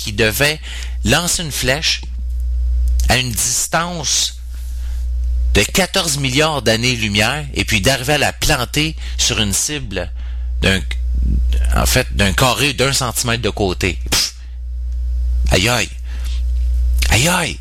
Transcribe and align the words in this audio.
qui 0.00 0.12
devait 0.12 0.58
lancer 1.04 1.42
une 1.42 1.52
flèche 1.52 2.00
à 3.08 3.18
une 3.18 3.30
distance 3.30 4.38
de 5.54 5.62
14 5.62 6.18
milliards 6.18 6.62
d'années-lumière 6.62 7.44
et 7.54 7.64
puis 7.64 7.80
d'arriver 7.80 8.14
à 8.14 8.18
la 8.18 8.32
planter 8.32 8.96
sur 9.18 9.40
une 9.40 9.52
cible 9.52 10.10
d'un, 10.62 10.80
fait, 11.86 12.06
d'un 12.16 12.32
carré 12.32 12.72
d'un 12.72 12.92
centimètre 12.92 13.42
de 13.42 13.50
côté. 13.50 13.98
Aïe 15.50 15.68
aïe. 15.68 15.88
Aïe 17.10 17.28
aïe. 17.28 17.58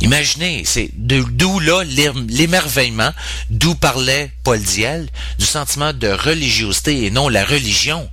Imaginez, 0.00 0.62
c'est 0.64 0.90
d'où 0.94 1.58
là 1.58 1.82
l'émerveillement, 1.84 3.12
d'où 3.50 3.74
parlait 3.74 4.30
Paul 4.44 4.60
Diel, 4.60 5.08
du 5.38 5.46
sentiment 5.46 5.92
de 5.92 6.08
religiosité 6.08 7.04
et 7.04 7.10
non 7.10 7.28
la 7.28 7.44
religion. 7.44 8.08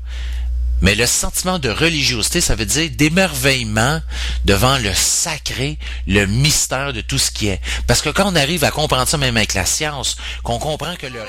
Mais 0.85 0.93
le 0.93 1.07
sentiment 1.07 1.57
de 1.57 1.69
religiosité, 1.69 2.41
ça 2.41 2.53
veut 2.53 2.67
dire 2.67 2.91
d'émerveillement 2.91 4.01
devant 4.45 4.77
le 4.77 4.93
sacré, 4.93 5.79
le 6.05 6.27
mystère 6.27 6.93
de 6.93 7.01
tout 7.01 7.17
ce 7.17 7.31
qui 7.31 7.47
est. 7.47 7.59
Parce 7.87 8.03
que 8.03 8.09
quand 8.09 8.31
on 8.31 8.35
arrive 8.35 8.63
à 8.63 8.69
comprendre 8.69 9.07
ça 9.07 9.17
même 9.17 9.35
avec 9.35 9.55
la 9.55 9.65
science, 9.65 10.15
qu'on 10.43 10.59
comprend 10.59 10.95
que 10.95 11.07
le. 11.07 11.21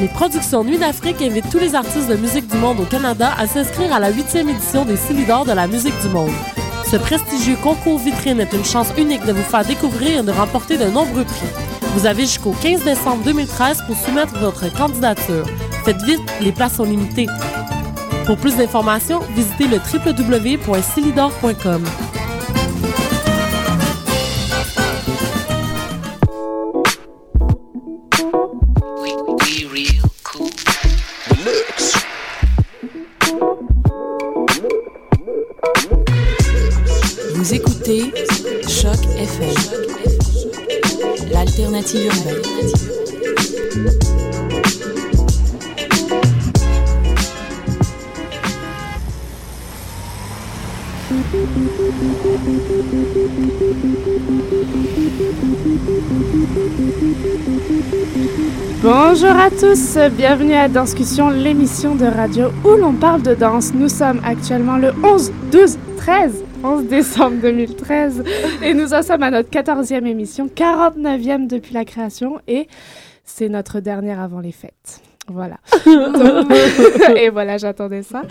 Les 0.00 0.08
productions 0.08 0.64
Nuit 0.64 0.78
d'Afrique 0.78 1.22
invitent 1.22 1.48
tous 1.48 1.60
les 1.60 1.76
artistes 1.76 2.08
de 2.08 2.16
musique 2.16 2.48
du 2.48 2.56
monde 2.56 2.80
au 2.80 2.86
Canada 2.86 3.36
à 3.38 3.46
s'inscrire 3.46 3.92
à 3.92 4.00
la 4.00 4.10
huitième 4.10 4.48
édition 4.48 4.84
des 4.84 4.96
Silidor 4.96 5.44
de 5.44 5.52
la 5.52 5.68
musique 5.68 5.96
du 6.02 6.08
monde. 6.08 6.32
Ce 6.90 6.96
prestigieux 6.96 7.56
concours 7.62 8.00
vitrine 8.00 8.40
est 8.40 8.52
une 8.52 8.64
chance 8.64 8.88
unique 8.98 9.24
de 9.26 9.32
vous 9.32 9.44
faire 9.44 9.64
découvrir 9.64 10.18
et 10.18 10.22
de 10.24 10.32
remporter 10.32 10.76
de 10.76 10.86
nombreux 10.86 11.24
prix. 11.24 11.69
Vous 11.94 12.06
avez 12.06 12.22
jusqu'au 12.22 12.52
15 12.52 12.84
décembre 12.84 13.24
2013 13.24 13.82
pour 13.86 13.96
soumettre 13.96 14.38
votre 14.38 14.72
candidature. 14.72 15.44
Faites 15.84 16.00
vite, 16.02 16.20
les 16.40 16.52
places 16.52 16.76
sont 16.76 16.84
limitées. 16.84 17.26
Pour 18.26 18.36
plus 18.36 18.56
d'informations, 18.56 19.20
visitez 19.34 19.66
le 19.66 19.78
www.silidor.com. 19.78 21.84
Vous 37.34 37.54
écoutez 37.54 38.12
Choc 38.68 38.98
FM, 39.16 39.54
l'alternative 41.30 42.06
urbaine. 42.06 42.42
Bonjour 58.82 59.30
à 59.30 59.50
tous, 59.50 59.98
bienvenue 60.16 60.54
à 60.54 60.68
Danscussion, 60.68 61.30
l'émission 61.30 61.94
de 61.94 62.06
radio 62.06 62.48
où 62.64 62.76
l'on 62.76 62.94
parle 62.94 63.22
de 63.22 63.34
danse. 63.34 63.72
Nous 63.74 63.88
sommes 63.88 64.20
actuellement 64.24 64.76
le 64.76 64.92
11, 65.04 65.32
12, 65.52 65.78
13 65.96 66.49
11 66.62 66.84
décembre 66.86 67.36
2013 67.40 68.22
et 68.62 68.74
nous 68.74 68.92
en 68.92 69.02
sommes 69.02 69.22
à 69.22 69.30
notre 69.30 69.50
14e 69.50 70.06
émission, 70.06 70.46
49e 70.46 71.46
depuis 71.46 71.72
la 71.72 71.84
création 71.84 72.40
et 72.46 72.68
c'est 73.24 73.48
notre 73.48 73.80
dernière 73.80 74.20
avant 74.20 74.40
les 74.40 74.52
fêtes. 74.52 75.00
Voilà. 75.28 75.58
et 77.16 77.30
voilà, 77.30 77.56
j'attendais 77.56 78.02
ça. 78.02 78.22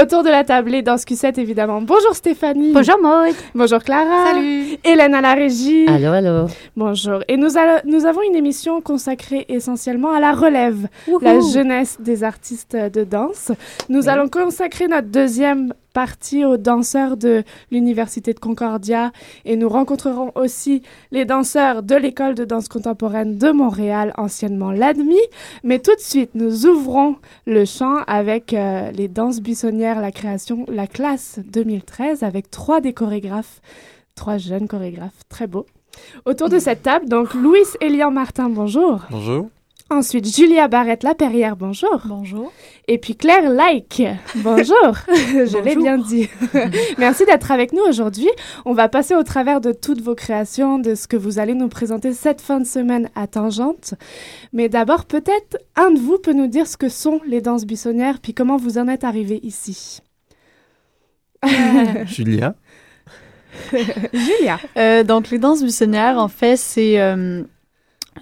Autour 0.00 0.22
de 0.24 0.28
la 0.28 0.44
table, 0.44 0.74
et 0.74 0.82
dans 0.82 0.98
ce 0.98 1.06
Q7, 1.06 1.38
évidemment. 1.38 1.80
Bonjour 1.80 2.14
Stéphanie. 2.14 2.72
Bonjour 2.72 2.98
Maud. 3.00 3.34
Bonjour 3.54 3.78
Clara. 3.78 4.32
Salut. 4.32 4.76
Hélène 4.84 5.14
à 5.14 5.20
la 5.20 5.34
régie. 5.34 5.86
Allô, 5.88 6.08
allô. 6.08 6.46
Bonjour. 6.76 7.20
Et 7.28 7.36
nous, 7.36 7.50
nous 7.84 8.06
avons 8.06 8.22
une 8.22 8.34
émission 8.34 8.80
consacrée 8.80 9.46
essentiellement 9.48 10.12
à 10.12 10.20
la 10.20 10.32
relève, 10.32 10.88
la 11.22 11.38
jeunesse 11.40 11.98
des 12.00 12.24
artistes 12.24 12.76
de 12.76 13.04
danse. 13.04 13.52
Nous 13.88 14.08
allons 14.08 14.28
consacrer 14.28 14.88
notre 14.88 15.08
deuxième 15.08 15.72
partie 15.92 16.44
aux 16.44 16.56
danseurs 16.56 17.16
de 17.16 17.42
l'Université 17.70 18.34
de 18.34 18.38
Concordia 18.38 19.12
et 19.44 19.56
nous 19.56 19.68
rencontrerons 19.68 20.32
aussi 20.34 20.82
les 21.10 21.24
danseurs 21.24 21.82
de 21.82 21.94
l'École 21.94 22.34
de 22.34 22.44
danse 22.44 22.68
contemporaine 22.68 23.38
de 23.38 23.50
Montréal, 23.50 24.12
anciennement 24.16 24.70
l'ADMI. 24.70 25.20
Mais 25.64 25.78
tout 25.78 25.94
de 25.94 26.00
suite, 26.00 26.30
nous 26.34 26.66
ouvrons 26.66 27.16
le 27.46 27.64
champ 27.64 27.98
avec 28.06 28.52
euh, 28.52 28.90
les 28.92 29.08
danses 29.08 29.40
buissonnières, 29.40 30.00
la 30.00 30.12
création, 30.12 30.64
la 30.68 30.86
classe 30.86 31.40
2013 31.46 32.22
avec 32.22 32.50
trois 32.50 32.80
des 32.80 32.92
chorégraphes, 32.92 33.60
trois 34.14 34.38
jeunes 34.38 34.68
chorégraphes 34.68 35.24
très 35.28 35.46
beaux. 35.46 35.66
Autour 36.26 36.48
de 36.48 36.58
cette 36.58 36.82
table, 36.82 37.08
donc 37.08 37.34
Louis 37.34 37.64
Elian 37.80 38.10
Martin, 38.10 38.48
bonjour. 38.48 39.00
Bonjour. 39.10 39.48
Ensuite, 39.90 40.28
Julia 40.36 40.68
Barrette-Laperrière, 40.68 41.56
bonjour. 41.56 42.02
Bonjour. 42.04 42.52
Et 42.88 42.98
puis 42.98 43.16
Claire 43.16 43.48
Like, 43.48 44.02
bonjour. 44.34 44.92
Je 45.08 45.64
l'ai 45.64 45.76
bien 45.76 45.96
dit. 45.96 46.28
Merci 46.98 47.24
d'être 47.24 47.50
avec 47.50 47.72
nous 47.72 47.82
aujourd'hui. 47.88 48.28
On 48.66 48.74
va 48.74 48.90
passer 48.90 49.14
au 49.14 49.22
travers 49.22 49.62
de 49.62 49.72
toutes 49.72 50.02
vos 50.02 50.14
créations, 50.14 50.78
de 50.78 50.94
ce 50.94 51.08
que 51.08 51.16
vous 51.16 51.38
allez 51.38 51.54
nous 51.54 51.68
présenter 51.68 52.12
cette 52.12 52.42
fin 52.42 52.60
de 52.60 52.66
semaine 52.66 53.08
à 53.14 53.26
Tangente. 53.26 53.94
Mais 54.52 54.68
d'abord, 54.68 55.06
peut-être 55.06 55.56
un 55.74 55.90
de 55.90 55.98
vous 55.98 56.18
peut 56.18 56.34
nous 56.34 56.48
dire 56.48 56.66
ce 56.66 56.76
que 56.76 56.90
sont 56.90 57.20
les 57.26 57.40
danses 57.40 57.64
buissonnières, 57.64 58.20
puis 58.20 58.34
comment 58.34 58.58
vous 58.58 58.76
en 58.76 58.88
êtes 58.88 59.04
arrivé 59.04 59.40
ici. 59.42 60.00
Julia. 62.04 62.54
Julia. 64.12 64.60
Euh, 64.76 65.02
donc, 65.02 65.30
les 65.30 65.38
danses 65.38 65.62
buissonnières, 65.62 66.18
en 66.18 66.28
fait, 66.28 66.58
c'est... 66.58 67.00
Euh, 67.00 67.42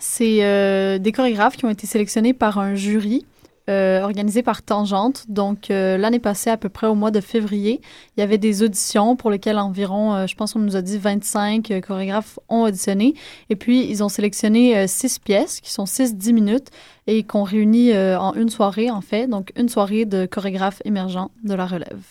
c'est 0.00 0.44
euh, 0.44 0.98
des 0.98 1.12
chorégraphes 1.12 1.56
qui 1.56 1.64
ont 1.64 1.70
été 1.70 1.86
sélectionnés 1.86 2.32
par 2.32 2.58
un 2.58 2.74
jury 2.74 3.24
euh, 3.68 4.00
organisé 4.02 4.42
par 4.42 4.62
Tangente. 4.62 5.24
Donc, 5.28 5.70
euh, 5.70 5.98
l'année 5.98 6.20
passée, 6.20 6.50
à 6.50 6.56
peu 6.56 6.68
près 6.68 6.86
au 6.86 6.94
mois 6.94 7.10
de 7.10 7.20
février, 7.20 7.80
il 8.16 8.20
y 8.20 8.22
avait 8.22 8.38
des 8.38 8.62
auditions 8.62 9.16
pour 9.16 9.30
lesquelles 9.30 9.58
environ, 9.58 10.26
je 10.26 10.34
pense 10.36 10.52
qu'on 10.52 10.60
nous 10.60 10.76
a 10.76 10.82
dit 10.82 10.98
25 10.98 11.80
chorégraphes 11.84 12.38
ont 12.48 12.62
auditionné. 12.62 13.14
Et 13.50 13.56
puis, 13.56 13.84
ils 13.88 14.04
ont 14.04 14.08
sélectionné 14.08 14.86
six 14.86 15.18
pièces 15.18 15.60
qui 15.60 15.72
sont 15.72 15.84
6-10 15.84 16.32
minutes 16.32 16.68
et 17.08 17.24
qu'on 17.24 17.42
réunit 17.42 17.92
en 17.96 18.34
une 18.34 18.50
soirée, 18.50 18.90
en 18.90 19.00
fait. 19.00 19.26
Donc, 19.26 19.52
une 19.56 19.68
soirée 19.68 20.04
de 20.04 20.26
chorégraphes 20.26 20.80
émergents 20.84 21.32
de 21.42 21.54
la 21.54 21.66
relève. 21.66 22.04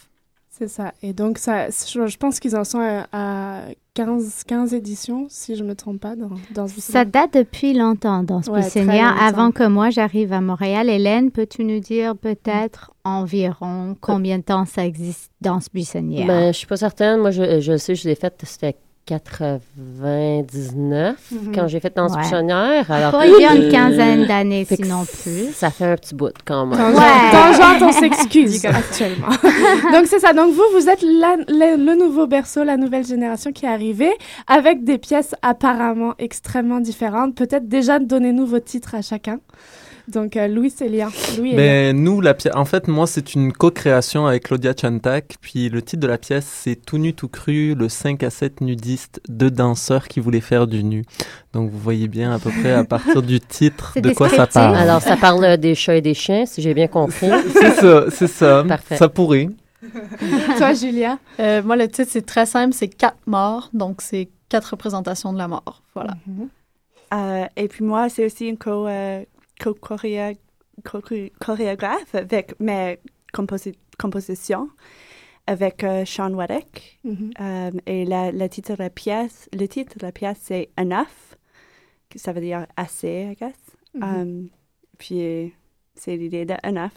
C'est 0.58 0.70
ça. 0.70 0.94
Et 1.04 1.12
donc, 1.12 1.38
ça, 1.38 1.70
je, 1.70 2.18
pense 2.18 2.40
qu'ils 2.40 2.56
en 2.56 2.64
sont 2.64 2.80
à, 3.12 3.64
15, 3.94 4.46
15 4.48 4.74
éditions, 4.74 5.26
si 5.30 5.58
je 5.58 5.64
ne 5.64 5.70
me 5.70 5.76
trompe 5.76 6.00
pas, 6.00 6.16
dans, 6.16 6.30
dans 6.54 6.70
ce 6.70 6.80
Ça 6.80 7.04
date 7.04 7.34
depuis 7.34 7.74
longtemps 7.74 8.24
dans 8.24 8.42
ce 8.42 8.50
ouais, 8.50 9.02
avant 9.20 9.52
que 9.52 9.68
moi 9.68 9.90
j'arrive 9.90 10.32
à 10.32 10.40
Montréal. 10.40 10.90
Hélène, 10.90 11.32
peux-tu 11.32 11.66
nous 11.66 11.80
dire 11.80 12.16
peut-être 12.16 12.94
environ 13.04 13.98
combien 14.00 14.38
de 14.38 14.44
temps 14.44 14.64
ça 14.64 14.86
existe 14.86 15.30
dans 15.42 15.60
ce 15.60 15.70
buissonnière? 15.74 16.26
Ben, 16.26 16.54
je 16.54 16.58
suis 16.58 16.68
pas 16.68 16.78
certaine. 16.78 17.20
Moi, 17.20 17.32
je, 17.32 17.60
je 17.60 17.76
sais, 17.76 17.96
je 17.96 18.08
l'ai 18.08 18.16
faite, 18.16 18.42
c'était 18.46 18.78
99 19.06 21.16
mhm. 21.32 21.52
quand 21.54 21.68
j'ai 21.68 21.80
fait 21.80 21.96
Danse-Buissonnière. 21.96 22.90
Alors, 22.90 23.12
Pas 23.12 23.28
il 23.28 23.40
y 23.40 23.46
a 23.46 23.54
une 23.54 23.72
quinzaine 23.72 24.26
d'années, 24.26 24.66
sinon 24.66 25.06
plus. 25.06 25.54
Ça 25.54 25.70
fait 25.70 25.86
un 25.86 25.96
petit 25.96 26.16
bout 26.16 26.34
quand 26.44 26.66
même. 26.66 26.80
Tangente, 26.80 27.82
on 27.82 27.92
s'excuse 28.00 28.66
actuellement. 28.66 29.28
donc, 29.94 30.08
c'est 30.08 30.20
ça. 30.20 30.34
Donc, 30.34 30.54
vous, 30.54 30.64
vous 30.74 30.90
êtes 30.90 31.04
le 31.04 31.96
nouveau 31.96 32.26
berceau, 32.26 32.64
la 32.64 32.78
nouvelle 32.78 33.06
génération 33.06 33.52
qui 33.52 33.66
est 33.66 33.70
arrivée 33.70 34.14
avec 34.48 34.84
des 34.84 34.98
pièces 34.98 35.36
apparemment 35.44 36.16
extrêmement 36.18 36.80
différentes. 36.80 37.36
Peut-être 37.36 37.68
déjà, 37.68 38.00
donnez-nous 38.00 38.48
vos 38.48 38.60
titres 38.60 38.96
à 38.96 39.04
chacun. 39.04 39.40
Donc, 40.08 40.38
euh, 40.38 40.48
Louis 40.48 40.70
Célien. 40.70 41.10
Louis 41.38 41.54
Mais 41.56 41.94
nous, 41.94 42.22
la 42.22 42.34
pièce, 42.34 42.54
en 42.56 42.66
fait, 42.66 42.88
moi, 42.88 43.08
c'est 43.08 43.34
une 43.34 43.52
co-création 43.52 44.28
avec 44.28 44.44
Claudia 44.44 44.74
Chantak. 44.80 45.36
Puis 45.42 45.70
le 45.70 45.82
titre 45.82 46.02
de 46.02 46.08
la 46.08 46.18
pièce, 46.18 46.46
c'est 46.46 46.76
Tout 46.76 46.98
nu, 46.98 47.14
tout 47.14 47.28
cru, 47.28 47.74
le 47.74 47.90
5 47.90 48.24
à 48.24 48.30
7 48.30 48.62
nudistes, 48.62 49.22
deux 49.28 49.50
danseurs 49.50 50.08
qui 50.08 50.20
voulaient 50.20 50.42
faire 50.42 50.68
du 50.68 50.84
nu. 50.84 51.04
Donc, 51.54 51.72
vous 51.72 51.80
voyez 51.80 52.08
bien 52.08 52.32
à 52.32 52.40
peu 52.40 52.52
près 52.52 52.74
à 52.74 52.84
partir 52.84 53.22
du 53.22 53.40
titre 53.40 53.94
de 54.00 54.12
quoi 54.12 54.30
ça 54.30 54.46
parle. 54.46 54.76
Alors, 54.76 55.02
ça 55.02 55.18
parle 55.18 55.58
des 55.58 55.74
chats 55.74 55.96
et 55.96 56.02
des 56.02 56.14
chiens, 56.14 56.46
si 56.46 56.62
j'ai 56.62 56.74
bien 56.74 56.88
compris. 56.88 57.30
c'est 57.54 57.72
ça, 57.72 58.06
c'est 58.12 58.28
ça. 58.28 58.64
Parfait. 58.68 58.98
Ça 58.98 59.10
pourrait. 59.10 59.50
Toi, 60.58 60.74
Julia? 60.74 61.18
Euh, 61.40 61.64
moi, 61.64 61.76
le 61.76 61.88
titre, 61.88 62.10
c'est 62.12 62.26
très 62.26 62.46
simple, 62.46 62.74
c'est 62.74 62.88
Quatre 62.88 63.18
morts. 63.26 63.70
Donc, 63.74 64.02
c'est 64.02 64.30
quatre 64.50 64.72
représentations 64.72 65.34
de 65.34 65.38
la 65.38 65.48
mort. 65.48 65.82
Voilà. 65.96 66.16
Mm-hmm. 66.30 66.48
Euh, 67.14 67.46
et 67.56 67.68
puis 67.68 67.84
moi, 67.84 68.10
c'est 68.10 68.26
aussi 68.26 68.48
une 68.48 68.58
co 68.58 68.88
chorégraphe 69.60 70.38
avec 72.16 72.60
mes 72.60 73.00
compositions 73.98 74.70
avec 75.48 75.84
euh, 75.84 76.06
Sean 76.06 76.34
Weddick. 76.34 77.00
Mm-hmm. 77.06 77.32
Euh, 77.40 77.72
et 77.86 78.06
la, 78.06 78.32
la, 78.32 78.50
titre 78.50 78.74
de 78.74 78.84
la 78.84 78.90
pièce, 78.90 79.50
le 79.54 79.68
titre 79.68 79.98
de 79.98 80.06
la 80.06 80.12
pièce, 80.12 80.38
c'est 80.42 80.70
Enough, 80.78 81.38
ça 82.16 82.34
veut 82.34 82.42
dire 82.42 82.66
assez, 82.76 83.30
I 83.32 83.36
guess. 83.36 83.54
Mm-hmm. 83.96 84.22
Um, 84.22 84.50
puis 84.98 85.54
c'est 85.96 86.18
l'idée 86.18 86.46
de 86.46 86.56
enough, 86.64 86.92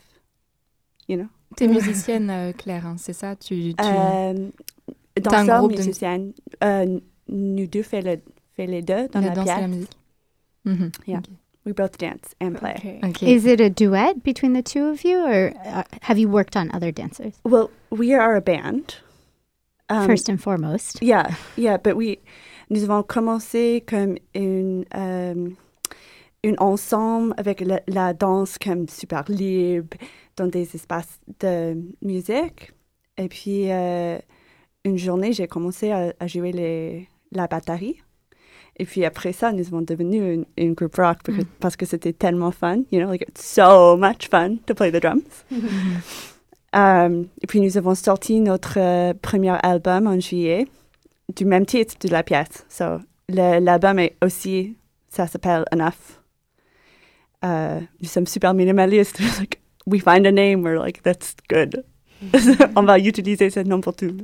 you 1.08 1.16
know? 1.16 1.28
Tu 1.56 1.64
es 1.64 1.69
musicienne, 1.69 2.52
Claire, 2.58 2.87
hein, 2.87 2.96
c'est 2.99 3.12
ça? 3.12 3.34
Tu, 3.34 3.75
tu... 3.75 3.84
Euh, 3.84 4.50
Danseur, 5.20 5.66
musicienne. 5.66 6.32
De... 6.60 7.02
nous 7.28 7.66
deux 7.66 7.82
fait, 7.82 8.02
le, 8.02 8.20
fait 8.55 8.66
les 8.66 8.82
deux 8.82 9.08
dans 9.08 9.20
la, 9.20 9.28
la 9.28 9.34
danse 9.34 9.49
et 9.49 9.60
la 9.60 9.69
musique. 9.69 9.99
Mm 10.64 10.75
-hmm. 10.75 10.90
Yeah. 11.06 11.19
Okay. 11.19 11.32
We 11.69 11.75
both 11.75 11.99
dance 11.99 12.35
and 12.41 12.56
play. 12.56 12.76
Okay. 12.76 13.00
okay. 13.05 13.35
Is 13.35 13.44
it 13.44 13.61
a 13.61 13.69
duet 13.69 14.23
between 14.23 14.55
the 14.55 14.62
two 14.62 14.87
of 14.87 15.05
you, 15.05 15.19
or 15.19 15.53
uh, 15.67 15.82
have 16.00 16.17
you 16.17 16.26
worked 16.26 16.56
on 16.56 16.70
other 16.73 16.91
dancers? 16.91 17.35
Well, 17.44 17.70
we 17.91 18.15
are 18.15 18.37
a 18.37 18.41
band. 18.41 18.97
Um, 19.91 20.06
First 20.06 20.31
and 20.31 20.43
foremost. 20.43 21.03
Yeah, 21.03 21.35
yeah, 21.56 21.76
but 21.76 21.94
we, 21.94 22.20
nous 22.70 22.82
avons 22.85 23.03
commencé 23.03 23.85
comme 23.87 24.17
une, 24.35 24.87
um, 24.93 25.59
une 26.43 26.56
ensemble 26.59 27.35
avec 27.37 27.61
la, 27.61 27.81
la, 27.87 28.15
danse 28.15 28.56
comme 28.56 28.88
super 28.88 29.25
libre 29.29 29.99
dans 30.37 30.50
des 30.50 30.75
espaces 30.75 31.20
de 31.41 31.76
musique. 32.00 32.73
Et 33.19 33.29
puis, 33.29 33.70
euh, 33.70 34.19
une 34.87 34.97
journée, 34.97 35.35
j'ai 35.35 35.47
commencé 35.47 35.91
à, 35.91 36.15
à 36.19 36.26
jouer 36.26 36.53
les, 36.53 37.09
la 37.31 37.47
batterie. 37.47 38.00
Et 38.78 38.84
puis 38.84 39.04
après 39.04 39.32
ça, 39.32 39.52
nous 39.52 39.64
sommes 39.64 39.84
devenus 39.84 40.44
une, 40.56 40.75
groupe 40.75 40.96
rock 40.96 41.19
parce 41.25 41.38
que, 41.38 41.42
mm. 41.42 41.46
parce 41.60 41.76
que 41.76 41.86
c'était 41.86 42.12
tellement 42.12 42.52
fun. 42.52 42.82
You 42.92 43.00
know, 43.00 43.10
like 43.10 43.25
it's 43.28 43.44
so 43.44 43.96
much 43.96 44.28
fun 44.30 44.58
to 44.66 44.75
play 44.75 44.92
the 44.92 45.00
drums. 45.00 45.44
um, 46.72 47.26
et 47.42 47.46
puis 47.46 47.60
nous 47.60 47.76
avons 47.76 47.94
sorti 47.94 48.40
notre 48.40 48.78
euh, 48.78 49.14
premier 49.20 49.56
album 49.62 50.06
en 50.06 50.20
juillet 50.20 50.66
du 51.34 51.44
même 51.44 51.66
titre 51.66 51.96
de 52.00 52.08
la 52.08 52.22
pièce. 52.22 52.64
So, 52.69 53.00
l'album 53.28 53.98
est 53.98 54.16
aussi, 54.22 54.76
ça 55.08 55.26
s'appelle 55.26 55.64
Enough. 55.72 56.19
Uh, 57.42 57.86
nous 58.00 58.08
sommes 58.08 58.26
super 58.26 58.54
minimalistes. 58.54 59.20
like, 59.38 59.60
we 59.86 60.00
find 60.00 60.26
a 60.26 60.32
name, 60.32 60.62
we're 60.62 60.78
like, 60.78 61.02
that's 61.02 61.34
good. 61.48 61.84
On 62.76 62.82
va 62.82 62.98
utiliser 62.98 63.50
ce 63.50 63.60
nom 63.60 63.81
pour 63.81 63.94
tout. 63.94 64.16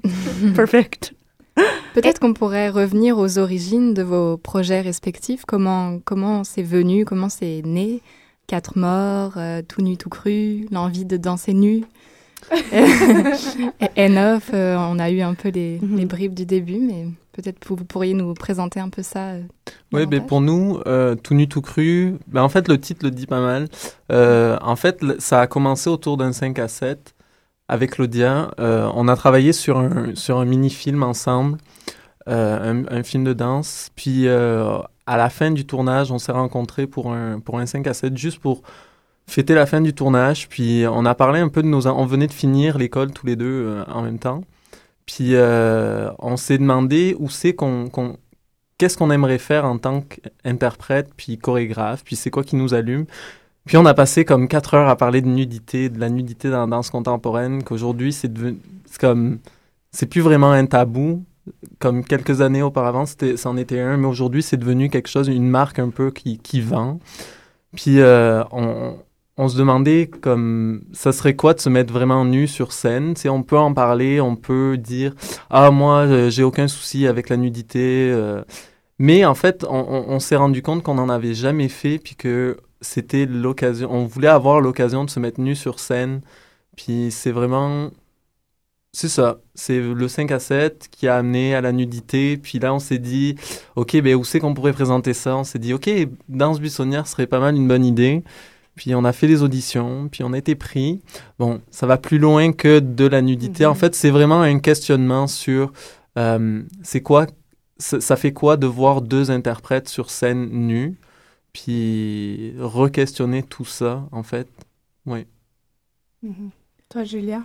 Perfect. 0.57 1.15
Peut-être 1.95 2.19
qu'on 2.19 2.35
pourrait 2.35 2.71
revenir 2.71 3.19
aux 3.19 3.39
origines 3.39 3.95
de 3.95 4.03
vos 4.03 4.37
projets 4.37 4.81
respectifs. 4.81 5.45
Comment 5.47 6.01
comment 6.05 6.43
c'est 6.43 6.63
venu, 6.63 7.05
comment 7.05 7.29
c'est 7.29 7.63
né? 7.65 8.01
Quatre 8.47 8.77
morts, 8.77 9.35
euh, 9.37 9.63
tout 9.67 9.81
nu, 9.81 9.97
tout 9.97 10.11
cru, 10.11 10.67
l'envie 10.71 11.05
de 11.05 11.17
danser 11.17 11.55
nu. 11.55 11.85
et 12.53 13.87
N9, 13.97 14.41
euh, 14.53 14.77
on 14.77 14.99
a 14.99 15.11
eu 15.11 15.23
un 15.23 15.33
peu 15.33 15.49
les, 15.49 15.79
mhm. 15.81 15.97
les, 15.97 16.05
bribes 16.05 16.35
du 16.35 16.45
début, 16.45 16.79
mais 16.79 17.07
peut-être 17.33 17.57
vous, 17.67 17.77
pourriez 17.77 18.13
nous 18.13 18.35
présenter 18.35 18.81
un 18.81 18.91
peu 18.91 19.03
ça. 19.03 19.29
Euh, 19.29 19.43
oui, 19.95 20.05
ben 20.05 20.21
pour 20.21 20.43
nous, 20.43 20.79
tout 21.23 21.35
nu, 21.35 21.49
tout 21.49 21.63
cru, 21.63 22.17
ben 22.27 22.43
en 22.43 22.51
fait, 22.51 22.69
le 22.69 22.79
titre 22.79 23.07
le 23.07 23.13
dit 23.13 23.27
pas 23.27 23.41
mal. 23.41 23.69
en 24.11 24.77
fait, 24.77 25.01
ça 25.21 25.41
a 25.41 25.47
commencé 25.47 25.89
autour 25.89 26.17
d'un 26.17 26.33
5 26.33 26.59
à 26.59 26.69
7 26.69 27.14
avec 27.69 27.93
Claudia. 27.93 28.51
on 28.59 29.09
a 29.09 29.17
travaillé 29.17 29.53
sur 29.53 29.79
un, 29.79 30.15
sur 30.15 30.39
un 30.39 30.45
mini-film 30.45 31.03
ensemble 31.03 31.59
euh, 32.27 32.85
un, 32.89 33.03
film 33.03 33.25
de 33.25 33.35
danse. 33.35 33.91
Puis 33.97 34.27
euh, 34.29 34.79
à 35.07 35.17
la 35.17 35.29
fin 35.29 35.51
du 35.51 35.67
tournage, 35.67 36.11
on 36.11 36.19
s'est 36.19 36.33
rencontrés 36.33 36.87
pour 36.87 37.13
un, 37.13 37.39
pour 37.41 37.59
un 37.59 37.67
5 37.67 37.87
à 37.87 37.95
7, 37.95 38.17
juste 38.17 38.39
pour 38.39 38.63
fêter 39.27 39.55
la 39.55 39.67
fin 39.67 39.81
du 39.81 39.95
tournage. 39.95 40.49
Puis 40.49 40.85
on 40.91 41.05
a 41.05 41.15
parlé 41.15 41.41
un 41.41 41.49
peu 41.49 41.63
de 41.63 41.69
nos... 41.69 41.87
On 41.87 42.07
venait 42.07 42.27
de 42.27 42.33
finir 42.33 42.79
l'école 42.79 43.13
tous 43.13 43.27
les 43.27 43.37
deux 43.37 43.67
euh, 43.67 43.85
en 43.89 44.03
même 44.03 44.19
temps. 44.19 44.43
Puis 45.07 45.35
on 45.37 46.37
s'est 46.39 46.59
demandé 46.59 47.15
où 47.19 47.29
c'est 47.29 47.53
qu'on... 47.55 47.91
Qu'est-ce 48.79 48.97
qu'on 48.97 49.11
aimerait 49.11 49.39
faire 49.39 49.67
en 49.67 49.79
tant 49.79 50.01
qu'interprète, 50.01 51.11
puis 51.17 51.39
chorégraphe, 51.39 52.03
puis 52.05 52.17
c'est 52.17 52.31
quoi 52.31 52.43
qui 52.43 52.57
nous 52.57 52.75
allume. 52.75 53.05
Puis 53.65 53.77
on 53.77 53.87
a 53.87 53.95
passé 53.95 54.25
comme 54.25 54.49
quatre 54.49 54.75
heures 54.75 54.89
à 54.89 54.97
parler 54.97 55.23
de 55.23 55.29
nudité, 55.29 55.89
de 55.89 55.99
la 55.99 56.11
nudité 56.11 56.51
dans 56.51 56.61
la 56.61 56.67
danse 56.67 56.91
contemporaine, 56.91 57.63
qu'aujourd'hui 57.63 58.13
c'est 58.13 58.33
devenu... 58.33 58.59
comme... 59.01 59.39
C'est 59.91 60.07
plus 60.07 60.23
vraiment 60.23 60.51
un 60.51 60.67
tabou, 60.67 61.25
comme 61.79 62.05
quelques 62.05 62.41
années 62.41 62.63
auparavant, 62.63 63.07
c'était, 63.07 63.37
c'en 63.37 63.57
était 63.57 63.81
un, 63.81 63.97
mais 63.97 64.07
aujourd'hui, 64.07 64.43
c'est 64.43 64.57
devenu 64.57 64.89
quelque 64.89 65.09
chose, 65.09 65.29
une 65.29 65.49
marque 65.49 65.79
un 65.79 65.91
peu 65.91 66.11
qui, 66.11 66.39
qui 66.39 66.61
vend. 66.61 66.99
Puis 67.77 68.01
euh, 68.01 68.43
on, 68.53 68.97
on, 69.37 69.49
se 69.49 69.59
demandait 69.59 70.07
comme 70.07 70.85
ça 70.93 71.13
serait 71.13 71.35
quoi 71.35 71.55
de 71.55 71.61
se 71.61 71.69
mettre 71.69 71.93
vraiment 71.93 72.25
nu 72.25 72.47
sur 72.47 72.73
scène? 72.73 73.15
Tu 73.15 73.29
on 73.29 73.43
peut 73.43 73.59
en 73.59 73.75
parler, 73.75 74.21
on 74.21 74.37
peut 74.37 74.77
dire 74.79 75.15
ah 75.51 75.73
moi 75.73 76.03
euh, 76.07 76.31
j'ai 76.31 76.45
aucun 76.45 76.69
souci 76.69 77.07
avec 77.09 77.29
la 77.29 77.37
nudité, 77.37 78.11
euh. 78.13 78.43
mais 79.01 79.25
en 79.25 79.35
fait 79.35 79.67
on, 79.69 80.05
on 80.09 80.21
s'est 80.21 80.37
rendu 80.37 80.63
compte 80.63 80.85
qu'on 80.85 80.95
n'en 80.95 81.09
avait 81.09 81.35
jamais 81.35 81.69
fait, 81.69 81.99
puis 81.99 82.15
que 82.15 82.59
c'était 82.85 83.27
l'occasion. 83.27 83.91
On 83.93 84.07
voulait 84.07 84.29
avoir 84.29 84.61
l'occasion 84.61 85.05
de 85.05 85.11
se 85.11 85.19
mettre 85.21 85.41
nu 85.41 85.55
sur 85.57 85.81
scène. 85.81 86.21
Puis 86.77 87.11
c'est 87.11 87.33
vraiment 87.33 87.91
c'est 88.95 89.09
ça. 89.09 89.41
C'est 89.57 89.81
le 89.81 90.07
5 90.07 90.31
à 90.31 90.39
7 90.39 90.89
qui 90.91 91.09
a 91.09 91.17
amené 91.17 91.55
à 91.55 91.61
la 91.61 91.73
nudité. 91.73 92.37
Puis 92.37 92.61
là, 92.61 92.73
on 92.73 92.79
s'est 92.79 92.99
dit, 92.99 93.35
OK, 93.75 94.01
ben, 94.01 94.15
où 94.15 94.23
c'est 94.23 94.39
qu'on 94.39 94.55
pourrait 94.55 94.73
présenter 94.73 95.15
ça? 95.15 95.37
On 95.37 95.43
s'est 95.43 95.59
dit, 95.59 95.75
OK, 95.75 95.91
danse 96.29 96.61
buissonnière 96.61 97.09
serait 97.09 97.27
pas 97.27 97.41
mal 97.41 97.57
une 97.57 97.67
bonne 97.67 97.85
idée. 97.85 98.23
Puis 98.77 98.95
on 98.95 99.05
a 99.05 99.13
fait 99.13 99.27
des 99.27 99.43
auditions, 99.43 100.09
puis 100.09 100.23
on 100.23 100.33
a 100.33 100.39
été 100.39 100.55
pris. 100.55 101.03
Bon, 101.41 101.61
ça 101.71 101.87
va 101.87 101.99
plus 101.99 102.19
loin 102.19 102.53
que 102.53 102.79
de 102.79 103.07
la 103.07 103.21
nudité. 103.21 103.67
En 103.67 103.71
mhm. 103.71 103.77
fait, 103.77 103.95
c'est 103.95 104.11
vraiment 104.11 104.41
un 104.41 104.61
questionnement 104.61 105.27
sur 105.27 105.73
euh, 106.17 106.63
c'est 106.83 107.01
quoi, 107.01 107.27
ça 107.79 108.17
fait 108.17 108.33
quoi 108.33 108.57
de 108.57 108.67
voir 108.67 109.03
deux 109.03 109.33
interprètes 109.33 109.89
sur 109.89 110.11
scène 110.11 110.49
nus, 110.51 110.97
puis 111.55 112.53
re-questionner 112.59 113.43
tout 113.43 113.65
ça, 113.65 114.07
en 114.13 114.23
fait. 114.23 114.47
Oui. 115.07 115.27
Mhm. 116.23 116.51
Toi, 116.91 117.05
Julia? 117.05 117.43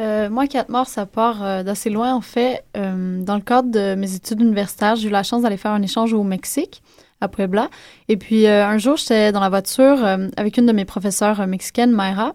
Euh, 0.00 0.30
moi, 0.30 0.46
Quatre 0.46 0.70
morts, 0.70 0.86
ça 0.86 1.04
part 1.04 1.44
euh, 1.44 1.62
d'assez 1.62 1.90
loin. 1.90 2.14
En 2.14 2.20
fait, 2.20 2.64
euh, 2.76 3.22
dans 3.22 3.34
le 3.34 3.42
cadre 3.42 3.70
de 3.70 3.94
mes 3.96 4.14
études 4.14 4.40
universitaires, 4.40 4.96
j'ai 4.96 5.08
eu 5.08 5.10
la 5.10 5.22
chance 5.22 5.42
d'aller 5.42 5.56
faire 5.56 5.72
un 5.72 5.82
échange 5.82 6.12
au 6.12 6.22
Mexique, 6.22 6.82
à 7.20 7.28
Puebla. 7.28 7.70
Et 8.08 8.16
puis, 8.16 8.46
un 8.46 8.78
jour, 8.78 8.96
j'étais 8.96 9.32
dans 9.32 9.40
la 9.40 9.48
voiture 9.48 10.04
avec 10.36 10.56
une 10.56 10.66
de 10.66 10.72
mes 10.72 10.84
professeurs 10.84 11.46
mexicaines, 11.46 11.92
Mayra. 11.92 12.34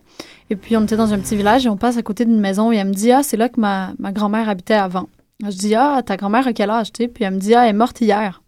Et 0.50 0.56
puis, 0.56 0.76
on 0.78 0.84
était 0.84 0.98
dans 0.98 1.14
un 1.14 1.20
petit 1.20 1.36
village 1.36 1.66
et 1.66 1.70
on 1.70 1.78
passe 1.78 1.98
à 1.98 2.02
côté 2.02 2.26
d'une 2.26 2.40
maison 2.40 2.72
et 2.72 2.78
elle 2.78 2.88
me 2.88 2.94
dit 2.94 3.12
Ah, 3.12 3.24
c'est 3.24 3.38
là 3.38 3.50
que 3.50 3.60
ma, 3.60 3.94
ma 4.00 4.12
grand-mère 4.12 4.50
habitait 4.50 4.74
avant. 4.74 5.08
Je 5.44 5.56
dis 5.56 5.76
Ah, 5.76 6.02
ta 6.04 6.18
grand-mère 6.18 6.48
a 6.48 6.54
quel 6.54 6.70
âge, 6.70 6.92
Puis 6.92 7.08
elle 7.22 7.36
me 7.36 7.40
dit 7.40 7.54
Ah, 7.54 7.64
elle 7.64 7.70
est 7.70 7.78
morte 7.78 8.02
hier. 8.02 8.42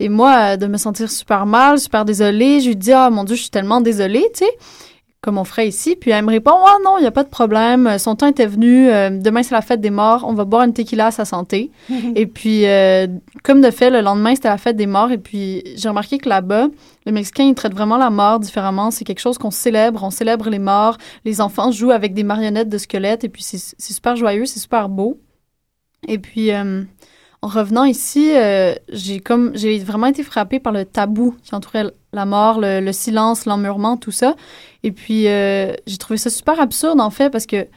Et 0.00 0.08
moi, 0.08 0.56
de 0.56 0.66
me 0.66 0.78
sentir 0.78 1.10
super 1.10 1.46
mal, 1.46 1.78
super 1.78 2.04
désolée, 2.04 2.60
je 2.60 2.68
lui 2.68 2.76
dis 2.76 2.92
Ah, 2.92 3.10
mon 3.10 3.22
Dieu, 3.22 3.36
je 3.36 3.42
suis 3.42 3.50
tellement 3.50 3.80
désolée, 3.80 4.26
tu 4.34 4.44
sais 4.44 4.58
comme 5.20 5.36
on 5.36 5.44
ferait 5.44 5.68
ici. 5.68 5.96
Puis 5.96 6.10
elle 6.10 6.24
me 6.24 6.30
répond 6.30 6.52
Ah 6.66 6.76
non, 6.84 6.98
il 6.98 7.02
n'y 7.02 7.06
a 7.06 7.10
pas 7.10 7.24
de 7.24 7.28
problème. 7.28 7.98
Son 7.98 8.16
temps 8.16 8.26
était 8.26 8.46
venu. 8.46 8.88
Euh, 8.88 9.10
demain, 9.10 9.42
c'est 9.42 9.54
la 9.54 9.60
fête 9.60 9.80
des 9.80 9.90
morts. 9.90 10.24
On 10.26 10.32
va 10.32 10.44
boire 10.44 10.62
une 10.62 10.72
tequila 10.72 11.06
à 11.06 11.10
sa 11.10 11.24
santé. 11.24 11.70
et 12.14 12.26
puis, 12.26 12.66
euh, 12.66 13.06
comme 13.42 13.60
de 13.60 13.70
fait, 13.70 13.90
le 13.90 14.00
lendemain, 14.00 14.34
c'était 14.34 14.48
la 14.48 14.58
fête 14.58 14.76
des 14.76 14.86
morts. 14.86 15.10
Et 15.10 15.18
puis, 15.18 15.62
j'ai 15.76 15.88
remarqué 15.88 16.18
que 16.18 16.28
là-bas, 16.28 16.68
les 17.06 17.12
Mexicains, 17.12 17.44
ils 17.44 17.54
traitent 17.54 17.74
vraiment 17.74 17.98
la 17.98 18.10
mort 18.10 18.40
différemment. 18.40 18.90
C'est 18.90 19.04
quelque 19.04 19.20
chose 19.20 19.38
qu'on 19.38 19.50
célèbre. 19.50 20.02
On 20.02 20.10
célèbre 20.10 20.48
les 20.48 20.58
morts. 20.58 20.96
Les 21.24 21.40
enfants 21.40 21.70
jouent 21.70 21.90
avec 21.90 22.14
des 22.14 22.22
marionnettes 22.22 22.68
de 22.68 22.78
squelettes. 22.78 23.24
Et 23.24 23.28
puis, 23.28 23.42
c'est 23.42 23.92
super 23.92 24.16
joyeux, 24.16 24.46
c'est 24.46 24.60
super 24.60 24.88
beau. 24.88 25.20
Et 26.08 26.18
puis, 26.18 26.50
euh, 26.50 26.82
en 27.42 27.48
revenant 27.48 27.84
ici, 27.84 28.32
j'ai 28.90 29.20
comme 29.20 29.52
j'ai 29.54 29.78
vraiment 29.78 30.08
été 30.08 30.22
frappée 30.22 30.60
par 30.60 30.72
le 30.72 30.84
tabou 30.84 31.34
qui 31.42 31.54
entourait 31.54 31.86
la 32.12 32.26
mort, 32.26 32.60
le, 32.60 32.80
le 32.80 32.92
silence, 32.92 33.46
l'emmurement, 33.46 33.96
tout 33.96 34.10
ça. 34.10 34.34
Et 34.82 34.92
puis, 34.92 35.28
euh, 35.28 35.72
j'ai 35.86 35.98
trouvé 35.98 36.16
ça 36.16 36.30
super 36.30 36.60
absurde, 36.60 37.00
en 37.00 37.10
fait, 37.10 37.30
parce 37.30 37.46
que, 37.46 37.68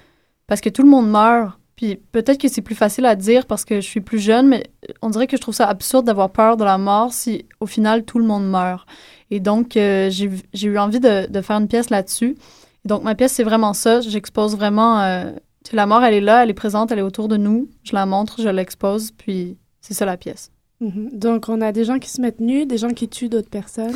parce 0.47 0.61
que 0.61 0.69
tout 0.69 0.83
le 0.83 0.89
monde 0.89 1.09
meurt. 1.09 1.57
Puis 1.75 1.95
peut-être 1.95 2.39
que 2.39 2.47
c'est 2.47 2.61
plus 2.61 2.75
facile 2.75 3.05
à 3.05 3.15
dire 3.15 3.47
parce 3.47 3.65
que 3.65 3.81
je 3.81 3.87
suis 3.87 3.99
plus 3.99 4.19
jeune, 4.19 4.47
mais 4.47 4.63
on 5.01 5.09
dirait 5.09 5.25
que 5.25 5.35
je 5.35 5.41
trouve 5.41 5.55
ça 5.55 5.67
absurde 5.67 6.05
d'avoir 6.05 6.29
peur 6.29 6.55
de 6.55 6.63
la 6.63 6.77
mort 6.77 7.11
si, 7.11 7.45
au 7.59 7.65
final, 7.65 8.03
tout 8.05 8.19
le 8.19 8.25
monde 8.25 8.47
meurt. 8.47 8.87
Et 9.31 9.39
donc, 9.39 9.75
euh, 9.75 10.09
j'ai 10.11 10.67
eu 10.67 10.77
envie 10.77 10.99
de, 10.99 11.27
de, 11.29 11.41
faire 11.41 11.57
une 11.57 11.67
pièce 11.67 11.89
là-dessus. 11.89 12.37
Donc, 12.85 13.03
ma 13.03 13.15
pièce, 13.15 13.33
c'est 13.33 13.43
vraiment 13.43 13.73
ça. 13.73 14.01
J'expose 14.01 14.55
vraiment... 14.55 15.33
Euh, 15.71 15.75
la 15.75 15.85
mort, 15.85 16.03
elle 16.03 16.13
est 16.15 16.21
là, 16.21 16.43
elle 16.43 16.49
est 16.49 16.55
présente, 16.55 16.91
elle 16.91 16.99
est 16.99 17.03
autour 17.03 17.27
de 17.27 17.37
nous. 17.37 17.69
Je 17.83 17.93
la 17.93 18.05
montre, 18.05 18.41
je 18.41 18.49
l'expose, 18.49 19.11
puis 19.11 19.57
c'est 19.81 19.93
ça 19.93 20.05
la 20.05 20.17
pièce. 20.17 20.51
Mhm. 20.79 21.11
Donc, 21.13 21.47
on 21.47 21.61
a 21.61 21.71
des 21.71 21.85
gens 21.85 21.97
qui 21.99 22.09
se 22.09 22.19
mettent 22.19 22.41
nus, 22.41 22.65
des 22.65 22.77
gens 22.77 22.89
qui 22.89 23.07
tuent 23.07 23.29
d'autres 23.29 23.49
personnes. 23.49 23.93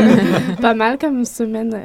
pas 0.60 0.74
mal 0.74 0.98
comme 0.98 1.24
semaine 1.24 1.80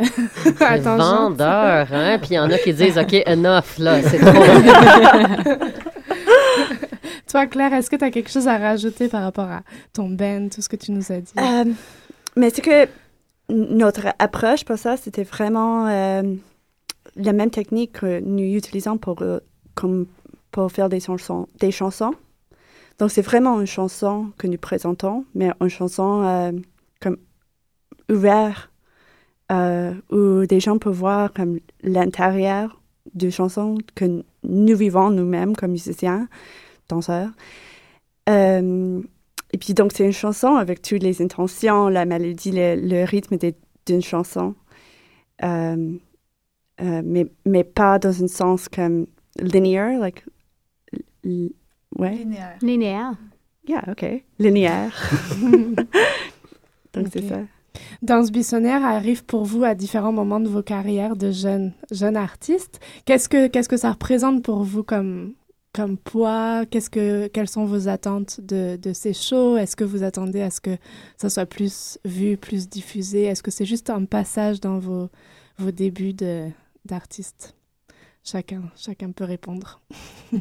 à 0.60 0.78
Vendeur, 0.78 1.88
hein? 1.94 2.18
Puis 2.20 2.32
il 2.32 2.36
y 2.36 2.40
en 2.40 2.50
a 2.50 2.58
qui 2.58 2.74
disent, 2.74 2.98
OK, 2.98 3.14
enough, 3.28 3.78
là, 3.78 4.02
c'est 4.02 4.20
trop. 4.20 4.32
Toi, 7.32 7.46
Claire, 7.46 7.74
est-ce 7.74 7.90
que 7.90 7.96
tu 7.96 8.04
as 8.04 8.12
quelque 8.12 8.30
chose 8.30 8.50
à 8.50 8.58
rajouter 8.58 9.08
par 9.08 9.22
rapport 9.22 9.50
à 9.50 9.62
ton 9.94 10.10
Ben, 10.10 10.50
tout 10.50 10.62
ce 10.62 10.68
que 10.68 10.76
tu 10.76 10.92
nous 10.92 11.14
as 11.14 11.22
dit? 11.22 11.32
Euh, 11.40 11.64
mais 12.36 12.50
c'est 12.50 12.62
que 12.62 12.90
notre 13.50 14.08
approche 14.20 14.66
pour 14.66 14.78
ça, 14.78 14.98
c'était 14.98 15.24
vraiment 15.24 15.88
euh, 15.88 16.24
la 17.16 17.34
même 17.34 17.50
technique 17.50 17.94
que 17.94 18.20
nous 18.20 18.56
utilisons 18.56 18.98
pour, 18.98 19.22
euh, 19.22 19.40
comme, 19.76 20.08
pour 20.52 20.72
faire 20.72 20.90
des 20.90 21.00
chansons. 21.00 21.48
Des 21.60 21.72
chansons. 21.72 22.14
Donc 23.00 23.12
c'est 23.12 23.22
vraiment 23.22 23.60
une 23.60 23.68
chanson 23.68 24.32
que 24.38 24.48
nous 24.48 24.58
présentons, 24.58 25.26
mais 25.34 25.52
une 25.60 25.70
chanson 25.70 26.24
euh, 26.24 26.52
comme 27.00 27.18
ouverte, 28.10 28.70
euh, 29.52 29.94
où 30.12 30.46
des 30.46 30.60
gens 30.60 30.78
peuvent 30.78 30.96
voir 30.96 31.34
comme 31.34 31.60
l'intérieur 31.82 32.80
de 33.14 33.30
chansons 33.30 33.78
que 33.96 34.24
nous 34.44 34.78
vivons 34.78 35.10
nous-mêmes 35.10 35.56
comme 35.56 35.72
musiciens, 35.72 36.28
danseurs. 36.88 37.32
Et 38.28 39.58
puis 39.60 39.74
donc 39.74 39.92
c'est 39.94 40.06
une 40.06 40.14
chanson 40.14 40.56
avec 40.56 40.82
toutes 40.82 41.04
les 41.04 41.22
intentions, 41.22 41.90
la 41.90 42.06
mélodie, 42.06 42.52
le, 42.54 43.04
rythme 43.04 43.38
d'une 43.86 44.02
chanson, 44.02 44.56
euh, 46.82 47.02
mais, 47.04 47.28
mais 47.46 47.64
pas 47.64 48.00
dans 48.00 48.24
un 48.24 48.28
sens 48.28 48.68
comme 48.68 49.08
linéaire, 49.40 50.00
like, 50.00 50.24
ouais. 51.24 52.16
Linéaire. 52.16 52.58
Linéaire. 52.62 53.14
Yeah, 53.68 53.84
ok. 53.90 54.24
Linéaire. 54.40 55.12
donc 56.94 57.08
c'est 57.14 57.28
ça. 57.28 57.42
Danse 58.02 58.32
buissonnière 58.32 58.84
arrive 58.84 59.24
pour 59.24 59.46
vous 59.46 59.64
à 59.64 59.76
différents 59.76 60.12
moments 60.12 60.40
de 60.40 60.50
vos 60.50 60.64
carrières 60.64 61.16
de 61.16 61.32
jeunes, 61.32 61.74
jeunes 61.92 62.18
artistes. 62.18 62.80
Qu'est-ce 63.06 63.30
que, 63.30 63.48
qu'est-ce 63.48 63.70
que 63.70 63.78
ça 63.78 63.92
représente 63.92 64.44
pour 64.44 64.64
vous 64.64 64.84
comme, 64.84 65.34
comme 65.74 65.98
poids? 65.98 66.66
Qu'est-ce 66.66 66.90
que, 66.90 67.28
Quelles 67.28 67.48
sont 67.48 67.66
vos 67.66 67.88
attentes 67.88 68.42
de, 68.42 68.76
de 68.76 68.94
ces 68.94 69.14
shows? 69.14 69.56
Est-ce 69.56 69.76
que 69.76 69.84
vous 69.84 70.04
attendez 70.04 70.42
à 70.42 70.50
ce 70.50 70.60
que 70.60 70.78
ça 71.18 71.30
soit 71.30 71.46
plus 71.46 72.00
vu, 72.04 72.36
plus 72.38 72.68
diffusé? 72.68 73.24
Est-ce 73.24 73.44
que 73.44 73.52
c'est 73.52 73.66
juste 73.66 73.90
un 73.90 74.06
passage 74.06 74.60
dans 74.60 74.80
vos, 74.80 75.10
vos 75.58 75.72
débuts 75.72 76.14
de, 76.14 76.50
d'artiste 76.86 77.56
Chacun, 78.24 78.64
chacun 78.76 79.12
peut 79.12 79.26
répondre. 79.26 79.80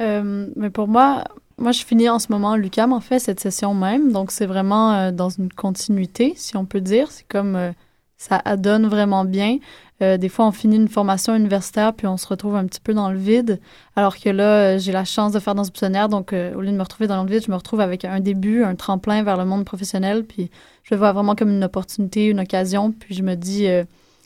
Euh, 0.00 0.48
mais 0.56 0.70
pour 0.70 0.88
moi, 0.88 1.22
moi, 1.58 1.72
je 1.72 1.84
finis 1.84 2.08
en 2.08 2.18
ce 2.18 2.26
moment 2.30 2.56
l'UCAM, 2.56 2.92
en 2.92 3.00
fait, 3.00 3.18
cette 3.18 3.40
session 3.40 3.74
même. 3.74 4.12
Donc, 4.12 4.30
c'est 4.30 4.46
vraiment 4.46 4.92
euh, 4.92 5.10
dans 5.12 5.28
une 5.28 5.52
continuité, 5.52 6.32
si 6.36 6.56
on 6.56 6.64
peut 6.64 6.80
dire. 6.80 7.10
C'est 7.10 7.26
comme 7.28 7.54
euh, 7.54 7.70
ça 8.16 8.42
donne 8.56 8.86
vraiment 8.86 9.24
bien. 9.24 9.58
Euh, 10.02 10.16
des 10.16 10.28
fois, 10.28 10.46
on 10.46 10.50
finit 10.50 10.76
une 10.76 10.88
formation 10.88 11.36
universitaire, 11.36 11.94
puis 11.94 12.08
on 12.08 12.16
se 12.16 12.26
retrouve 12.26 12.56
un 12.56 12.66
petit 12.66 12.80
peu 12.80 12.92
dans 12.92 13.10
le 13.10 13.18
vide. 13.18 13.60
Alors 13.94 14.18
que 14.18 14.30
là, 14.30 14.78
j'ai 14.78 14.90
la 14.90 15.04
chance 15.04 15.32
de 15.32 15.38
faire 15.38 15.54
dans 15.54 15.62
ce 15.62 15.70
buissonnière. 15.70 16.08
Donc, 16.08 16.32
au 16.32 16.60
lieu 16.60 16.72
de 16.72 16.76
me 16.76 16.82
retrouver 16.82 17.06
dans 17.06 17.22
le 17.22 17.30
vide, 17.30 17.44
je 17.46 17.50
me 17.50 17.56
retrouve 17.56 17.80
avec 17.80 18.04
un 18.04 18.18
début, 18.18 18.64
un 18.64 18.74
tremplin 18.74 19.22
vers 19.22 19.36
le 19.36 19.44
monde 19.44 19.64
professionnel. 19.64 20.24
Puis, 20.24 20.50
je 20.82 20.94
le 20.94 20.98
vois 20.98 21.12
vraiment 21.12 21.36
comme 21.36 21.50
une 21.50 21.62
opportunité, 21.62 22.26
une 22.26 22.40
occasion. 22.40 22.90
Puis, 22.90 23.14
je 23.14 23.22
me 23.22 23.36
dis, 23.36 23.68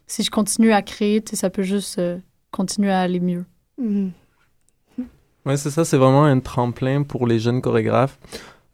si 0.09 0.25
je 0.25 0.31
continue 0.31 0.73
à 0.73 0.83
créer, 0.83 1.23
ça 1.33 1.51
peut 1.51 1.63
juste 1.63 2.01
continuer 2.51 2.91
à 2.91 3.01
aller 3.01 3.21
mieux. 3.21 3.45
Mm-hmm. 3.81 4.11
Oui, 5.47 5.57
c'est 5.57 5.71
ça, 5.71 5.85
c'est 5.85 5.97
vraiment 5.97 6.25
un 6.25 6.41
tremplin 6.41 7.05
pour 7.05 7.27
les 7.27 7.39
jeunes 7.39 7.63
chorégraphes. 7.63 8.19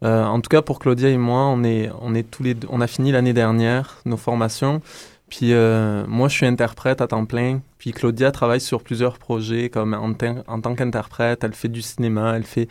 Euh, 0.02 0.24
en 0.24 0.40
tout 0.40 0.48
cas, 0.48 0.60
pour 0.60 0.78
Claudia 0.80 1.08
et 1.08 1.16
moi, 1.16 1.42
on 1.46 1.62
est, 1.62 1.90
on 2.00 2.14
est 2.14 2.28
tous 2.28 2.42
les 2.42 2.56
on 2.68 2.80
a 2.80 2.86
fini 2.86 3.12
l'année 3.12 3.32
dernière 3.32 4.00
nos 4.04 4.16
formations. 4.16 4.80
Puis 5.28 5.52
euh, 5.52 6.04
moi, 6.08 6.28
je 6.28 6.34
suis 6.34 6.46
interprète 6.46 7.00
à 7.00 7.06
temps 7.06 7.24
plein. 7.26 7.60
Puis 7.78 7.92
Claudia 7.92 8.30
travaille 8.32 8.60
sur 8.60 8.82
plusieurs 8.82 9.18
projets, 9.18 9.70
comme 9.70 9.94
en, 9.94 10.14
tant 10.60 10.74
qu'interprète, 10.74 11.44
elle 11.44 11.54
fait 11.54 11.68
du 11.68 11.80
cinéma, 11.82 12.34
elle 12.36 12.44
fait. 12.44 12.68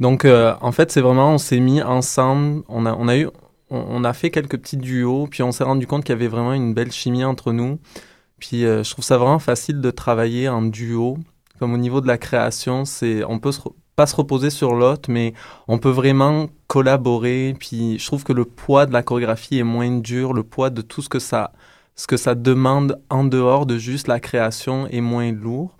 Donc, 0.00 0.24
euh, 0.24 0.54
en 0.60 0.72
fait, 0.72 0.90
c'est 0.90 1.00
vraiment, 1.00 1.32
on 1.32 1.38
s'est 1.38 1.60
mis 1.60 1.82
ensemble. 1.82 2.62
On 2.68 2.84
a, 2.84 2.94
on 2.94 3.08
a 3.08 3.16
eu, 3.16 3.28
on, 3.70 4.04
a 4.04 4.12
fait 4.12 4.30
quelques 4.30 4.58
petits 4.58 4.76
duos. 4.76 5.26
Puis 5.30 5.42
on 5.42 5.52
s'est 5.52 5.64
rendu 5.64 5.86
compte 5.86 6.04
qu'il 6.04 6.14
y 6.14 6.16
avait 6.16 6.28
vraiment 6.28 6.52
une 6.52 6.74
belle 6.74 6.92
chimie 6.92 7.24
entre 7.24 7.52
nous. 7.52 7.78
Puis 8.38 8.60
je 8.62 8.90
trouve 8.90 9.04
ça 9.04 9.18
vraiment 9.18 9.38
facile 9.38 9.80
de 9.80 9.90
travailler 9.90 10.48
en 10.48 10.62
duo 10.62 11.18
comme 11.58 11.74
au 11.74 11.78
niveau 11.78 12.00
de 12.00 12.06
la 12.06 12.18
création, 12.18 12.84
c'est 12.84 13.24
on 13.24 13.38
peut 13.38 13.50
pas 13.94 14.06
se 14.06 14.14
reposer 14.14 14.50
sur 14.50 14.74
l'autre, 14.74 15.10
mais 15.10 15.32
on 15.68 15.78
peut 15.78 15.90
vraiment 15.90 16.48
collaborer. 16.66 17.54
Puis 17.58 17.98
je 17.98 18.06
trouve 18.06 18.24
que 18.24 18.32
le 18.32 18.44
poids 18.44 18.86
de 18.86 18.92
la 18.92 19.02
chorégraphie 19.02 19.58
est 19.58 19.64
moins 19.64 19.90
dur, 19.90 20.32
le 20.32 20.42
poids 20.42 20.70
de 20.70 20.82
tout 20.82 21.02
ce 21.02 21.08
que 21.08 21.18
ça, 21.18 21.52
ce 21.94 22.06
que 22.06 22.16
ça 22.16 22.34
demande 22.34 23.00
en 23.08 23.24
dehors 23.24 23.64
de 23.64 23.78
juste 23.78 24.06
la 24.08 24.20
création 24.20 24.86
est 24.88 25.00
moins 25.00 25.32
lourd. 25.32 25.76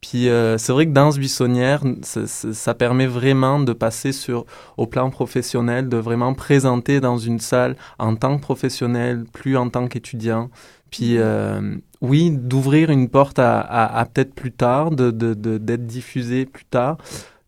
Puis 0.00 0.28
euh, 0.28 0.58
c'est 0.58 0.72
vrai 0.72 0.86
que 0.86 0.92
Danse 0.92 1.18
Buissonnière, 1.18 1.82
ça, 2.02 2.74
permet 2.74 3.06
vraiment 3.06 3.58
de 3.58 3.72
passer 3.72 4.12
sur 4.12 4.44
au 4.76 4.86
plan 4.86 5.10
professionnel, 5.10 5.88
de 5.88 5.96
vraiment 5.96 6.34
présenter 6.34 7.00
dans 7.00 7.18
une 7.18 7.40
salle 7.40 7.76
en 7.98 8.14
tant 8.14 8.36
que 8.36 8.42
professionnel, 8.42 9.24
plus 9.32 9.56
en 9.56 9.68
tant 9.68 9.88
qu'étudiant. 9.88 10.50
Puis 10.90 11.18
euh, 11.18 11.76
oui, 12.00 12.30
d'ouvrir 12.30 12.90
une 12.90 13.08
porte 13.08 13.38
à, 13.38 14.06
peut-être 14.12 14.34
plus 14.34 14.52
tard, 14.52 14.90
de, 14.90 15.10
d'être 15.10 15.86
diffusé 15.86 16.46
plus 16.46 16.64
tard. 16.64 16.98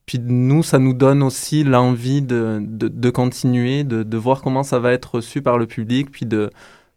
Puis 0.06 0.18
nous, 0.18 0.62
ça 0.62 0.78
nous 0.78 0.94
donne 0.94 1.22
aussi 1.22 1.64
l'envie 1.64 2.22
de, 2.22 2.60
de, 2.62 3.10
continuer, 3.10 3.84
de, 3.84 4.16
voir 4.16 4.40
comment 4.40 4.62
ça 4.62 4.78
va 4.78 4.92
être 4.92 5.16
reçu 5.16 5.42
par 5.42 5.58
le 5.58 5.66
public, 5.66 6.10
puis 6.10 6.24
de, 6.24 6.50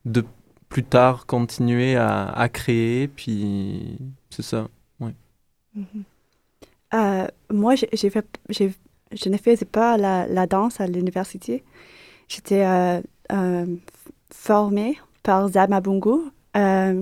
de 0.05 0.23
plus 0.69 0.83
tard 0.83 1.25
continuer 1.25 1.97
à, 1.97 2.49
créer. 2.51 3.09
Puis 3.09 3.97
c'est 4.29 4.43
ça, 4.43 4.67
Mm-hmm. 5.77 6.03
Euh, 6.93 7.27
moi, 7.49 7.75
je 7.75 9.29
ne 9.29 9.37
faisais 9.37 9.65
pas 9.65 9.97
la, 9.97 10.47
danse 10.47 10.81
à 10.81 10.87
l'université. 10.87 11.63
J'étais 12.27 12.65
euh, 12.65 13.01
euh, 13.31 13.65
formée 14.31 14.97
par 15.23 15.47
Zama 15.49 15.81
Bungu, 15.81 16.31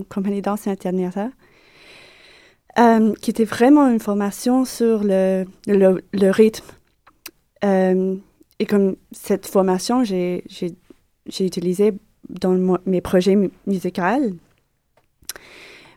compagnie 0.09 0.41
danse 0.41 0.67
internationale, 0.67 1.31
qui 3.21 3.31
était 3.31 3.45
vraiment 3.45 3.87
une 3.87 3.99
formation 3.99 4.65
sur 4.65 5.03
le, 5.03 5.45
le, 5.67 6.29
rythme. 6.29 6.65
Et 7.63 8.65
comme 8.65 8.95
cette 9.11 9.47
formation, 9.47 10.03
j'ai 10.03 10.43
utilisé 11.39 11.93
dans 12.29 12.77
mes 12.85 13.01
projets 13.01 13.37
musicaux. 13.65 14.01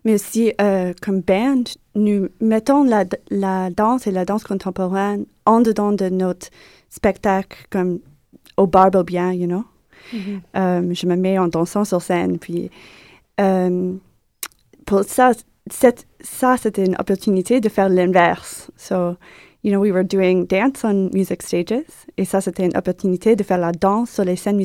Mais 0.05 0.15
aussi, 0.15 0.53
euh, 0.61 0.93
comme 1.01 1.21
band, 1.21 1.65
nous 1.95 2.29
mettons 2.41 2.85
la, 2.85 3.05
la, 3.31 3.71
danse 3.71 4.07
et 4.07 4.11
la 4.11 4.25
danse 4.25 4.45
contemporaine 4.45 5.27
en 5.47 5.61
dedans 5.61 5.93
de 5.93 6.09
notre 6.09 6.49
spectacle, 6.91 7.67
comme 7.71 8.01
au 8.57 8.67
barbe 8.67 9.05
bien, 9.07 9.33
you 9.33 9.47
know? 9.47 9.65
Mm-hmm. 10.13 10.41
Euh, 10.57 10.95
je 10.95 11.07
me 11.07 11.17
mets 11.17 11.39
en 11.39 11.49
dansant 11.49 11.85
sur 11.85 12.03
scène, 12.03 12.39
puis 12.39 12.71
euh, 13.41 13.93
pour 14.85 15.05
ça, 15.05 15.33
ça 15.71 16.57
c'était 16.57 16.85
une 16.85 16.97
opportunité 16.99 17.61
de 17.61 17.69
faire 17.69 17.89
l'inverse. 17.89 18.71
So, 18.77 19.17
you 19.63 19.71
know, 19.71 19.81
we 19.81 19.93
were 19.93 20.05
doing 20.05 20.45
dance 20.47 20.85
on 20.85 21.11
music 21.13 21.43
stages, 21.43 22.07
et 22.17 22.25
ça 22.25 22.41
c'était 22.41 22.67
une 22.67 22.77
opportunité 22.77 23.37
de 23.37 23.43
faire 23.43 23.59
la 23.59 23.73
danse 23.73 24.11
sur 24.11 24.25
les 24.25 24.37
scènes 24.37 24.61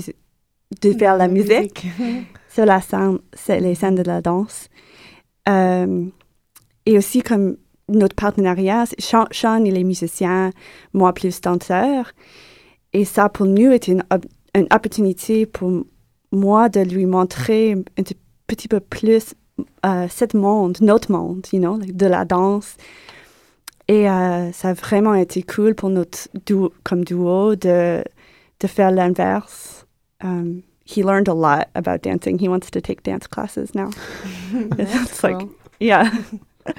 de 0.81 0.91
faire 0.93 1.15
la, 1.15 1.27
musique, 1.27 1.87
sur 2.49 2.65
la 2.65 2.81
scène, 2.81 3.19
les 3.47 3.75
scènes 3.75 3.95
de 3.95 4.03
la 4.03 4.21
danse. 4.21 4.69
Euh, 5.47 6.05
et 6.85 6.97
aussi 6.97 7.21
comme 7.21 7.57
notre 7.89 8.15
partenariat, 8.15 8.85
Sean, 8.99 9.25
Sean, 9.31 9.63
il 9.63 9.77
est 9.77 9.83
musicien, 9.83 10.51
moi 10.93 11.13
plus 11.13 11.39
danseur. 11.41 12.11
Et 12.93 13.05
ça, 13.05 13.29
pour 13.29 13.45
nous, 13.45 13.71
était 13.71 13.91
une, 13.93 14.03
une 14.55 14.67
opportunité 14.71 15.45
pour 15.45 15.85
moi 16.31 16.69
de 16.69 16.81
lui 16.81 17.05
montrer 17.05 17.73
un 17.73 18.03
petit 18.47 18.67
peu 18.67 18.79
plus 18.79 19.35
euh, 19.85 20.07
monde, 20.33 20.77
notre 20.81 21.11
monde, 21.11 21.45
you 21.51 21.59
know, 21.59 21.77
de 21.77 22.05
la 22.05 22.25
danse. 22.25 22.75
Et 23.87 24.09
euh, 24.09 24.51
ça 24.51 24.69
a 24.69 24.73
vraiment 24.73 25.13
été 25.13 25.43
cool 25.43 25.73
pour 25.73 25.89
notre 25.89 26.27
duo, 26.45 26.73
comme 26.83 27.05
duo 27.05 27.55
de, 27.55 28.03
de 28.59 28.67
faire 28.67 28.91
l'inverse. 28.91 29.85
Um, 30.23 30.61
he 30.87 31.03
learned 31.03 31.27
a 31.27 31.33
lot 31.33 31.69
about 31.75 32.01
dancing. 32.01 32.39
He 32.39 32.47
wants 32.47 32.71
to 32.71 32.81
take 32.81 33.03
dance 33.03 33.27
classes 33.27 33.75
now. 33.75 33.89
It's 34.79 35.23
like, 35.23 35.47
yeah. 35.79 36.09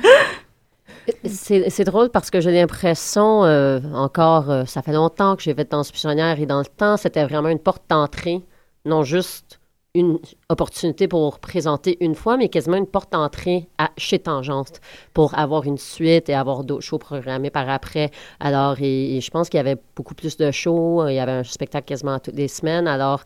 C'est 1.24 1.84
drôle 1.84 2.10
parce 2.10 2.30
que 2.30 2.40
j'ai 2.40 2.52
l'impression, 2.52 3.44
euh, 3.44 3.80
encore, 3.94 4.50
euh, 4.50 4.64
ça 4.66 4.82
fait 4.82 4.92
longtemps 4.92 5.36
que 5.36 5.42
j'ai 5.42 5.54
fait 5.54 5.70
danse 5.70 5.90
pionnière 5.90 6.38
et 6.38 6.44
dans 6.44 6.58
le 6.58 6.66
temps, 6.66 6.98
c'était 6.98 7.24
vraiment 7.24 7.48
une 7.48 7.58
porte 7.58 7.82
d'entrée, 7.88 8.42
non 8.84 9.04
juste 9.04 9.58
une 9.94 10.18
opportunité 10.50 11.08
pour 11.08 11.38
présenter 11.38 11.96
une 12.00 12.14
fois, 12.14 12.36
mais 12.36 12.50
quasiment 12.50 12.76
une 12.76 12.86
porte 12.86 13.12
d'entrée 13.12 13.68
chez 13.96 14.18
Tangence 14.18 14.72
pour 15.14 15.36
avoir 15.36 15.64
une 15.64 15.78
suite 15.78 16.28
et 16.28 16.34
avoir 16.34 16.62
d'autres 16.62 16.84
shows 16.84 16.98
programmés 16.98 17.50
par 17.50 17.68
après. 17.70 18.10
Alors, 18.38 18.76
et, 18.80 19.20
je 19.20 19.30
pense 19.30 19.48
qu'il 19.48 19.56
y 19.56 19.60
avait 19.60 19.78
beaucoup 19.96 20.14
plus 20.14 20.36
de 20.36 20.50
shows. 20.50 21.08
Il 21.08 21.14
y 21.14 21.18
avait 21.18 21.32
un 21.32 21.42
spectacle 21.42 21.86
quasiment 21.86 22.18
toutes 22.18 22.36
les 22.36 22.48
semaines. 22.48 22.86
Alors, 22.86 23.22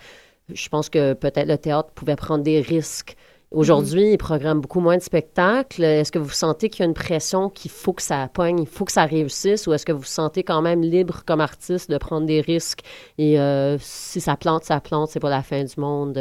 je 0.53 0.69
pense 0.69 0.89
que 0.89 1.13
peut-être 1.13 1.49
le 1.49 1.59
théâtre 1.59 1.91
pouvait 1.95 2.17
prendre 2.17 2.43
des 2.43 2.61
risques 2.61 3.17
Aujourd'hui, 3.53 4.13
ils 4.13 4.19
programment 4.19 4.63
beaucoup 4.63 4.81
moins 4.81 4.97
de 4.97 5.03
spectacles. 5.03 5.85
Est-ce 5.85 6.11
que 6.11 6.19
vous 6.19 6.31
sentez 6.31 6.71
qu'il 6.71 6.81
y 6.81 6.83
a 6.85 6.87
une 6.87 6.95
pression 6.95 7.51
qu'il 7.51 7.71
faut 7.71 7.93
que 7.93 8.01
ça 8.01 8.29
pogne, 8.33 8.61
il 8.61 8.67
faut 8.67 8.87
que 8.87 8.93
ça 8.93 9.05
réussisse, 9.05 9.67
ou 9.67 9.75
est-ce 9.75 9.85
que 9.85 9.93
vous 9.93 9.99
vous 10.01 10.05
sentez 10.05 10.43
quand 10.43 10.63
même 10.63 10.81
libre 10.81 11.23
comme 11.27 11.41
artiste 11.41 11.91
de 11.91 11.99
prendre 11.99 12.27
des 12.27 12.41
risques 12.41 12.81
et 13.19 13.39
euh, 13.39 13.77
si 13.79 14.23
ça 14.23 14.37
plante, 14.37 14.65
ça 14.65 14.81
plante, 14.81 15.11
c'est 15.11 15.21
pas 15.21 15.31
la 15.31 15.43
fin 15.43 15.65
du 15.65 15.75
monde? 15.77 16.19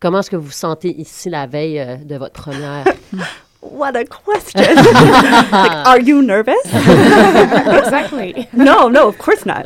comment 0.00 0.18
est-ce 0.18 0.30
que 0.30 0.36
vous 0.36 0.46
vous 0.46 0.50
sentez 0.50 1.00
ici 1.00 1.30
la 1.30 1.46
veille 1.46 1.78
euh, 1.78 1.96
de 1.96 2.16
votre 2.16 2.42
première? 2.42 2.84
What 3.64 3.96
a 3.96 4.04
question. 4.04 4.76
like, 4.76 5.86
are 5.86 6.00
you 6.00 6.22
nervous? 6.22 6.54
exactly. 6.64 8.48
No, 8.52 8.88
no, 8.88 9.08
of 9.08 9.18
course 9.18 9.44
not. 9.46 9.64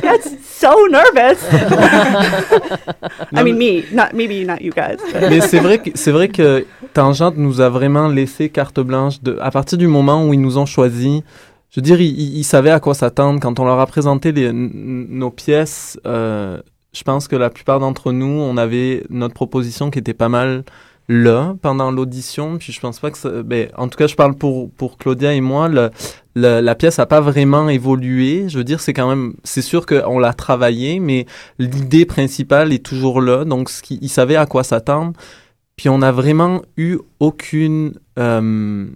That's 0.00 0.28
so 0.46 0.86
nervous. 0.90 1.38
I 3.32 3.42
mean, 3.42 3.58
me, 3.58 3.84
not 3.92 4.14
maybe 4.14 4.44
not 4.44 4.60
you 4.62 4.72
guys. 4.72 4.98
Mais 5.14 5.40
c'est 5.40 5.60
vrai 5.60 5.78
que 5.78 5.90
c'est 5.94 6.12
vrai 6.12 6.28
que 6.28 6.66
Tangente 6.92 7.36
nous 7.36 7.60
a 7.60 7.68
vraiment 7.68 8.08
laissé 8.08 8.48
carte 8.48 8.80
blanche. 8.80 9.22
De, 9.22 9.38
à 9.40 9.50
partir 9.50 9.78
du 9.78 9.86
moment 9.86 10.26
où 10.26 10.34
ils 10.34 10.40
nous 10.40 10.58
ont 10.58 10.66
choisis, 10.66 11.22
je 11.70 11.80
veux 11.80 11.82
dire, 11.82 12.00
ils, 12.00 12.44
savaient 12.44 12.70
à 12.70 12.80
quoi 12.80 12.94
s'attendre. 12.94 13.38
Quand 13.40 13.60
on 13.60 13.64
leur 13.64 13.80
a 13.80 13.86
présenté 13.86 14.32
les, 14.32 14.50
nos 14.52 15.30
pièces, 15.30 15.98
euh, 16.06 16.60
je 16.92 17.02
pense 17.02 17.28
que 17.28 17.36
la 17.36 17.50
plupart 17.50 17.80
d'entre 17.80 18.12
nous, 18.12 18.26
on 18.26 18.56
avait 18.56 19.04
notre 19.08 19.34
proposition 19.34 19.90
qui 19.90 19.98
était 19.98 20.14
pas 20.14 20.28
mal 20.28 20.64
là 21.12 21.54
pendant 21.60 21.90
l'audition. 21.90 22.58
Puis 22.58 22.72
je 22.72 22.80
pense 22.80 22.98
pas 22.98 23.10
que 23.10 23.42
ben, 23.42 23.68
en 23.76 23.88
tout 23.88 23.96
cas, 23.96 24.06
je 24.06 24.14
parle 24.14 24.34
pour, 24.34 24.70
pour 24.70 24.98
Claudia 24.98 25.32
et 25.32 25.40
moi. 25.40 25.68
Le, 25.68 25.90
la 26.34 26.74
pièce 26.74 26.98
a 26.98 27.06
pas 27.06 27.20
vraiment 27.20 27.68
évolué. 27.68 28.48
Je 28.48 28.58
veux 28.58 28.64
dire, 28.64 28.80
c'est 28.80 28.92
quand 28.92 29.08
même, 29.08 29.34
c'est 29.44 29.62
sûr 29.62 29.86
qu'on 29.86 30.18
l'a 30.18 30.32
travaillé, 30.32 30.98
mais 30.98 31.26
l'idée 31.58 32.06
principale 32.06 32.72
est 32.72 32.84
toujours 32.84 33.20
là. 33.20 33.44
Donc, 33.44 33.68
ce 33.68 33.82
ils 33.90 34.08
savaient 34.08 34.36
à 34.36 34.46
quoi 34.46 34.64
s'attendre. 34.64 35.12
Puis 35.76 35.88
on 35.88 35.98
n'a 35.98 36.12
vraiment 36.12 36.62
eu 36.76 36.98
aucune, 37.20 37.94
euh, 38.18 38.86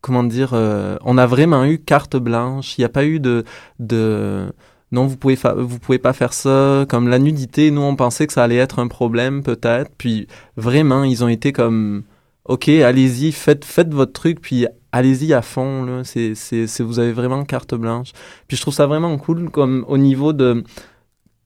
comment 0.00 0.24
dire, 0.24 0.50
euh, 0.52 0.96
on 1.04 1.18
a 1.18 1.26
vraiment 1.26 1.64
eu 1.64 1.78
carte 1.78 2.16
blanche. 2.16 2.76
Il 2.76 2.82
n'y 2.82 2.84
a 2.84 2.88
pas 2.90 3.04
eu 3.04 3.20
de, 3.20 3.44
de 3.78 4.52
non, 4.90 5.06
vous 5.06 5.16
pouvez, 5.16 5.36
vous 5.56 5.78
pouvez 5.78 5.98
pas 5.98 6.12
faire 6.12 6.32
ça. 6.32 6.86
Comme 6.88 7.08
la 7.08 7.18
nudité, 7.18 7.70
nous, 7.70 7.82
on 7.82 7.94
pensait 7.94 8.26
que 8.26 8.32
ça 8.32 8.44
allait 8.44 8.56
être 8.56 8.78
un 8.78 8.88
problème, 8.88 9.42
peut-être. 9.42 9.90
Puis 9.98 10.26
vraiment, 10.56 11.04
ils 11.04 11.22
ont 11.22 11.28
été 11.28 11.52
comme, 11.52 12.04
OK, 12.46 12.68
allez-y, 12.68 13.32
faites, 13.32 13.64
faites 13.64 13.92
votre 13.92 14.12
truc, 14.12 14.40
puis 14.40 14.66
allez-y 14.92 15.34
à 15.34 15.42
fond. 15.42 15.84
Là. 15.84 16.04
C'est, 16.04 16.34
c'est, 16.34 16.80
vous 16.80 16.98
avez 16.98 17.12
vraiment 17.12 17.44
carte 17.44 17.74
blanche. 17.74 18.12
Puis 18.46 18.56
je 18.56 18.62
trouve 18.62 18.74
ça 18.74 18.86
vraiment 18.86 19.16
cool, 19.18 19.50
comme 19.50 19.84
au 19.88 19.98
niveau 19.98 20.32
de, 20.32 20.64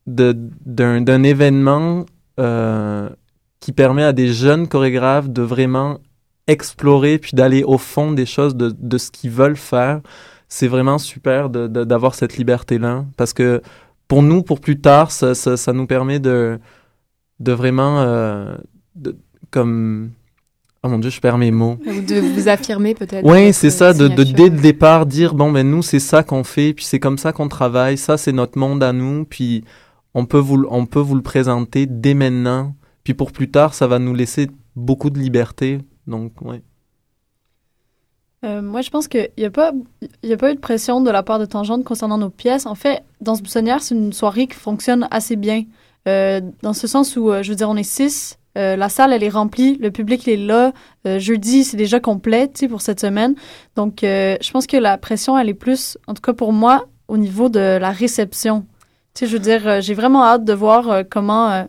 de, 0.06 0.37
d'un, 0.64 1.00
d'un 1.00 1.22
événement 1.25 2.06
euh, 2.38 3.08
qui 3.58 3.72
permet 3.72 4.04
à 4.04 4.12
des 4.12 4.28
jeunes 4.28 4.68
chorégraphes 4.68 5.28
de 5.28 5.42
vraiment 5.42 5.99
explorer, 6.46 7.18
puis 7.18 7.32
d'aller 7.34 7.64
au 7.64 7.78
fond 7.78 8.12
des 8.12 8.26
choses, 8.26 8.54
de, 8.54 8.72
de 8.76 8.99
ce 8.99 9.11
qu'ils 9.11 9.30
veulent 9.30 9.56
faire 9.56 10.00
c'est 10.52 10.68
vraiment 10.68 10.99
super 10.99 11.49
d'avoir 11.49 12.14
cette 12.14 12.37
liberté-là. 12.37 13.06
Parce 13.16 13.32
que 13.32 13.62
pour 14.06 14.23
nous, 14.23 14.42
pour 14.42 14.61
plus 14.61 14.78
tard, 14.78 15.11
ça, 15.11 15.35
ça, 15.35 15.73
nous 15.73 15.87
permet 15.87 16.18
de, 16.18 16.59
de 17.40 17.52
vraiment. 17.52 18.00
Euh, 18.00 18.54
de, 18.94 19.16
comme. 19.50 20.11
Oh 20.82 20.88
mon 20.88 20.99
Dieu, 20.99 21.09
je 21.09 21.21
perds 21.21 21.38
mes 21.38 21.52
mots. 21.52 21.78
De 21.87 22.21
vous 22.21 22.49
affirmer 22.49 22.94
peut-être. 22.94 23.25
Oui, 23.25 23.54
c'est 23.54 23.71
ça, 23.71 23.94
de, 23.94 24.09
de, 24.09 24.25
dès 24.25 24.50
le 24.50 24.61
départ 24.61 25.06
dire 25.06 25.32
bon, 25.32 25.50
ben 25.50 25.66
nous, 25.66 25.80
c'est 25.80 26.00
ça 26.00 26.23
qu'on 26.23 26.44
fait, 26.44 26.75
puis 26.75 26.85
c'est 26.85 27.00
comme 27.00 27.16
ça 27.16 27.32
qu'on 27.32 27.49
travaille, 27.49 27.97
ça, 27.97 28.18
c'est 28.18 28.32
notre 28.32 28.59
monde 28.59 28.82
à 28.82 28.92
nous, 28.92 29.25
puis 29.25 29.64
on 30.12 30.26
peut, 30.26 30.38
vous, 30.38 30.66
on 30.68 30.85
peut 30.85 31.00
vous 31.00 31.14
le 31.14 31.23
présenter 31.23 31.87
dès 31.87 32.12
maintenant. 32.12 32.75
Puis 33.04 33.14
pour 33.14 33.32
plus 33.32 33.50
tard, 33.50 33.73
ça 33.73 33.87
va 33.87 33.99
nous 33.99 34.14
laisser 34.14 34.50
beaucoup 34.76 35.09
de 35.09 35.18
liberté. 35.18 35.78
Donc, 36.06 36.32
oui. 36.42 36.56
Euh, 38.44 38.61
moi, 38.61 38.80
je 38.80 38.90
pense 38.90 39.06
qu'il 39.06 39.28
n'y 39.38 39.44
a, 39.44 39.50
pas, 39.50 39.72
a 39.72 40.37
pas 40.37 40.50
eu 40.50 40.54
de 40.54 40.61
pression 40.61 41.00
de 41.00 41.11
la 41.11 41.22
part 41.22 41.38
de 41.38 41.44
Tangente 41.44 41.84
concernant 41.84 42.18
nos 42.18 42.30
pièces. 42.30 42.66
En 42.66 42.75
fait, 42.75 43.04
dans 43.20 43.37
ce 43.37 43.42
buissonnière, 43.42 43.82
c'est 43.82 43.94
une 43.94 44.12
soirée 44.12 44.46
qui 44.46 44.56
fonctionne 44.56 45.06
assez 45.11 45.37
bien. 45.37 45.64
Euh, 46.08 46.40
dans 46.62 46.72
ce 46.72 46.88
sens 46.88 47.16
où, 47.16 47.30
euh, 47.30 47.42
je 47.42 47.50
veux 47.50 47.54
dire, 47.54 47.70
on 47.70 47.76
est 47.76 47.84
six. 47.84 48.38
la 48.56 48.88
salle, 48.88 49.12
elle 49.12 49.22
est 49.22 49.28
remplie. 49.28 49.76
Le 49.78 49.90
public, 49.90 50.26
il 50.26 50.32
est 50.32 50.37
là. 50.37 50.72
jeudi, 51.18 51.64
c'est 51.64 51.76
déjà 51.76 52.00
complet 52.00 52.50
pour 52.68 52.82
cette 52.82 53.00
semaine. 53.00 53.34
Donc, 53.76 54.00
je 54.02 54.50
pense 54.50 54.66
que 54.66 54.76
la 54.76 54.99
pression, 54.99 55.38
elle 55.38 55.49
est 55.49 55.54
plus, 55.54 55.96
en 56.06 56.14
tout 56.14 56.20
cas 56.20 56.34
pour 56.34 56.52
moi, 56.52 56.84
au 57.08 57.16
niveau 57.16 57.49
de 57.49 57.78
la 57.80 57.90
réception. 57.90 58.66
Tu 59.14 59.20
sais, 59.20 59.26
je 59.26 59.32
veux 59.32 59.42
dire, 59.42 59.80
j'ai 59.80 59.94
vraiment 59.94 60.22
hâte 60.25 60.44
de 60.44 60.52
voir 60.52 61.04
comment 61.08 61.66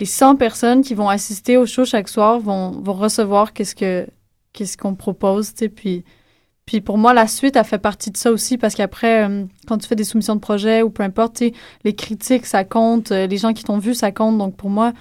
les 0.00 0.06
100 0.06 0.34
personnes 0.34 0.82
qui 0.82 0.94
vont 0.94 1.08
assister 1.08 1.56
au 1.56 1.66
show 1.66 1.84
chaque 1.84 2.08
soir 2.08 2.40
vont, 2.40 2.70
vont 2.70 2.94
recevoir 2.94 3.52
qu'est-ce 3.52 3.76
que 3.76 4.04
qu'est-ce 4.54 4.78
qu'on 4.78 4.94
propose, 4.94 5.52
tu 5.52 5.58
sais, 5.58 5.68
puis, 5.68 6.04
puis 6.64 6.80
pour 6.80 6.96
moi, 6.96 7.12
la 7.12 7.26
suite, 7.26 7.56
a 7.56 7.64
fait 7.64 7.78
partie 7.78 8.10
de 8.10 8.16
ça 8.16 8.32
aussi, 8.32 8.56
parce 8.56 8.74
qu'après, 8.74 9.28
euh, 9.28 9.44
quand 9.66 9.76
tu 9.76 9.86
fais 9.86 9.96
des 9.96 10.04
soumissions 10.04 10.36
de 10.36 10.40
projets 10.40 10.80
ou 10.80 10.88
peu 10.88 11.02
importe, 11.02 11.36
tu 11.36 11.48
sais, 11.48 11.52
les 11.82 11.94
critiques, 11.94 12.46
ça 12.46 12.64
compte, 12.64 13.12
euh, 13.12 13.26
les 13.26 13.36
gens 13.36 13.52
qui 13.52 13.64
t'ont 13.64 13.76
vu, 13.76 13.92
ça 13.92 14.12
compte, 14.12 14.38
donc 14.38 14.56
pour 14.56 14.70
moi, 14.70 14.94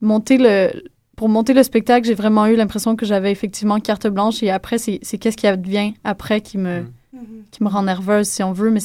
monter 0.00 0.38
le... 0.38 0.70
Pour 1.14 1.28
monter 1.28 1.52
le 1.52 1.62
spectacle, 1.62 2.06
j'ai 2.06 2.14
vraiment 2.14 2.46
eu 2.46 2.56
l'impression 2.56 2.96
que 2.96 3.04
j'avais 3.04 3.30
effectivement 3.30 3.78
carte 3.78 4.06
blanche 4.08 4.42
et 4.42 4.50
après, 4.50 4.78
c'est 4.78 4.98
qu'est-ce 4.98 5.36
qui 5.36 5.46
advient 5.46 5.92
après 6.04 6.40
qui 6.40 6.56
me, 6.56 6.80
mm. 7.12 7.44
qui 7.50 7.62
me 7.62 7.68
rend 7.68 7.82
nerveuse, 7.82 8.26
si 8.26 8.42
on 8.42 8.52
veut, 8.52 8.70
mais 8.70 8.80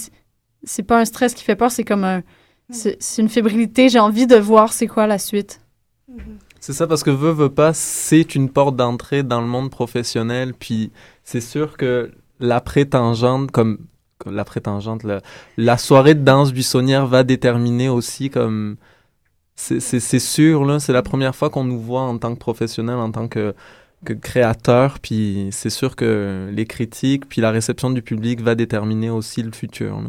c'est 0.64 0.84
pas 0.84 1.00
un 1.00 1.06
stress 1.06 1.34
qui 1.34 1.44
fait 1.44 1.56
peur, 1.56 1.72
c'est 1.72 1.86
comme 1.86 2.04
un... 2.04 2.20
Mm. 2.20 2.74
C'est 3.00 3.22
une 3.22 3.30
fébrilité, 3.30 3.88
j'ai 3.88 4.00
envie 4.00 4.28
de 4.28 4.36
voir 4.36 4.74
c'est 4.74 4.88
quoi 4.88 5.08
la 5.08 5.18
suite. 5.18 5.62
Mm-hmm. 6.12 6.47
C'est 6.60 6.74
ça 6.74 6.88
parce 6.88 7.04
que 7.04 7.12
veut, 7.12 7.32
veut 7.32 7.50
pas, 7.50 7.74
c'est 7.74 8.36
une 8.36 8.50
porte 8.50 8.76
d'entrée 8.76 9.24
dans 9.24 9.42
le 9.42 9.48
monde 9.48 9.70
professionnel. 9.70 10.54
Puis 10.54 10.92
c'est 11.24 11.42
sûr 11.42 11.78
que 11.78 12.12
la 12.40 12.62
prétangente, 12.62 13.52
comme, 13.52 13.80
la 14.26 14.46
la, 15.58 15.78
soirée 15.78 16.16
de 16.16 16.24
danse 16.24 16.52
buissonnière 16.52 17.06
va 17.08 17.24
déterminer 17.24 17.90
aussi 17.90 18.30
comme. 18.30 18.78
C'est 19.56 20.20
sûr, 20.20 20.66
là, 20.66 20.80
c'est 20.80 20.94
la 20.94 21.02
première 21.02 21.36
fois 21.36 21.50
qu'on 21.50 21.64
nous 21.64 21.80
voit 21.80 22.02
en 22.02 22.20
tant 22.20 22.36
que 22.36 22.40
professionnel, 22.40 22.98
en 22.98 23.12
tant 23.12 23.28
que, 23.28 23.56
que 24.06 24.14
créateur. 24.14 25.00
Puis 25.00 25.50
c'est 25.52 25.72
sûr 25.72 25.96
que 25.96 26.48
les 26.52 26.66
critiques, 26.66 27.28
puis 27.28 27.42
la 27.42 27.50
réception 27.50 27.90
du 27.90 28.04
public 28.04 28.42
va 28.42 28.54
déterminer 28.54 29.10
aussi 29.10 29.42
le 29.42 29.52
futur. 29.52 30.00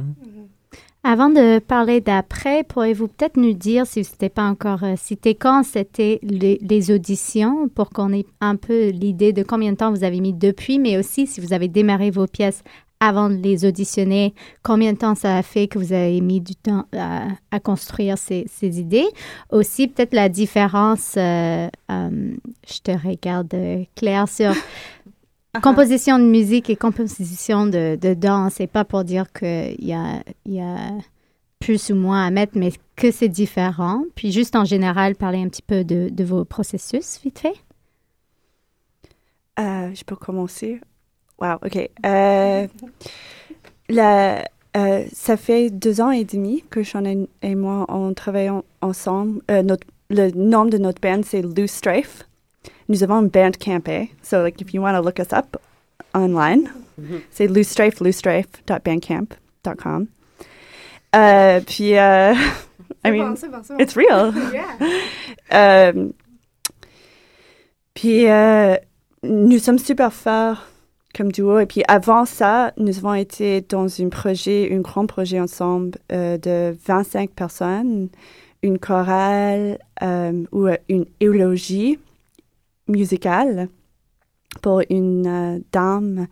Avant 1.05 1.31
de 1.31 1.61
parler 1.61 2.01
d'après, 2.01 2.65
pourriez-vous 2.65 3.07
peut-être 3.07 3.37
nous 3.37 3.53
dire, 3.53 3.87
si 3.87 4.03
ce 4.03 4.11
n'était 4.13 4.29
pas 4.29 4.43
encore 4.43 4.83
euh, 4.83 4.95
cité, 4.97 5.35
quand 5.37 5.63
c'était 5.63 6.19
les, 6.23 6.91
auditions, 6.91 7.69
pour 7.69 7.91
qu'on 7.91 8.13
ait 8.13 8.27
un 8.41 8.57
peu 8.57 8.89
l'idée 8.89 9.33
de 9.33 9.45
combien 9.45 9.73
de 9.73 9.77
temps 9.77 9.93
vous 9.93 10.03
avez 10.03 10.21
mis 10.21 10.33
depuis, 10.33 10.79
mais 10.79 10.99
aussi 10.99 11.27
si 11.27 11.41
vous 11.41 11.53
avez 11.53 11.69
démarré 11.69 12.11
vos 12.11 12.27
pièces 12.27 12.65
avant 13.01 13.31
de 13.31 13.37
les 13.37 13.65
auditionner, 13.65 14.35
combien 14.65 14.93
de 14.93 14.99
temps 14.99 15.15
ça 15.15 15.37
a 15.37 15.43
fait 15.43 15.69
que 15.69 15.79
vous 15.79 15.93
avez 15.93 16.21
mis 16.21 16.41
du 16.41 16.57
temps 16.57 16.85
à, 16.93 17.61
construire 17.61 18.19
ces, 18.19 18.47
idées? 18.61 19.07
Aussi, 19.53 19.87
peut-être 19.87 20.15
la 20.15 20.29
différence, 20.29 21.15
euh, 21.17 21.69
euh, 21.93 22.37
je 22.67 22.79
te 22.81 22.91
regarde 22.91 23.55
Claire, 23.95 24.29
sur 24.29 24.53
Uh-huh. 25.59 25.63
Composition 25.63 26.19
de 26.19 26.25
musique 26.25 26.71
et 26.71 26.77
composition 26.77 27.67
de, 27.67 27.97
de 28.01 28.15
danse, 28.15 28.61
et 28.61 28.67
pas 28.67 28.85
pour 28.85 29.05
dire 29.05 29.33
qu'il 29.33 29.85
y 29.85 29.93
a, 29.93 30.23
y 30.47 30.61
a 30.61 30.77
plus 31.59 31.91
ou 31.91 31.97
moins 31.97 32.27
à 32.27 32.31
mettre, 32.31 32.53
mais 32.57 32.73
que 32.97 33.11
c'est 33.11 33.29
différent. 33.29 34.05
Puis 34.15 34.33
juste 34.33 34.55
en 34.57 34.65
général, 34.65 35.17
parler 35.17 35.43
un 35.43 35.49
petit 35.49 35.63
peu 35.63 35.85
de, 35.85 36.09
de 36.09 36.25
vos 36.25 36.45
processus, 36.45 37.21
vite 37.23 37.41
fait. 37.41 37.55
Euh, 39.59 39.93
je 39.93 40.05
peux 40.05 40.17
commencer? 40.17 40.81
Wow, 41.41 41.55
OK. 41.65 41.91
Euh, 42.07 42.67
la, 43.89 44.45
euh, 44.77 45.05
ça 45.13 45.37
fait 45.37 45.71
deux 45.71 46.01
ans 46.01 46.11
et 46.13 46.25
demi 46.25 46.63
que 46.71 46.85
Sean 46.85 47.05
et, 47.43 47.55
moi, 47.55 47.85
on 47.89 48.15
travaille 48.15 48.51
ensemble. 48.81 49.41
Notre, 49.49 49.87
le 50.11 50.31
nom 50.31 50.65
de 50.65 50.79
notre 50.79 51.01
band, 51.01 51.23
c'est 51.25 51.43
Loose 51.43 51.71
Strafe. 51.71 52.28
Nous 52.89 53.03
avons 53.03 53.17
un 53.17 53.25
Bandcamp. 53.25 53.87
Eh? 53.89 54.07
So, 54.23 54.43
like, 54.43 54.63
if 54.63 54.73
you 54.73 54.81
want 54.81 54.97
to 54.97 55.03
look 55.03 55.21
us 55.21 55.31
up 55.33 55.61
online, 56.15 56.71
mm-hmm. 56.99 57.21
c'est 57.31 57.47
loosestrafe, 57.47 58.01
loosestrafe.bandcamp.com. 58.01 60.09
Uh, 61.13 61.61
puis, 61.67 61.99
uh, 61.99 62.35
I 63.05 63.11
mean, 63.11 63.35
bon, 63.35 63.51
bon, 63.51 63.63
it's 63.79 63.95
real. 63.95 64.33
yeah. 64.53 64.79
Um, 65.51 66.15
puis, 67.95 68.27
uh, 68.27 68.79
nous 69.23 69.59
sommes 69.59 69.79
super 69.79 70.11
forts 70.11 70.67
comme 71.15 71.31
duo. 71.31 71.59
Et 71.59 71.67
puis, 71.67 71.83
avant 71.89 72.25
ça, 72.25 72.73
nous 72.79 72.97
avons 72.97 73.13
été 73.15 73.61
dans 73.61 73.87
un 74.01 74.09
projet, 74.09 74.71
un 74.73 74.81
grand 74.81 75.05
projet 75.07 75.41
ensemble 75.41 75.99
euh, 76.11 76.39
de 76.39 76.75
25 76.87 77.33
personnes, 77.33 78.09
une 78.63 78.79
chorale 78.79 79.79
ou 80.53 80.69
une 80.89 81.05
élogie 81.21 81.99
musical 82.89 83.69
pour 84.63 84.83
une 84.91 85.27
uh, 85.27 85.65
dame. 85.73 86.29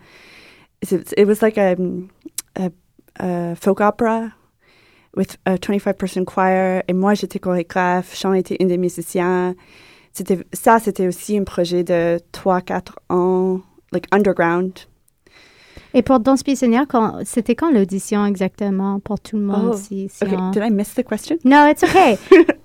It, 0.82 1.26
was 1.26 1.42
like 1.42 1.58
a, 1.58 1.76
a, 2.56 3.54
folk 3.56 3.80
opera 3.80 4.34
with 5.14 5.36
a 5.46 5.58
25 5.58 5.98
person 5.98 6.24
choir. 6.24 6.82
Et 6.88 6.92
moi, 6.92 7.14
j'étais 7.14 7.38
chorégraphe, 7.38 8.18
Jean 8.18 8.34
était 8.34 8.56
une 8.60 8.68
des 8.68 8.78
musiciens. 8.78 9.54
C'était, 10.12 10.38
ça, 10.52 10.78
c'était 10.78 11.06
aussi 11.06 11.36
un 11.36 11.44
projet 11.44 11.84
de 11.84 12.18
3-4 12.32 12.94
ans, 13.10 13.60
like 13.92 14.06
underground. 14.12 14.86
Et 15.96 16.02
pour 16.02 16.20
Danse 16.20 16.44
Buissonnière, 16.44 16.84
c'était 17.24 17.54
quand 17.54 17.70
l'audition 17.72 18.26
exactement 18.26 19.00
pour 19.00 19.18
tout 19.18 19.38
le 19.38 19.42
monde? 19.44 19.70
Oh, 19.72 19.76
si, 19.76 20.10
si 20.10 20.24
okay. 20.24 20.36
On... 20.36 20.50
Did 20.50 20.62
I 20.62 20.70
miss 20.70 20.92
the 20.92 21.02
question? 21.02 21.38
No, 21.42 21.66
it's 21.66 21.82
okay. 21.88 22.18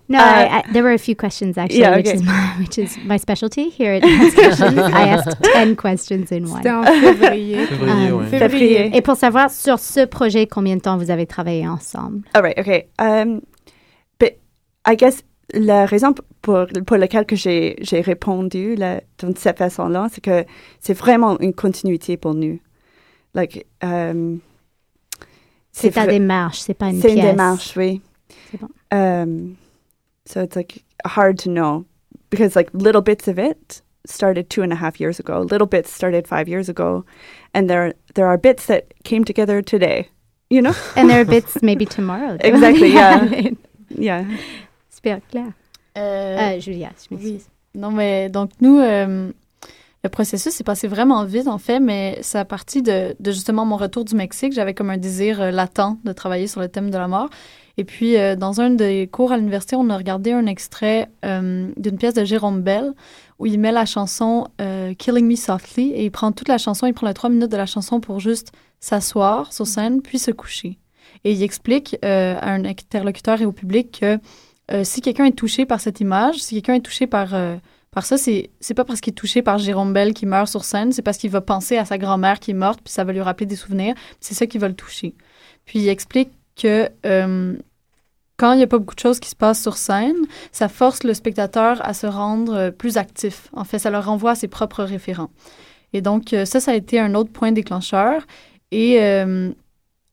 No, 0.09 0.19
uh, 0.19 0.21
I, 0.21 0.57
I, 0.57 0.73
there 0.73 0.83
were 0.83 0.91
a 0.91 0.97
few 0.97 1.15
questions 1.15 1.57
actually, 1.57 1.79
yeah, 1.79 1.95
okay. 1.95 2.11
which 2.11 2.13
is 2.13 2.23
my 2.23 2.55
which 2.59 2.77
is 2.77 2.97
my 3.05 3.15
specialty 3.15 3.69
here 3.69 3.93
at. 3.93 4.03
I 4.03 5.07
asked 5.07 5.41
ten 5.41 5.77
questions 5.77 6.29
in 6.33 6.49
one. 6.49 6.61
C'était 6.61 6.71
en 6.71 6.83
février. 6.83 7.65
février, 7.67 8.11
um, 8.11 8.25
février. 8.27 8.91
Et 8.93 9.01
pour 9.01 9.15
savoir 9.15 9.49
sur 9.49 9.79
ce 9.79 10.05
projet, 10.05 10.45
combien 10.45 10.75
de 10.75 10.81
temps 10.81 10.97
vous 10.97 11.09
avez 11.09 11.25
travaillé 11.25 11.65
ensemble? 11.65 12.27
All 12.33 12.41
right, 12.41 12.59
okay. 12.59 12.89
Um, 12.99 13.39
but 14.19 14.33
I 14.85 14.97
guess 14.97 15.23
la 15.53 15.85
raison 15.85 16.13
pour, 16.41 16.65
pour 16.85 16.97
laquelle 16.97 17.25
que 17.25 17.37
j'ai, 17.37 17.77
j'ai 17.79 18.01
répondu 18.01 18.75
là, 18.75 18.99
de 19.19 19.33
cette 19.37 19.59
façon-là, 19.59 20.07
c'est 20.11 20.21
que 20.21 20.43
c'est 20.81 20.93
vraiment 20.93 21.39
une 21.39 21.53
continuité 21.53 22.17
pour 22.17 22.33
nous. 22.33 22.59
Like, 23.33 23.65
um, 23.81 24.41
c'est 25.71 25.91
ta 25.91 26.05
démarche, 26.05 26.59
c'est 26.59 26.73
pas 26.73 26.89
une 26.89 26.99
pièce. 26.99 27.13
C'est 27.13 27.17
une 27.17 27.25
démarche, 27.25 27.77
oui. 27.77 28.01
C'est 28.51 28.59
bon. 28.59 28.69
Um, 28.91 29.57
so 30.25 30.41
it's 30.41 30.55
like 30.55 30.83
hard 31.05 31.37
to 31.39 31.49
know 31.49 31.85
because 32.29 32.55
like 32.55 32.69
little 32.73 33.01
bits 33.01 33.27
of 33.27 33.39
it 33.39 33.81
started 34.05 34.49
two 34.49 34.63
and 34.63 34.73
a 34.73 34.75
half 34.75 34.99
years 34.99 35.19
ago. 35.19 35.41
Little 35.41 35.67
bits 35.67 35.91
started 35.91 36.27
five 36.27 36.47
years 36.49 36.69
ago, 36.69 37.05
and 37.53 37.69
there 37.69 37.93
there 38.15 38.27
are 38.27 38.37
bits 38.37 38.65
that 38.65 38.93
came 39.03 39.23
together 39.23 39.61
today. 39.61 40.09
You 40.49 40.61
know, 40.61 40.73
and 40.95 41.09
there 41.09 41.21
are 41.21 41.25
bits 41.37 41.61
maybe 41.61 41.85
tomorrow. 41.85 42.37
exactly. 42.41 42.93
Yeah. 42.93 43.49
yeah. 43.89 44.25
Super 44.89 45.21
clair. 45.31 45.53
Euh, 45.97 46.37
euh, 46.37 46.59
Julia, 46.59 46.91
je 46.97 47.15
oui. 47.15 47.41
Non, 47.73 47.91
mais 47.91 48.29
donc 48.29 48.51
nous, 48.59 48.79
euh, 48.79 49.31
le 50.03 50.09
processus 50.09 50.53
s'est 50.53 50.63
passé 50.63 50.87
vraiment 50.87 51.23
vite, 51.25 51.47
en 51.47 51.59
fait, 51.59 51.79
mais 51.79 52.17
c'est 52.21 52.39
à 52.39 52.45
partir 52.45 52.81
de, 52.81 53.15
de, 53.19 53.31
justement 53.31 53.65
mon 53.65 53.77
retour 53.77 54.03
du 54.03 54.15
Mexique. 54.15 54.51
J'avais 54.53 54.73
comme 54.73 54.89
un 54.89 54.97
désir 54.97 55.39
euh, 55.39 55.51
latent 55.51 55.97
de 56.03 56.11
travailler 56.11 56.47
sur 56.47 56.59
le 56.59 56.69
thème 56.69 56.89
de 56.89 56.97
la 56.97 57.07
mort. 57.07 57.29
Et 57.77 57.83
puis, 57.83 58.17
euh, 58.17 58.35
dans 58.35 58.61
un 58.61 58.71
des 58.71 59.07
cours 59.07 59.31
à 59.31 59.37
l'université, 59.37 59.75
on 59.75 59.89
a 59.91 59.97
regardé 59.97 60.31
un 60.31 60.47
extrait 60.47 61.07
euh, 61.23 61.69
d'une 61.77 61.97
pièce 61.97 62.15
de 62.15 62.25
Jérôme 62.25 62.61
Bell 62.61 62.93
où 63.37 63.45
il 63.45 63.59
met 63.59 63.71
la 63.71 63.85
chanson 63.87 64.47
Killing 64.99 65.25
Me 65.25 65.35
Softly 65.35 65.93
et 65.93 66.05
il 66.05 66.11
prend 66.11 66.31
toute 66.31 66.47
la 66.47 66.59
chanson, 66.59 66.85
il 66.85 66.93
prend 66.93 67.07
les 67.07 67.15
trois 67.15 67.31
minutes 67.31 67.51
de 67.51 67.57
la 67.57 67.65
chanson 67.65 67.99
pour 67.99 68.19
juste 68.19 68.51
s'asseoir 68.79 69.51
sur 69.51 69.65
scène 69.65 70.03
puis 70.03 70.19
se 70.19 70.29
coucher. 70.29 70.77
Et 71.23 71.31
il 71.31 71.41
explique 71.41 71.97
à 72.03 72.51
un 72.51 72.65
interlocuteur 72.65 73.41
et 73.41 73.45
au 73.45 73.51
public 73.51 73.99
que 73.99 74.83
si 74.83 75.01
quelqu'un 75.01 75.25
est 75.25 75.31
touché 75.31 75.65
par 75.65 75.81
cette 75.81 75.99
image, 76.01 76.35
si 76.35 76.53
quelqu'un 76.53 76.75
est 76.75 76.81
touché 76.81 77.07
par 77.07 77.33
par 77.91 78.05
ça, 78.05 78.17
c'est, 78.17 78.49
pas 78.73 78.85
parce 78.85 79.01
qu'il 79.01 79.11
est 79.11 79.15
touché 79.15 79.41
par 79.41 79.57
Jérôme 79.57 79.91
Bell 79.91 80.13
qui 80.13 80.25
meurt 80.25 80.47
sur 80.47 80.63
scène, 80.63 80.93
c'est 80.93 81.01
parce 81.01 81.17
qu'il 81.17 81.29
va 81.29 81.41
penser 81.41 81.77
à 81.77 81.83
sa 81.83 81.97
grand-mère 81.97 82.39
qui 82.39 82.51
est 82.51 82.55
morte, 82.55 82.79
puis 82.81 82.93
ça 82.93 83.03
va 83.03 83.11
lui 83.11 83.19
rappeler 83.19 83.45
des 83.45 83.57
souvenirs. 83.57 83.95
C'est 84.21 84.33
ça 84.33 84.47
qui 84.47 84.57
va 84.57 84.69
le 84.69 84.73
toucher. 84.73 85.13
Puis 85.65 85.79
il 85.79 85.89
explique 85.89 86.29
que 86.55 86.89
euh, 87.05 87.57
quand 88.37 88.53
il 88.53 88.57
n'y 88.57 88.63
a 88.63 88.67
pas 88.67 88.77
beaucoup 88.77 88.95
de 88.95 88.99
choses 88.99 89.19
qui 89.19 89.29
se 89.29 89.35
passent 89.35 89.61
sur 89.61 89.75
scène, 89.75 90.15
ça 90.53 90.69
force 90.69 91.03
le 91.03 91.13
spectateur 91.13 91.85
à 91.85 91.93
se 91.93 92.07
rendre 92.07 92.53
euh, 92.55 92.71
plus 92.71 92.95
actif. 92.95 93.49
En 93.51 93.65
fait, 93.65 93.77
ça 93.77 93.89
le 93.89 93.99
renvoie 93.99 94.31
à 94.31 94.35
ses 94.35 94.47
propres 94.47 94.83
référents. 94.83 95.29
Et 95.91 96.01
donc, 96.01 96.31
euh, 96.31 96.45
ça, 96.45 96.61
ça 96.61 96.71
a 96.71 96.75
été 96.75 96.97
un 96.97 97.13
autre 97.13 97.31
point 97.31 97.51
déclencheur. 97.51 98.25
Et 98.71 99.01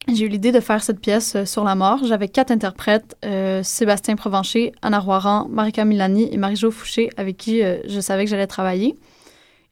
j'ai 0.06 0.24
eu 0.24 0.28
l'idée 0.28 0.52
de 0.52 0.60
faire 0.60 0.82
cette 0.82 1.00
pièce 1.00 1.34
euh, 1.36 1.44
sur 1.44 1.64
la 1.64 1.74
mort. 1.74 2.00
J'avais 2.04 2.28
quatre 2.28 2.50
interprètes, 2.50 3.16
euh, 3.24 3.62
Sébastien 3.62 4.16
Provencher, 4.16 4.72
Anna 4.80 5.00
Roiran, 5.00 5.48
Marika 5.50 5.84
Milani 5.84 6.32
et 6.32 6.36
Marie-Jo 6.36 6.70
Fouché, 6.70 7.10
avec 7.16 7.36
qui 7.36 7.62
euh, 7.62 7.78
je 7.86 8.00
savais 8.00 8.24
que 8.24 8.30
j'allais 8.30 8.46
travailler. 8.46 8.96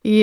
Et 0.09 0.23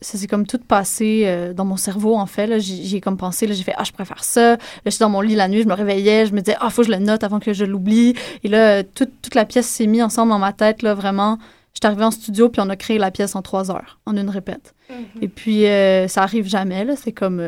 ça 0.00 0.18
s'est 0.18 0.26
comme 0.26 0.44
tout 0.44 0.58
passé 0.58 1.52
dans 1.54 1.64
mon 1.64 1.76
cerveau, 1.76 2.16
en 2.16 2.26
fait. 2.26 2.58
J'y 2.58 2.96
ai 2.96 3.00
comme 3.00 3.16
pensé, 3.16 3.46
j'ai 3.46 3.62
fait 3.62 3.74
«Ah, 3.76 3.84
je 3.84 3.92
préfère 3.92 4.24
ça». 4.24 4.40
Là, 4.50 4.58
j'étais 4.86 5.04
dans 5.04 5.08
mon 5.08 5.20
lit 5.20 5.36
la 5.36 5.46
nuit, 5.46 5.62
je 5.62 5.68
me 5.68 5.74
réveillais, 5.74 6.26
je 6.26 6.32
me 6.32 6.40
disais 6.40 6.56
«Ah, 6.60 6.68
faut 6.68 6.82
que 6.82 6.88
je 6.88 6.92
le 6.92 6.98
note 6.98 7.22
avant 7.22 7.38
que 7.38 7.52
je 7.52 7.64
l'oublie». 7.64 8.14
Et 8.42 8.48
là, 8.48 8.82
toute, 8.82 9.12
toute 9.22 9.36
la 9.36 9.44
pièce 9.44 9.68
s'est 9.68 9.86
mise 9.86 10.02
ensemble 10.02 10.30
dans 10.30 10.40
ma 10.40 10.52
tête, 10.52 10.82
là, 10.82 10.94
vraiment. 10.94 11.38
J'étais 11.74 11.86
arrivée 11.86 12.02
en 12.02 12.10
studio, 12.10 12.48
puis 12.48 12.60
on 12.60 12.68
a 12.70 12.74
créé 12.74 12.98
la 12.98 13.12
pièce 13.12 13.36
en 13.36 13.42
trois 13.42 13.70
heures, 13.70 14.00
en 14.04 14.16
une 14.16 14.30
répète. 14.30 14.74
Mm-hmm. 14.90 15.22
Et 15.22 15.28
puis, 15.28 16.08
ça 16.10 16.24
arrive 16.24 16.48
jamais, 16.48 16.84
là. 16.84 16.96
C'est 16.96 17.12
comme 17.12 17.40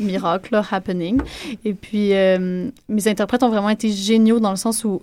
miracle 0.00 0.60
happening. 0.70 1.20
Et 1.64 1.74
puis, 1.74 2.14
euh, 2.14 2.70
mes 2.88 3.08
interprètes 3.08 3.42
ont 3.42 3.48
vraiment 3.48 3.70
été 3.70 3.90
géniaux 3.90 4.40
dans 4.40 4.50
le 4.50 4.56
sens 4.56 4.84
où 4.84 5.02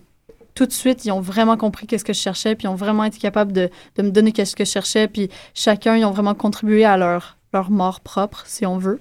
tout 0.58 0.66
de 0.66 0.74
suite, 0.74 1.06
ils 1.06 1.12
ont 1.12 1.22
vraiment 1.22 1.56
compris 1.56 1.86
qu'est-ce 1.86 2.04
que 2.04 2.14
je 2.14 2.20
cherchais, 2.20 2.56
puis 2.56 2.66
ils 2.66 2.70
ont 2.70 2.76
vraiment 2.76 3.04
été 3.04 3.20
capables 3.20 3.52
de, 3.52 3.70
me 4.00 4.10
donner 4.10 4.32
qu'est-ce 4.32 4.56
que 4.56 4.66
je 4.66 4.72
cherchais, 4.72 5.08
puis 5.08 5.30
chacun, 5.54 5.96
ils 5.96 6.04
ont 6.04 6.12
vraiment 6.12 6.34
contribué 6.34 6.84
à 6.84 6.98
leur, 6.98 7.38
leur 7.54 7.70
mort 7.70 8.02
propre, 8.02 8.44
si 8.48 8.66
on 8.66 8.80
veut. 8.80 9.00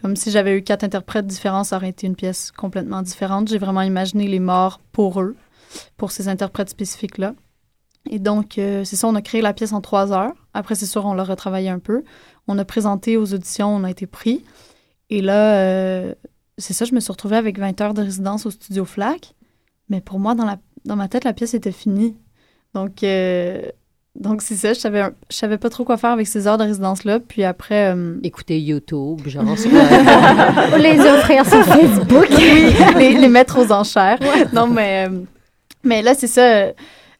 Comme 0.00 0.16
si 0.16 0.30
j'avais 0.30 0.56
eu 0.56 0.62
quatre 0.62 0.82
interprètes 0.82 1.26
différents, 1.26 1.62
ça 1.62 1.76
aurait 1.76 1.90
été 1.90 2.06
une 2.06 2.16
pièce 2.16 2.50
complètement 2.52 3.02
différente. 3.02 3.48
J'ai 3.48 3.58
vraiment 3.58 3.82
imaginé 3.82 4.28
les 4.28 4.40
morts 4.40 4.80
pour 4.92 5.20
eux, 5.20 5.36
pour 5.98 6.10
ces 6.10 6.28
interprètes 6.28 6.70
spécifiques-là. 6.70 7.34
Et 8.10 8.18
donc, 8.18 8.58
euh, 8.58 8.84
c'est 8.84 8.96
ça, 8.96 9.06
on 9.06 9.14
a 9.14 9.22
créé 9.22 9.42
la 9.42 9.52
pièce 9.52 9.72
en 9.72 9.80
trois 9.80 10.12
heures. 10.12 10.32
Après, 10.52 10.74
c'est 10.74 10.86
sûr, 10.86 11.04
on 11.04 11.14
l'a 11.14 11.24
retravaillé 11.24 11.68
un 11.68 11.78
peu. 11.78 12.02
On 12.48 12.58
a 12.58 12.64
présenté 12.64 13.16
aux 13.16 13.32
auditions, 13.34 13.74
on 13.74 13.84
a 13.84 13.90
été 13.90 14.06
pris. 14.06 14.44
Et 15.14 15.20
là, 15.20 15.54
euh, 15.54 16.12
c'est 16.58 16.72
ça, 16.72 16.84
je 16.84 16.92
me 16.92 16.98
suis 16.98 17.12
retrouvée 17.12 17.36
avec 17.36 17.56
20 17.56 17.80
heures 17.80 17.94
de 17.94 18.02
résidence 18.02 18.46
au 18.46 18.50
studio 18.50 18.84
FLAC. 18.84 19.34
Mais 19.88 20.00
pour 20.00 20.18
moi, 20.18 20.34
dans, 20.34 20.44
la, 20.44 20.58
dans 20.84 20.96
ma 20.96 21.06
tête, 21.06 21.22
la 21.22 21.32
pièce 21.32 21.54
était 21.54 21.70
finie. 21.70 22.16
Donc, 22.74 23.04
euh, 23.04 23.62
donc 24.16 24.42
c'est 24.42 24.56
ça, 24.56 24.72
je 24.72 24.80
savais, 24.80 25.04
je 25.30 25.36
savais 25.36 25.56
pas 25.56 25.70
trop 25.70 25.84
quoi 25.84 25.98
faire 25.98 26.10
avec 26.10 26.26
ces 26.26 26.48
heures 26.48 26.58
de 26.58 26.64
résidence-là. 26.64 27.20
Puis 27.20 27.44
après... 27.44 27.94
Euh, 27.94 28.16
Écouter 28.24 28.60
YouTube, 28.60 29.20
genre... 29.28 29.44
Ou 30.74 30.76
les 30.78 30.98
offrir 30.98 31.46
sur 31.46 31.64
Facebook. 31.64 32.26
oui, 32.96 33.14
les, 33.16 33.28
mettre 33.28 33.60
aux 33.60 33.70
enchères. 33.70 34.18
Non, 34.52 34.66
mais, 34.66 35.08
mais 35.84 36.02
là, 36.02 36.16
c'est 36.16 36.26
ça 36.26 36.72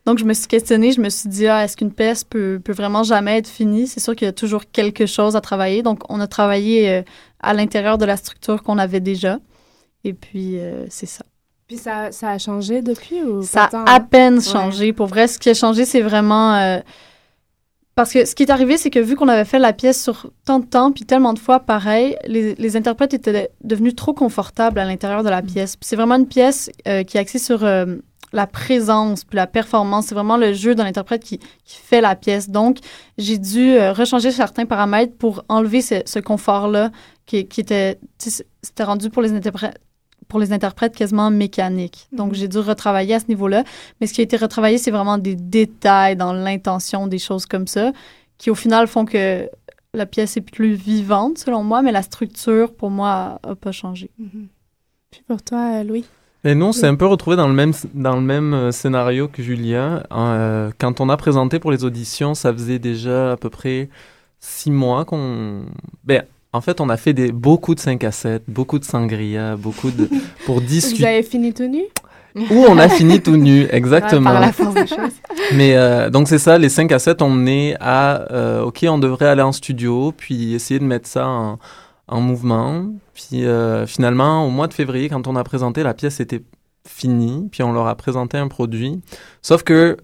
donc, 0.06 0.18
je 0.18 0.24
me 0.24 0.34
suis 0.34 0.46
questionnée, 0.46 0.92
je 0.92 1.00
me 1.00 1.08
suis 1.08 1.30
dit, 1.30 1.46
ah, 1.46 1.64
est-ce 1.64 1.78
qu'une 1.78 1.92
pièce 1.92 2.24
peut, 2.24 2.60
peut 2.62 2.74
vraiment 2.74 3.04
jamais 3.04 3.38
être 3.38 3.48
finie? 3.48 3.86
C'est 3.86 4.00
sûr 4.00 4.14
qu'il 4.14 4.26
y 4.26 4.28
a 4.28 4.32
toujours 4.32 4.64
quelque 4.70 5.06
chose 5.06 5.34
à 5.34 5.40
travailler. 5.40 5.82
Donc, 5.82 6.02
on 6.10 6.20
a 6.20 6.26
travaillé 6.26 6.90
euh, 6.90 7.02
à 7.40 7.54
l'intérieur 7.54 7.96
de 7.96 8.04
la 8.04 8.18
structure 8.18 8.62
qu'on 8.62 8.76
avait 8.76 9.00
déjà. 9.00 9.38
Et 10.04 10.12
puis, 10.12 10.58
euh, 10.58 10.84
c'est 10.90 11.06
ça. 11.06 11.24
Puis, 11.66 11.78
ça, 11.78 12.12
ça, 12.12 12.30
a 12.30 12.38
changé 12.38 12.82
depuis 12.82 13.22
ou 13.22 13.42
Ça 13.42 13.70
a 13.72 13.94
à 13.94 14.00
peine 14.00 14.42
changé. 14.42 14.92
Pour 14.92 15.06
vrai, 15.06 15.26
ce 15.26 15.38
qui 15.38 15.48
a 15.48 15.54
changé, 15.54 15.86
c'est 15.86 16.02
vraiment... 16.02 16.54
Euh, 16.56 16.80
parce 17.94 18.12
que 18.12 18.26
ce 18.26 18.34
qui 18.34 18.42
est 18.42 18.50
arrivé, 18.50 18.76
c'est 18.76 18.90
que 18.90 18.98
vu 18.98 19.16
qu'on 19.16 19.28
avait 19.28 19.46
fait 19.46 19.60
la 19.60 19.72
pièce 19.72 20.02
sur 20.02 20.30
tant 20.44 20.58
de 20.58 20.66
temps, 20.66 20.92
puis 20.92 21.04
tellement 21.04 21.32
de 21.32 21.38
fois 21.38 21.60
pareil, 21.60 22.16
les, 22.26 22.56
les 22.56 22.76
interprètes 22.76 23.14
étaient 23.14 23.50
devenus 23.62 23.94
trop 23.94 24.12
confortables 24.12 24.80
à 24.80 24.84
l'intérieur 24.84 25.22
de 25.22 25.30
la 25.30 25.40
mm. 25.40 25.46
pièce. 25.46 25.76
Puis 25.76 25.86
c'est 25.86 25.96
vraiment 25.96 26.16
une 26.16 26.26
pièce 26.26 26.70
qui 26.84 27.16
est 27.16 27.16
axée 27.16 27.38
sur 27.38 27.64
la 28.34 28.46
présence 28.46 29.24
puis 29.24 29.36
la 29.36 29.46
performance. 29.46 30.06
C'est 30.06 30.14
vraiment 30.14 30.36
le 30.36 30.52
jeu 30.52 30.74
de 30.74 30.82
l'interprète 30.82 31.22
qui, 31.22 31.38
qui, 31.38 31.78
fait 31.80 32.00
la 32.00 32.16
pièce. 32.16 32.50
Donc, 32.50 32.78
j'ai 33.16 33.38
dû 33.38 33.70
euh, 33.70 33.92
rechanger 33.92 34.32
certains 34.32 34.66
paramètres 34.66 35.16
pour 35.16 35.44
enlever 35.48 35.80
ce, 35.80 36.18
confort-là 36.18 36.90
qui, 37.26 37.46
qui, 37.46 37.60
était, 37.60 37.98
c'était 38.18 38.84
rendu 38.84 39.08
pour 39.08 39.22
les 39.22 39.32
interprètes 39.32 39.78
pour 40.26 40.40
les 40.40 40.54
interprètes 40.54 40.96
quasiment 40.96 41.30
mécanique. 41.30 42.08
Donc, 42.10 42.30
mhm. 42.30 42.34
j'ai 42.34 42.48
dû 42.48 42.58
retravailler 42.58 43.14
à 43.14 43.20
ce 43.20 43.26
niveau-là. 43.28 43.62
Mais 44.00 44.06
ce 44.06 44.14
qui 44.14 44.22
a 44.22 44.24
été 44.24 44.38
retravaillé, 44.38 44.78
c'est 44.78 44.90
vraiment 44.90 45.18
des 45.18 45.36
détails 45.36 46.16
dans 46.16 46.32
l'intention, 46.32 47.06
des 47.06 47.18
choses 47.18 47.44
comme 47.44 47.66
ça, 47.66 47.92
qui 48.38 48.50
au 48.50 48.54
final 48.54 48.86
font 48.86 49.04
que 49.04 49.48
la 49.92 50.06
pièce 50.06 50.38
est 50.38 50.40
plus 50.40 50.74
vivante, 50.74 51.38
selon 51.38 51.62
moi, 51.62 51.82
mais 51.82 51.92
la 51.92 52.02
structure, 52.02 52.74
pour 52.74 52.90
moi, 52.90 53.38
n'a 53.46 53.54
pas 53.54 53.70
changé. 53.70 54.10
Mhm. 54.18 54.48
Puis 55.10 55.22
pour 55.28 55.42
toi, 55.42 55.84
Louis? 55.84 56.06
Et 56.46 56.54
nous, 56.54 56.66
on 56.66 56.72
s'est 56.72 56.86
un 56.86 56.94
peu 56.94 57.06
retrouvé 57.06 57.36
dans 57.36 57.48
le 57.48 57.54
même, 57.54 57.72
dans 57.94 58.16
le 58.16 58.22
même 58.22 58.52
euh, 58.52 58.70
scénario 58.70 59.28
que 59.28 59.42
Julien. 59.42 60.02
Euh, 60.12 60.70
quand 60.78 61.00
on 61.00 61.08
a 61.08 61.16
présenté 61.16 61.58
pour 61.58 61.72
les 61.72 61.84
auditions, 61.84 62.34
ça 62.34 62.52
faisait 62.52 62.78
déjà 62.78 63.32
à 63.32 63.36
peu 63.38 63.48
près 63.48 63.88
six 64.40 64.70
mois 64.70 65.06
qu'on... 65.06 65.62
Ben, 66.04 66.24
en 66.52 66.60
fait, 66.60 66.82
on 66.82 66.90
a 66.90 66.98
fait 66.98 67.14
des, 67.14 67.32
beaucoup 67.32 67.74
de 67.74 67.80
5 67.80 68.04
à 68.04 68.12
7, 68.12 68.42
beaucoup 68.46 68.78
de 68.78 68.84
sangria, 68.84 69.56
beaucoup 69.56 69.90
de... 69.90 70.08
pour 70.44 70.60
discuter. 70.60 70.98
Vous 70.98 71.08
avez 71.08 71.22
fini 71.22 71.54
tout 71.54 71.66
nu? 71.66 71.84
Ou 72.36 72.66
on 72.68 72.78
a 72.78 72.88
fini 72.88 73.22
tout 73.22 73.36
nu, 73.36 73.66
exactement. 73.70 74.32
par 74.32 74.40
la 74.40 74.52
force 74.52 74.74
des 74.74 74.86
choses. 74.86 75.14
Mais 75.54 75.76
euh, 75.76 76.10
donc 76.10 76.28
c'est 76.28 76.38
ça, 76.38 76.58
les 76.58 76.68
5 76.68 76.92
à 76.92 76.98
7, 76.98 77.22
on 77.22 77.46
est 77.46 77.74
à... 77.80 78.62
OK, 78.64 78.84
on 78.86 78.98
devrait 78.98 79.28
aller 79.28 79.42
en 79.42 79.52
studio, 79.52 80.12
puis 80.14 80.52
essayer 80.52 80.78
de 80.78 80.84
mettre 80.84 81.08
ça 81.08 81.26
en 81.26 81.58
en 82.08 82.20
mouvement. 82.20 82.86
Puis 83.14 83.44
euh, 83.44 83.86
finalement, 83.86 84.46
au 84.46 84.50
mois 84.50 84.66
de 84.66 84.74
février, 84.74 85.08
quand 85.08 85.26
on 85.26 85.36
a 85.36 85.44
présenté, 85.44 85.82
la 85.82 85.94
pièce 85.94 86.20
était 86.20 86.42
finie, 86.86 87.48
puis 87.50 87.62
on 87.62 87.72
leur 87.72 87.86
a 87.86 87.94
présenté 87.94 88.36
un 88.36 88.48
produit. 88.48 89.00
Sauf 89.42 89.62
que 89.62 89.96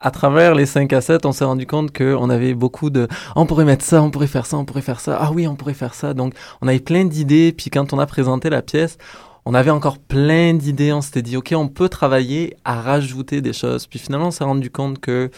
à 0.00 0.10
travers 0.10 0.54
les 0.54 0.64
5 0.64 0.92
à 0.94 1.02
7, 1.02 1.26
on 1.26 1.32
s'est 1.32 1.44
rendu 1.44 1.66
compte 1.66 1.96
qu'on 1.96 2.30
avait 2.30 2.54
beaucoup 2.54 2.88
de 2.88 3.06
on 3.36 3.44
pourrait 3.44 3.66
mettre 3.66 3.84
ça, 3.84 4.02
on 4.02 4.10
pourrait 4.10 4.26
faire 4.26 4.46
ça, 4.46 4.56
on 4.56 4.64
pourrait 4.64 4.80
faire 4.80 5.00
ça. 5.00 5.18
Ah 5.20 5.30
oui, 5.30 5.46
on 5.46 5.56
pourrait 5.56 5.74
faire 5.74 5.94
ça. 5.94 6.14
Donc, 6.14 6.34
on 6.62 6.68
avait 6.68 6.80
plein 6.80 7.04
d'idées. 7.04 7.52
Puis 7.52 7.68
quand 7.68 7.92
on 7.92 7.98
a 7.98 8.06
présenté 8.06 8.48
la 8.48 8.62
pièce, 8.62 8.96
on 9.44 9.52
avait 9.52 9.70
encore 9.70 9.98
plein 9.98 10.54
d'idées. 10.54 10.92
On 10.92 11.02
s'était 11.02 11.22
dit, 11.22 11.36
OK, 11.36 11.52
on 11.54 11.68
peut 11.68 11.90
travailler 11.90 12.56
à 12.64 12.80
rajouter 12.80 13.42
des 13.42 13.52
choses. 13.52 13.86
Puis 13.86 13.98
finalement, 13.98 14.28
on 14.28 14.30
s'est 14.30 14.44
rendu 14.44 14.70
compte 14.70 15.00
que 15.00 15.30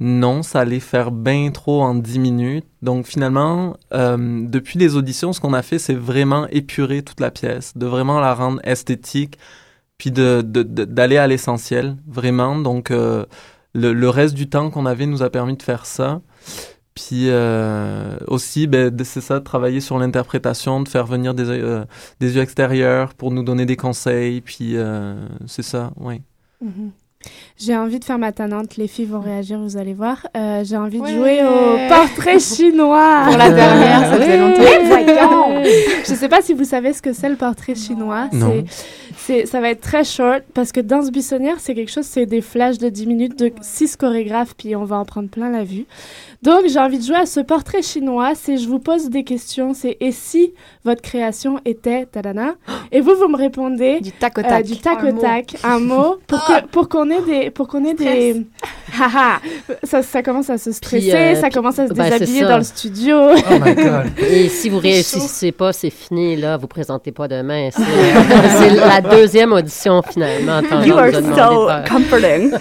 non, 0.00 0.44
ça 0.44 0.60
allait 0.60 0.80
faire 0.80 1.10
bien 1.10 1.50
trop 1.50 1.82
en 1.82 1.94
10 1.94 2.18
minutes. 2.20 2.66
Donc 2.82 3.06
finalement, 3.06 3.76
euh, 3.92 4.46
depuis 4.46 4.78
les 4.78 4.94
auditions, 4.94 5.32
ce 5.32 5.40
qu'on 5.40 5.52
a 5.54 5.62
fait, 5.62 5.78
c'est 5.78 5.94
vraiment 5.94 6.46
épurer 6.48 7.02
toute 7.02 7.20
la 7.20 7.32
pièce, 7.32 7.76
de 7.76 7.86
vraiment 7.86 8.20
la 8.20 8.34
rendre 8.34 8.60
esthétique, 8.64 9.38
puis 9.98 10.12
de, 10.12 10.42
d'aller 10.42 11.16
à 11.16 11.26
l'essentiel, 11.26 11.96
vraiment. 12.06 12.56
Donc 12.56 12.92
euh, 12.92 13.26
le, 13.74 14.08
reste 14.08 14.34
du 14.34 14.48
temps 14.48 14.70
qu'on 14.70 14.86
avait 14.86 15.06
nous 15.06 15.22
a 15.22 15.30
permis 15.30 15.56
de 15.56 15.62
faire 15.62 15.84
ça. 15.84 16.20
Puis 16.94 17.30
euh, 17.30 18.16
aussi, 18.28 18.68
ben, 18.68 18.96
c'est 19.04 19.20
ça, 19.20 19.40
de 19.40 19.44
travailler 19.44 19.80
sur 19.80 19.98
l'interprétation, 19.98 20.80
de 20.80 20.88
faire 20.88 21.06
venir 21.06 21.34
des, 21.34 21.82
des 22.20 22.36
yeux 22.36 22.42
extérieurs 22.42 23.14
pour 23.14 23.32
nous 23.32 23.42
donner 23.42 23.66
des 23.66 23.76
conseils. 23.76 24.40
Puis 24.42 24.76
c'est 25.46 25.62
ça, 25.62 25.92
oui. 25.96 26.22
Mm-hmm. 26.64 26.90
J'ai 27.58 27.76
envie 27.76 27.98
de 27.98 28.04
faire 28.04 28.18
ma 28.18 28.30
tannante. 28.32 28.76
Les 28.76 28.86
filles 28.86 29.06
vont 29.06 29.18
réagir, 29.20 29.58
vous 29.58 29.76
allez 29.76 29.92
voir. 29.94 30.26
Euh, 30.36 30.62
J'ai 30.64 30.76
envie 30.76 31.00
de 31.00 31.06
jouer 31.06 31.40
au 31.42 31.88
portrait 31.88 32.38
chinois. 32.38 33.22
Pour 33.26 33.36
la 33.36 33.50
dernière, 33.50 34.00
ça 34.12 34.16
faisait 34.20 34.38
longtemps. 34.38 35.62
Je 36.06 36.14
sais 36.14 36.28
pas 36.28 36.40
si 36.42 36.52
vous 36.54 36.64
savez 36.64 36.92
ce 36.92 37.02
que 37.02 37.12
c'est 37.12 37.28
le 37.28 37.36
portrait 37.36 37.74
chinois. 37.74 38.28
Non. 38.32 38.64
C'est- 39.16 39.46
ça 39.46 39.60
va 39.60 39.70
être 39.70 39.80
très 39.80 40.04
short 40.04 40.42
parce 40.54 40.70
que 40.72 40.80
Danse 40.80 41.10
buissonnière, 41.10 41.56
c'est 41.58 41.74
quelque 41.74 41.90
chose, 41.90 42.06
c'est 42.06 42.24
des 42.24 42.40
flashs 42.40 42.78
de 42.78 42.88
10 42.88 43.06
minutes 43.06 43.38
de 43.38 43.52
6 43.60 43.96
chorégraphes, 43.96 44.54
puis 44.56 44.76
on 44.76 44.84
va 44.84 44.96
en 44.96 45.04
prendre 45.04 45.28
plein 45.28 45.50
la 45.50 45.64
vue. 45.64 45.86
Donc, 46.42 46.62
j'ai 46.68 46.78
envie 46.78 46.98
de 46.98 47.04
jouer 47.04 47.16
à 47.16 47.26
ce 47.26 47.40
portrait 47.40 47.82
chinois. 47.82 48.32
C'est 48.36 48.56
je 48.58 48.68
vous 48.68 48.78
pose 48.78 49.10
des 49.10 49.24
questions. 49.24 49.74
C'est 49.74 49.96
et 50.00 50.12
si 50.12 50.52
votre 50.84 51.02
création 51.02 51.58
était 51.64 52.06
tadana 52.06 52.54
Et 52.92 53.00
vous, 53.00 53.16
vous 53.16 53.26
me 53.28 53.36
répondez 53.36 53.98
Du 54.00 54.12
tac 54.12 54.38
au 54.38 54.42
euh, 54.42 54.44
tac. 54.44 54.64
du 54.64 54.76
tac 54.78 54.98
Un 55.02 55.08
au 55.08 55.12
mot. 55.14 55.20
tac, 55.20 55.56
un 55.64 55.80
mot, 55.80 56.16
pour 56.28 56.44
que 56.46 56.66
pour 56.68 56.88
qu'on 56.88 57.07
ait 57.10 57.22
des 57.22 57.50
pour 57.50 57.68
qu'on 57.68 57.84
ait 57.84 57.94
des 57.94 58.42
haha 58.98 59.40
ça, 59.84 60.02
ça 60.02 60.22
commence 60.22 60.48
à 60.50 60.58
se 60.58 60.72
stresser, 60.72 61.12
euh, 61.14 61.34
ça 61.34 61.42
puis- 61.48 61.52
commence 61.54 61.78
à 61.78 61.86
se 61.88 61.94
c'est 61.94 62.02
déshabiller 62.02 62.40
ça. 62.40 62.48
dans 62.48 62.58
le 62.58 62.64
studio. 62.64 63.16
Oh 63.30 63.54
my 63.64 63.74
god. 63.74 64.06
Et 64.30 64.48
si 64.48 64.68
vous 64.68 64.78
réussissez 64.78 65.52
pas, 65.52 65.72
c'est 65.72 65.90
fini, 65.90 66.36
là. 66.36 66.56
Vous 66.56 66.66
présentez 66.66 67.12
pas 67.12 67.28
demain. 67.28 67.68
C'est 67.70 67.82
c'est 68.58 68.70
la 68.74 69.00
deuxième 69.00 69.52
audition, 69.52 70.02
finalement. 70.02 70.62
Tant 70.62 70.82
You 70.82 70.96
are 70.96 71.10
so 71.12 71.68
comforting. 71.92 72.52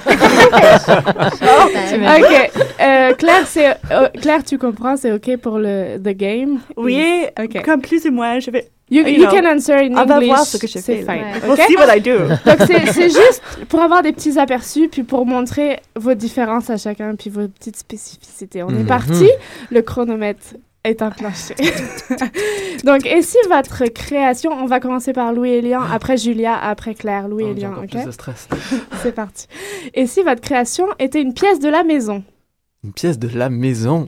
ok, 1.13 2.51
euh, 2.81 3.13
Claire, 3.13 3.45
c'est 3.47 3.69
euh, 3.91 4.07
Claire, 4.21 4.43
tu 4.43 4.57
comprends, 4.57 4.95
c'est 4.97 5.11
ok 5.11 5.37
pour 5.37 5.57
le 5.59 5.97
the 5.97 6.15
game? 6.15 6.59
Oui, 6.75 7.25
Ok. 7.39 7.63
comme 7.63 7.81
plus 7.81 8.05
ou 8.05 8.11
moins, 8.11 8.39
je 8.39 8.51
vais. 8.51 8.67
You, 8.89 9.01
You 9.03 9.07
you 9.09 9.17
know, 9.25 9.29
can 9.31 9.45
answer 9.45 9.73
in 9.73 9.97
on 9.97 10.05
va 10.05 10.15
English. 10.15 10.27
voir 10.29 10.45
ce 10.45 10.57
que 10.57 10.65
je 10.67 10.73
c'est 10.79 10.81
fais, 10.81 10.97
fine. 10.99 11.07
Ouais. 11.09 11.41
We'll 11.43 11.51
ok? 11.53 11.61
see 11.67 11.75
what 11.75 11.93
I 11.95 11.99
do. 11.99 12.19
Donc 12.45 12.61
c'est 12.93 13.09
juste 13.09 13.41
pour 13.67 13.81
avoir 13.81 14.01
des 14.01 14.13
petits 14.13 14.39
aperçus, 14.39 14.87
puis 14.87 15.03
pour 15.03 15.25
montrer 15.25 15.79
vos 15.97 16.13
différences 16.13 16.69
à 16.69 16.77
chacun, 16.77 17.15
puis 17.15 17.29
vos 17.29 17.47
petites 17.49 17.75
spécificités. 17.77 18.63
On 18.63 18.69
est 18.69 18.83
Mhm. 18.83 18.85
parti, 18.87 19.27
le 19.71 19.81
chronomètre 19.81 20.55
est 20.85 21.01
enclenché. 21.01 21.53
Donc, 22.85 23.05
et 23.05 23.21
si 23.21 23.35
votre 23.49 23.85
création, 23.87 24.51
on 24.53 24.67
va 24.67 24.79
commencer 24.79 25.11
par 25.11 25.33
Louis 25.33 25.49
et 25.51 25.61
Lian, 25.61 25.81
après 25.81 26.15
Julia, 26.15 26.57
après 26.57 26.93
Claire, 26.95 27.27
Louis 27.27 27.43
Oh, 27.45 27.51
et 27.51 27.55
j'ai 27.55 27.61
Lian, 27.63 27.71
encore 27.71 27.83
ok? 27.83 27.89
plus 27.89 28.05
de 28.05 28.11
stress. 28.11 28.47
C'est 29.03 29.11
parti. 29.13 29.47
Et 29.93 30.07
si 30.07 30.21
votre 30.23 30.39
création 30.39 30.85
était 30.99 31.21
une 31.21 31.33
pièce 31.33 31.59
de 31.59 31.67
la 31.67 31.83
maison? 31.83 32.23
Une 32.85 32.93
pièce 32.93 33.19
de 33.19 33.27
la 33.37 33.49
maison? 33.49 34.07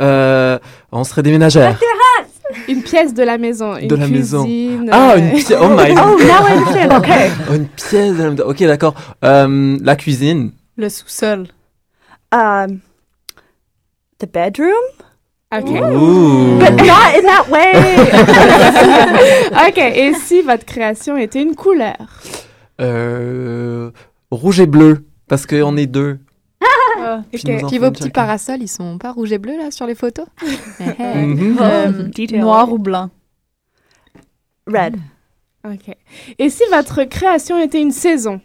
Euh, 0.00 0.58
on 0.90 1.04
serait 1.04 1.22
des 1.22 1.30
ménagères. 1.30 1.78
Une 2.68 2.82
pièce 2.82 3.12
de 3.14 3.22
la 3.22 3.38
maison, 3.38 3.76
une 3.76 3.88
De 3.88 3.96
la 3.96 4.06
maison. 4.06 4.44
cuisine, 4.44 4.88
Ah, 4.92 5.12
euh, 5.12 5.16
une 5.18 5.30
pièce. 5.32 5.52
Oh 5.60 5.68
my 5.68 5.88
god. 5.94 5.98
Oh, 6.04 6.18
now 6.18 6.46
I 6.46 6.52
understand. 6.56 6.92
Okay. 6.98 7.30
Oh, 7.50 7.54
une 7.54 7.66
pièce 7.68 8.16
de 8.16 8.22
la 8.22 8.30
maison. 8.30 8.44
Ok, 8.46 8.58
d'accord. 8.64 8.94
Euh, 9.24 9.76
la 9.82 9.96
cuisine. 9.96 10.52
Le 10.76 10.88
sous-sol. 10.88 11.46
Um, 12.32 12.80
the 14.18 14.26
bedroom, 14.32 14.72
Ok. 15.56 15.70
Ouh. 15.70 16.58
but 16.58 16.72
not 16.84 17.14
in 17.16 17.22
that 17.22 17.48
way. 17.50 17.72
ok. 19.68 19.78
Et 19.78 20.12
si 20.14 20.42
votre 20.42 20.64
création 20.64 21.16
était 21.16 21.40
une 21.42 21.54
couleur? 21.54 21.96
Euh, 22.80 23.90
rouge 24.30 24.60
et 24.60 24.66
bleu. 24.66 25.04
Parce 25.28 25.46
qu'on 25.46 25.76
est 25.76 25.86
deux. 25.86 26.18
Puis 27.32 27.42
Ok. 27.44 27.48
nous 27.60 27.64
en 27.64 27.68
Puis 27.68 27.78
vos 27.78 27.90
petits 27.90 28.02
chacun. 28.04 28.12
parasols, 28.12 28.62
ils 28.62 28.68
sont 28.68 28.98
pas 28.98 29.12
rouges 29.12 29.32
et 29.32 29.38
bleus 29.38 29.56
là 29.56 29.70
sur 29.70 29.86
les 29.86 29.94
photos? 29.94 30.26
Mhm. 30.80 31.58
Euh, 31.60 31.88
Detail. 32.04 32.38
noir 32.38 32.72
ou 32.72 32.78
blanc? 32.78 33.10
Red. 34.66 34.96
Ok. 35.64 35.94
Et 36.38 36.50
si 36.50 36.62
votre 36.70 37.04
création 37.04 37.58
était 37.62 37.80
une 37.80 37.92
saison? 37.92 38.40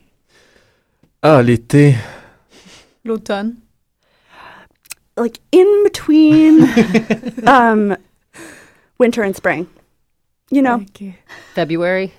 Ah, 1.22 1.42
l'été. 1.42 1.96
L'automne. 3.06 3.56
Like 5.18 5.40
in 5.54 5.84
between 5.84 6.68
um, 7.48 7.96
winter 9.00 9.24
and 9.24 9.34
spring. 9.36 9.66
You 10.52 10.62
know? 10.62 10.82
February. 11.54 12.12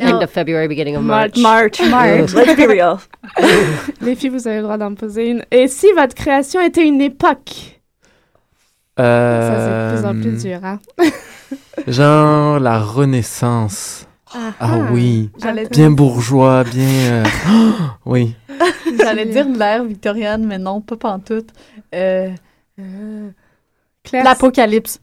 End 0.00 0.22
of 0.22 0.30
February, 0.30 0.66
beginning 0.68 0.96
of 0.96 1.02
March. 1.04 1.36
March. 1.38 1.80
March. 1.88 2.32
March. 2.34 2.34
Let's 2.34 2.56
be 2.56 2.66
real. 2.68 2.98
Les 4.00 4.14
filles, 4.16 4.30
vous 4.30 4.46
avez 4.48 4.56
le 4.56 4.62
droit 4.64 4.76
d'en 4.76 4.94
poser 4.94 5.28
une. 5.30 5.44
Et 5.50 5.68
si 5.68 5.86
votre 5.96 6.14
création 6.14 6.60
était 6.60 6.86
une 6.86 7.00
époque? 7.00 7.80
Euh, 8.98 9.40
Ça, 9.48 9.58
c'est 9.58 9.96
de 9.96 10.00
plus 10.00 10.06
en 10.08 10.20
plus 10.32 10.42
dur, 10.42 10.60
hein 10.64 10.78
Genre 11.86 12.58
la 12.60 12.80
Renaissance. 12.80 14.06
Ah 14.58 14.78
oui. 14.90 15.30
Bien 15.70 15.90
bourgeois, 15.92 16.64
bien. 16.64 16.88
euh, 16.88 17.24
oui. 18.04 18.34
J'allais 18.98 19.26
dire 19.26 19.46
de 19.46 19.56
l'ère 19.56 19.84
victorienne, 19.84 20.44
mais 20.44 20.58
non, 20.58 20.80
pas 20.80 20.96
pantoute. 20.96 21.50
Euh, 21.94 22.30
Claire. 24.02 24.24
L'apocalypse. 24.24 25.00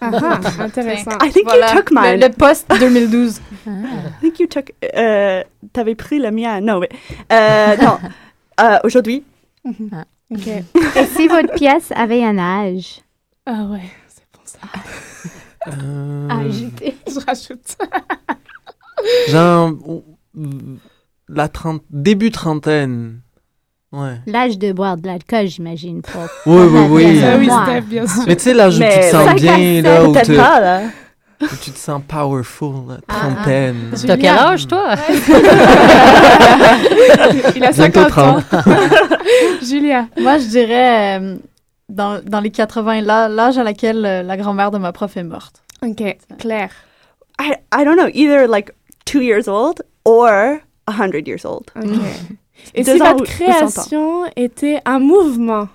Ah, 0.00 0.10
ah, 0.12 0.40
intéressant. 0.62 1.16
I 1.22 1.30
think 1.30 1.46
Voilà. 1.46 1.72
you 1.72 1.76
took 1.78 1.90
mine. 1.90 2.20
Le, 2.20 2.26
le 2.28 2.32
post-2012. 2.32 3.40
Ah. 3.68 3.70
I 3.70 4.20
think 4.20 4.38
you 4.38 4.46
took. 4.46 4.72
Euh, 4.96 5.42
T'avais 5.72 5.96
pris 5.96 6.20
le 6.20 6.30
mien. 6.30 6.60
Non, 6.60 6.78
mais. 6.78 6.88
Euh, 7.32 7.76
non. 7.76 7.98
Euh, 8.58 8.78
Aujourd'hui. 8.84 9.22
Ok. 9.66 10.46
Et 10.46 11.04
si 11.14 11.28
votre 11.28 11.52
pièce 11.56 11.92
avait 11.94 12.24
un 12.24 12.38
âge? 12.38 13.00
Ah 13.44 13.64
ouais, 13.64 13.82
c'est 14.08 14.24
bon 14.32 14.40
ça. 14.44 14.58
Euh, 15.68 16.28
à 16.30 16.38
ajouter? 16.38 16.96
Je 17.06 17.20
rajoute. 17.26 17.76
genre 19.28 19.72
oh, 19.86 20.04
la 21.28 21.48
trente, 21.48 21.82
début 21.90 22.30
trentaine. 22.30 23.20
Ouais. 23.96 24.14
L'âge 24.26 24.58
de 24.58 24.72
boire 24.72 24.96
de 24.96 25.06
l'alcool, 25.06 25.46
j'imagine. 25.46 26.02
Pour, 26.02 26.22
Oui, 26.46 26.66
oui, 26.70 26.80
oui. 26.90 27.04
pièce 27.12 27.24
Ah 27.24 27.32
à 27.32 27.36
oui, 27.38 27.46
moi. 27.46 27.64
Steph, 27.66 27.80
bien 27.82 28.06
sûr. 28.06 28.22
Mais 28.26 28.36
tu 28.36 28.42
sais, 28.42 28.54
l'âge 28.54 28.78
où 28.78 28.82
tu 28.82 28.88
te 28.88 29.10
sens 29.10 29.34
bien, 29.34 29.82
là, 29.82 30.04
où, 30.04 30.12
peut-être 30.12 30.26
te- 30.26 30.36
pas, 30.36 30.60
là? 30.60 30.80
où 31.42 31.56
tu 31.62 31.70
te 31.70 31.78
sens 31.78 32.00
powerful, 32.08 32.88
là, 32.88 32.96
Ah, 33.08 33.14
trentaine. 33.14 33.76
T'as 34.06 34.16
quel 34.16 34.36
âge, 34.36 34.66
toi? 34.66 34.94
Il 37.56 37.64
a 37.64 37.72
Bientôt 37.72 38.00
50 38.10 38.18
ans. 38.18 38.40
30. 38.50 38.64
Julia. 39.62 40.06
Moi, 40.18 40.38
je 40.38 40.46
dirais 40.46 41.18
euh, 41.20 41.36
dans, 41.88 42.20
dans 42.24 42.40
les 42.40 42.50
80, 42.50 43.02
là, 43.02 43.28
l'âge 43.28 43.58
à 43.58 43.64
laquelle 43.64 44.04
euh, 44.04 44.22
la 44.22 44.36
grand-mère 44.36 44.70
de 44.70 44.78
ma 44.78 44.92
prof 44.92 45.16
est 45.16 45.22
morte. 45.24 45.62
Ok. 45.82 46.02
Claire. 46.38 46.70
I, 47.40 47.52
I 47.74 47.84
don't 47.84 47.96
know. 47.96 48.08
Either 48.14 48.46
like 48.48 48.70
two 49.04 49.20
years 49.20 49.48
old 49.48 49.82
or 50.04 50.58
a 50.86 50.92
hundred 50.92 51.26
years 51.26 51.44
old. 51.44 51.64
Ok. 51.76 51.90
Et 52.74 52.84
si 52.84 52.98
votre 52.98 53.24
création 53.24 54.24
était 54.36 54.80
un 54.84 54.98
mouvement? 54.98 55.68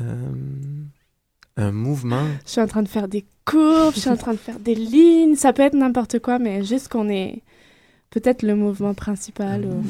Euh, 0.00 0.04
un 1.56 1.72
mouvement. 1.72 2.24
Je 2.46 2.50
suis 2.52 2.60
en 2.60 2.66
train 2.66 2.82
de 2.82 2.88
faire 2.88 3.08
des 3.08 3.24
courbes, 3.44 3.92
je 3.94 4.00
suis 4.00 4.10
en 4.10 4.16
train 4.16 4.32
de 4.32 4.38
faire 4.38 4.58
des 4.58 4.74
lignes. 4.74 5.34
Ça 5.36 5.52
peut 5.52 5.62
être 5.62 5.74
n'importe 5.74 6.18
quoi, 6.20 6.38
mais 6.38 6.64
juste 6.64 6.88
qu'on 6.88 7.08
ait 7.08 7.42
peut-être 8.10 8.42
le 8.42 8.56
mouvement 8.56 8.94
principal. 8.94 9.64
ou- 9.66 9.82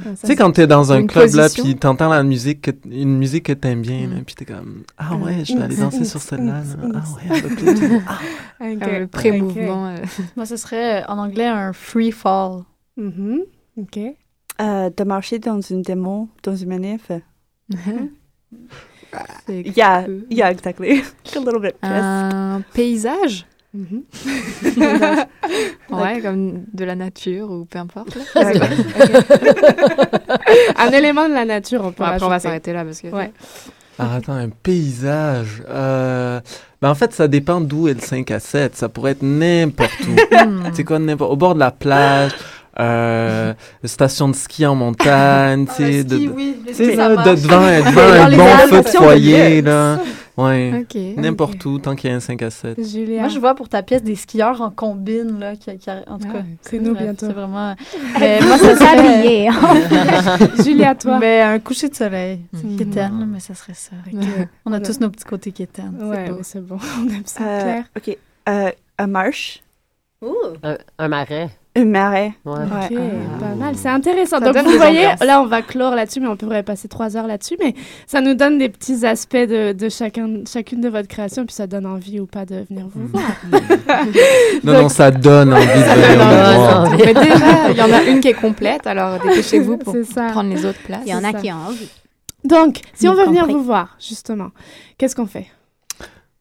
Ah, 0.00 0.16
ça, 0.16 0.20
Tu 0.22 0.26
sais, 0.28 0.36
quand 0.36 0.50
t'es 0.52 0.66
dans 0.66 0.92
un 0.92 1.06
club, 1.06 1.32
là, 1.34 1.48
puis 1.48 1.76
t'entends 1.76 2.08
la 2.08 2.22
musique, 2.22 2.62
que- 2.62 2.88
une 2.90 3.16
musique 3.18 3.44
que 3.46 3.52
t'aimes 3.52 3.82
bien, 3.82 4.06
Mm. 4.08 4.14
là, 4.14 4.20
puis 4.26 4.34
t'es 4.34 4.44
comme, 4.44 4.82
ah 4.98 5.14
ouais, 5.16 5.44
je 5.44 5.54
vais 5.56 5.62
aller 5.62 5.76
danser 5.76 6.04
sur 6.04 6.20
celle-là. 6.20 6.62
là. 6.62 6.64
Ah 6.94 7.04
ouais, 7.14 7.30
ouais. 7.30 7.36
je 7.40 7.46
vais 7.46 7.54
plutôt- 7.54 8.02
ah. 8.08 8.18
le 8.98 9.06
pré-mouvement. 9.06 9.88
euh. 9.88 9.96
Moi, 10.36 10.46
ce 10.46 10.56
serait 10.56 11.02
euh, 11.02 11.06
en 11.08 11.18
anglais 11.18 11.46
un 11.46 11.72
free 11.72 12.10
fall. 12.12 12.62
Mhm. 12.96 13.40
Ok. 13.78 13.98
Euh, 14.60 14.90
de 14.96 15.04
marcher 15.04 15.38
dans 15.38 15.60
une 15.60 15.82
démo, 15.82 16.28
dans 16.42 16.56
une 16.56 16.68
manif? 16.68 17.10
C'est 19.46 19.62
Yeah, 19.76 20.04
cool. 20.04 20.24
yeah, 20.30 20.50
exactly. 20.50 21.02
a 21.36 21.38
little 21.38 21.60
bit 21.60 21.80
pissed. 21.80 21.92
Un 21.92 22.62
paysage? 22.72 23.46
Mhm. 23.74 24.02
Ouais, 25.90 26.20
comme 26.20 26.64
de 26.72 26.84
la 26.84 26.94
nature 26.94 27.50
ou 27.50 27.64
peu 27.66 27.78
importe. 27.78 28.16
là. 28.34 28.50
un 30.76 30.90
élément 30.92 31.28
de 31.28 31.34
la 31.34 31.44
nature, 31.44 31.80
on 31.84 31.92
peut 31.92 32.02
Bon, 32.04 32.10
après, 32.10 32.26
on 32.26 32.28
va 32.28 32.38
s'arrêter 32.40 32.72
là 32.72 32.84
parce 32.84 33.00
que. 33.00 33.08
Ouais. 33.08 33.32
Ah, 33.98 34.16
attends, 34.16 34.34
un 34.34 34.50
paysage. 34.50 35.62
Euh... 35.68 36.40
Ben, 36.82 36.90
en 36.90 36.94
fait, 36.94 37.12
ça 37.14 37.28
dépend 37.28 37.60
d'où 37.62 37.88
est 37.88 37.94
le 37.94 38.00
5 38.00 38.30
à 38.30 38.40
7. 38.40 38.76
Ça 38.76 38.88
pourrait 38.90 39.12
être 39.12 39.22
n'importe 39.22 39.98
où. 40.06 40.12
Hmm. 40.36 40.64
c'est 40.74 40.84
quoi, 40.84 40.98
n'importe 40.98 41.32
Au 41.32 41.36
bord 41.36 41.54
de 41.54 41.60
la 41.60 41.70
plage, 41.70 42.32
euh, 42.78 43.54
station 43.84 44.28
de 44.28 44.34
ski 44.36 44.66
en 44.66 44.74
montagne, 44.74 45.66
tu 45.66 45.72
sais, 45.74 46.04
de, 46.04 46.16
oui. 46.28 46.56
tu 46.66 46.74
sais, 46.74 46.96
là, 46.96 47.16
de- 47.16 47.34
devant, 47.40 47.62
un- 47.62 48.36
bon 48.36 48.46
feu 48.68 48.82
de 48.82 48.88
foyer, 48.88 49.62
là. 49.62 49.98
Ouais. 50.36 50.84
N'importe 51.16 51.64
où, 51.64 51.78
tant 51.78 51.94
qu'il 51.96 52.10
y 52.10 52.12
a 52.12 52.16
un 52.16 52.20
5 52.20 52.42
à 52.42 52.50
7. 52.50 52.86
Julia. 52.86 53.20
Moi, 53.20 53.28
je 53.30 53.38
vois 53.38 53.54
pour 53.54 53.70
ta 53.70 53.82
pièce 53.82 54.02
des 54.02 54.16
skieurs 54.16 54.60
en 54.60 54.68
combine, 54.70 55.38
là, 55.40 55.56
qui, 55.56 55.74
qui- 55.78 55.88
en 55.90 56.18
tout 56.18 56.26
Ah, 56.28 56.32
cas. 56.34 56.42
c'est 56.60 56.78
nous 56.78 56.92
Bref, 56.92 57.04
bientôt. 57.04 57.26
C'est 57.26 57.32
vraiment... 57.32 57.74
Mais 58.20 58.40
moi, 58.46 58.58
ça 58.58 58.76
serait... 58.76 58.96
s'habiller. 58.96 59.48
hein. 59.48 59.54
Julia, 60.62 60.94
toi. 60.94 61.18
Mais 61.18 61.40
un 61.40 61.58
coucher 61.58 61.88
de 61.88 61.94
soleil. 61.94 62.40
C'est 62.52 62.64
Mhm. 62.64 62.76
quétaine, 62.76 63.28
mais 63.32 63.40
ça 63.40 63.54
serait 63.54 63.72
ça. 63.72 63.92
On 64.66 64.72
a 64.74 64.80
tous 64.80 65.00
nos 65.00 65.08
petits 65.08 65.24
côtés 65.24 65.52
quétaines. 65.52 65.96
Ouais, 66.02 66.30
c'est 66.42 66.60
bon. 66.60 66.76
On 67.00 67.08
aime 67.08 67.22
ça. 67.24 67.42
Euh, 67.42 67.62
Claire. 67.62 67.84
OK. 67.96 68.18
Euh, 68.50 68.70
un 68.98 69.06
marche. 69.06 69.62
Un, 70.62 70.76
un 70.98 71.08
marais. 71.08 71.48
Marée. 71.84 72.32
Ouais. 72.44 72.54
Ok, 72.64 72.96
pas 73.40 73.54
mal. 73.54 73.74
C'est 73.76 73.88
intéressant. 73.88 74.38
Ça 74.38 74.52
Donc, 74.52 74.64
vous 74.64 74.76
voyez, 74.76 75.06
ambiances. 75.06 75.24
là, 75.26 75.40
on 75.42 75.46
va 75.46 75.62
clore 75.62 75.94
là-dessus, 75.94 76.20
mais 76.20 76.28
on 76.28 76.36
pourrait 76.36 76.62
passer 76.62 76.88
trois 76.88 77.16
heures 77.16 77.26
là-dessus. 77.26 77.56
Mais 77.60 77.74
ça 78.06 78.20
nous 78.20 78.34
donne 78.34 78.58
des 78.58 78.68
petits 78.68 79.04
aspects 79.04 79.36
de, 79.36 79.72
de 79.72 79.88
chacun, 79.88 80.28
chacune 80.50 80.80
de 80.80 80.88
votre 80.88 81.08
création, 81.08 81.44
puis 81.44 81.54
ça 81.54 81.66
donne 81.66 81.86
envie 81.86 82.18
ou 82.20 82.26
pas 82.26 82.44
de 82.46 82.64
venir 82.68 82.86
vous 82.94 83.06
voir. 83.08 83.24
Non, 84.64 84.72
Donc- 84.72 84.82
non, 84.82 84.88
ça 84.88 85.10
donne 85.10 85.52
envie 85.52 85.66
de 85.66 85.70
venir 85.72 86.56
voir. 86.58 86.90
Mais 86.90 87.14
déjà, 87.14 87.70
il 87.70 87.76
y 87.76 87.82
en 87.82 87.92
a 87.92 88.02
une 88.04 88.20
qui 88.20 88.28
est 88.28 88.34
complète, 88.34 88.86
alors 88.86 89.18
dépêchez-vous 89.22 89.76
pour 89.78 89.92
C'est 89.92 90.04
ça. 90.04 90.26
prendre 90.30 90.50
les 90.50 90.64
autres 90.64 90.80
places. 90.84 91.02
Il 91.06 91.12
y 91.12 91.14
en 91.14 91.24
a 91.24 91.32
ça. 91.32 91.40
qui 91.40 91.52
ont 91.52 91.56
envie. 91.68 91.88
Donc, 92.44 92.80
si 92.94 93.08
on 93.08 93.14
veut 93.14 93.24
venir 93.26 93.46
vous 93.46 93.62
voir, 93.62 93.96
justement, 94.00 94.48
qu'est-ce 94.98 95.16
qu'on 95.16 95.26
fait? 95.26 95.46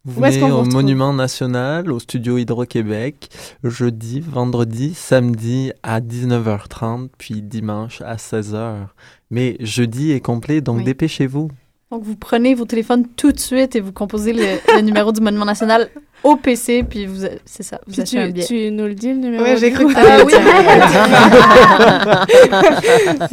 Vous 0.05 0.21
venez 0.21 0.37
vous 0.39 0.45
au 0.45 0.57
retrouve 0.57 0.73
Monument 0.73 1.13
National, 1.13 1.91
au 1.91 1.99
studio 1.99 2.37
Hydro-Québec, 2.37 3.27
jeudi, 3.63 4.19
vendredi, 4.19 4.93
samedi 4.93 5.71
à 5.81 5.99
19h30, 5.99 7.09
puis 7.17 7.41
dimanche 7.41 8.01
à 8.01 8.15
16h. 8.17 8.85
Mais 9.31 9.57
jeudi 9.61 10.11
est 10.11 10.19
complet, 10.19 10.61
donc 10.61 10.77
Oui. 10.77 10.83
dépêchez-vous. 10.83 11.49
Donc, 11.91 12.03
vous 12.03 12.15
prenez 12.15 12.53
vos 12.55 12.65
téléphones 12.65 13.05
tout 13.15 13.31
de 13.31 13.39
suite 13.39 13.75
et 13.75 13.79
vous 13.79 13.91
composez 13.91 14.33
le, 14.33 14.43
le 14.75 14.81
numéro 14.81 15.11
du 15.11 15.21
Monument 15.21 15.45
National 15.45 15.87
au 16.23 16.35
PC, 16.35 16.83
puis 16.87 17.05
vous, 17.05 17.25
c'est 17.45 17.63
ça, 17.63 17.79
vous 17.87 17.93
Puis 17.93 18.01
achetez 18.01 18.19
un 18.19 18.27
tu, 18.27 18.33
billet. 18.33 18.45
tu 18.45 18.71
nous 18.71 18.85
le 18.85 18.93
dis, 18.95 19.09
le 19.09 19.15
numéro 19.15 19.43
Ouais, 19.43 19.57
j'ai 19.57 19.71
cru 19.71 19.85
que 19.85 19.89
le 19.89 20.25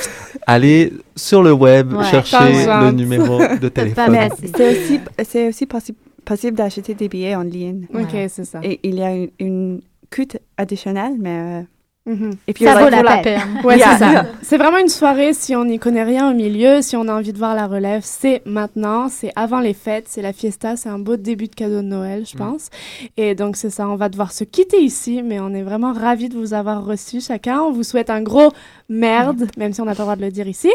Allez 0.47 0.93
sur 1.17 1.43
le 1.43 1.53
web, 1.53 1.93
Ouais. 1.93 2.05
cherchez 2.05 2.37
Tangente. 2.37 2.85
le 2.85 2.91
numéro 2.93 3.39
de 3.61 3.69
téléphone. 3.69 4.17
C'est 4.57 4.71
aussi, 4.73 5.01
c'est 5.25 5.49
aussi 5.49 5.67
possi- 5.67 5.95
possible 6.33 6.57
d'acheter 6.57 6.95
des 6.95 7.09
billets 7.09 7.35
en 7.35 7.43
ligne. 7.43 7.87
Ok, 7.93 8.13
c'est 8.29 8.47
ça. 8.47 8.61
Et 8.63 8.81
il 8.83 8.95
y 8.95 9.03
a 9.03 9.15
une, 9.15 9.31
une 9.39 9.81
coûte 10.15 10.39
additionnelle, 10.57 11.17
mais... 11.19 11.67
Mhm. 12.05 12.33
et 12.49 12.53
puis 12.53 12.65
Ça 12.65 12.75
vaut 12.83 12.89
la 12.91 13.03
pour 13.05 13.23
peine. 13.23 13.41
Ouais, 13.63 13.79
Yeah. 13.79 13.93
c'est 13.93 13.99
ça. 14.05 14.27
C'est 14.43 14.59
vraiment 14.59 14.79
une 14.79 14.89
soirée, 14.89 15.33
si 15.35 15.55
on 15.55 15.65
n'y 15.65 15.79
connaît 15.79 16.03
rien 16.03 16.29
au 16.31 16.35
milieu, 16.35 16.83
si 16.83 16.97
on 16.97 17.07
a 17.07 17.13
envie 17.15 17.33
de 17.33 17.39
voir 17.39 17.55
la 17.55 17.67
relève, 17.69 18.03
c'est 18.05 18.43
maintenant, 18.45 19.09
c'est 19.09 19.31
avant 19.37 19.61
les 19.61 19.73
fêtes, 19.73 20.07
c'est 20.09 20.21
la 20.21 20.33
fiesta, 20.33 20.75
c'est 20.77 20.89
un 20.89 20.99
beau 20.99 21.17
début 21.17 21.47
de 21.47 21.55
cadeau 21.55 21.77
de 21.77 21.87
Noël, 21.87 22.25
je 22.27 22.35
Mm. 22.37 22.39
pense. 22.39 22.71
Et 23.17 23.35
donc, 23.37 23.57
c'est 23.57 23.71
ça, 23.71 23.89
on 23.89 23.95
va 23.95 24.09
devoir 24.09 24.33
se 24.33 24.43
quitter 24.45 24.83
ici, 24.83 25.23
mais 25.23 25.39
on 25.39 25.51
est 25.55 25.63
vraiment 25.63 25.93
ravis 25.93 26.29
de 26.29 26.37
vous 26.37 26.55
avoir 26.55 26.85
reçus 26.85 27.21
chacun. 27.21 27.61
On 27.61 27.71
vous 27.73 27.85
souhaite 27.85 28.11
un 28.11 28.21
gros 28.21 28.51
merde, 28.89 29.47
même 29.57 29.73
si 29.73 29.81
on 29.81 29.85
n'a 29.85 29.93
pas 29.95 30.03
le 30.03 30.05
droit 30.07 30.17
de 30.17 30.23
le 30.23 30.31
dire 30.33 30.49
ici, 30.49 30.71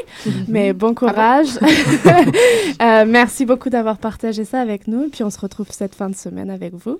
mais 0.47 0.71
bon 0.73 0.93
courage. 0.93 1.47
Euh, 2.81 3.05
merci 3.07 3.45
beaucoup 3.45 3.69
d'avoir 3.69 3.97
partagé 3.97 4.45
ça 4.45 4.59
avec 4.59 4.87
nous, 4.87 5.09
puis 5.09 5.23
on 5.23 5.29
se 5.31 5.39
retrouve 5.39 5.67
cette 5.71 5.95
fin 5.95 6.09
de 6.09 6.15
semaine 6.15 6.49
avec 6.51 6.73
vous. 6.75 6.99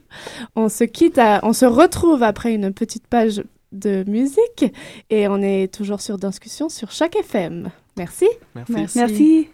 On 0.56 0.70
se 0.70 0.84
quitte, 0.84 1.18
à- 1.20 1.40
on 1.44 1.54
se 1.54 1.66
retrouve 1.66 2.24
après 2.24 2.54
une 2.54 2.74
petite 2.74 3.06
page 3.08 3.44
de 3.72 4.04
musique 4.08 4.66
et 5.10 5.28
on 5.28 5.42
est 5.42 5.74
toujours 5.74 6.02
sur 6.02 6.18
discussion 6.18 6.70
sur 6.70 6.92
chaque 6.92 7.16
FM. 7.16 7.70
Merci. 7.98 8.28
Merci. 8.56 8.98
Merci. 8.98 9.50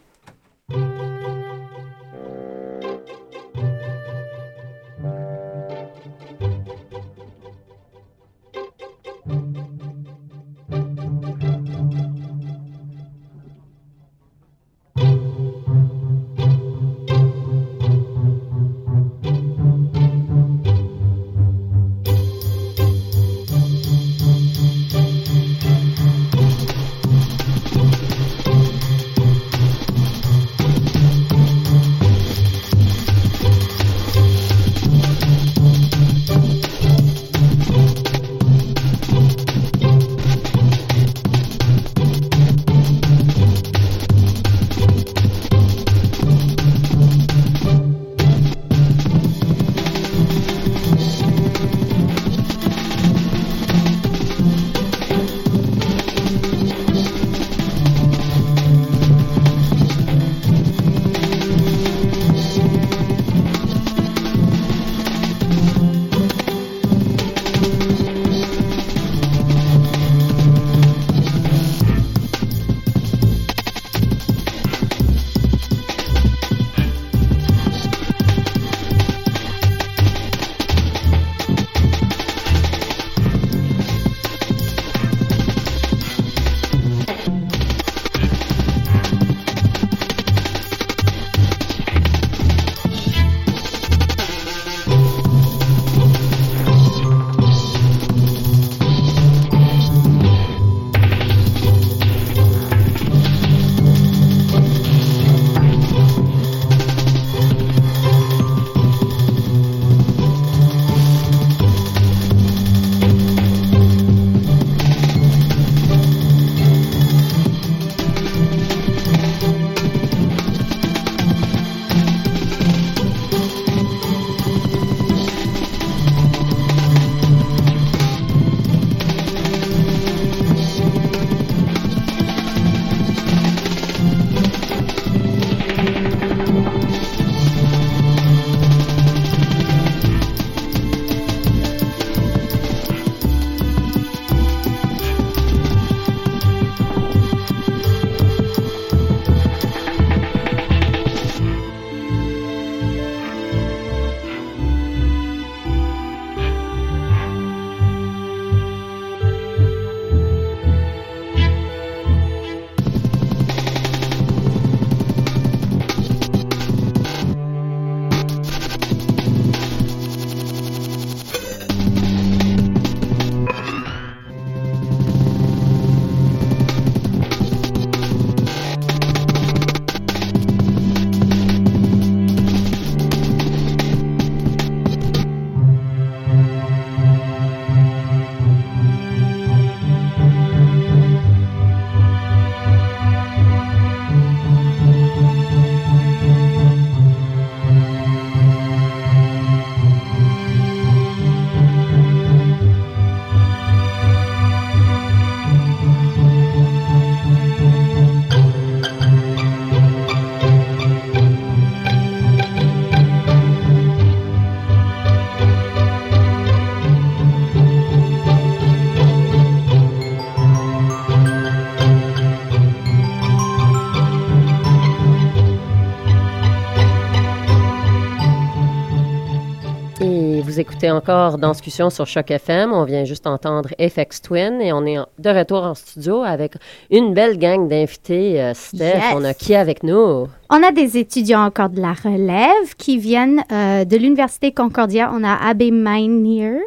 Écoutez 230.83 230.91
encore 230.91 231.37
Danscussion 231.37 231.89
sur 231.89 232.05
Choc 232.05 232.29
FM. 232.29 232.73
On 232.73 232.83
vient 232.83 233.05
juste 233.05 233.25
entendre 233.25 233.69
FX 233.79 234.21
Twin 234.21 234.59
et 234.59 234.73
on 234.73 234.85
est 234.85 234.97
de 235.17 235.29
retour 235.29 235.63
en 235.63 235.75
studio 235.75 236.23
avec 236.23 236.55
une 236.91 237.13
belle 237.13 237.37
gang 237.37 237.69
d'invités. 237.69 238.41
Euh, 238.41 238.53
Steph, 238.53 239.01
on 239.15 239.23
a 239.23 239.33
qui 239.33 239.55
avec 239.55 239.83
nous? 239.83 240.27
On 240.49 240.61
a 240.61 240.73
des 240.73 240.97
étudiants 240.97 241.45
encore 241.45 241.69
de 241.69 241.79
la 241.79 241.93
relève 241.93 242.75
qui 242.77 242.97
viennent 242.97 243.45
euh, 243.49 243.85
de 243.85 243.95
l'Université 243.95 244.51
Concordia. 244.51 245.09
On 245.13 245.23
a 245.23 245.35
Abbé 245.35 245.71
Minier, 245.71 246.59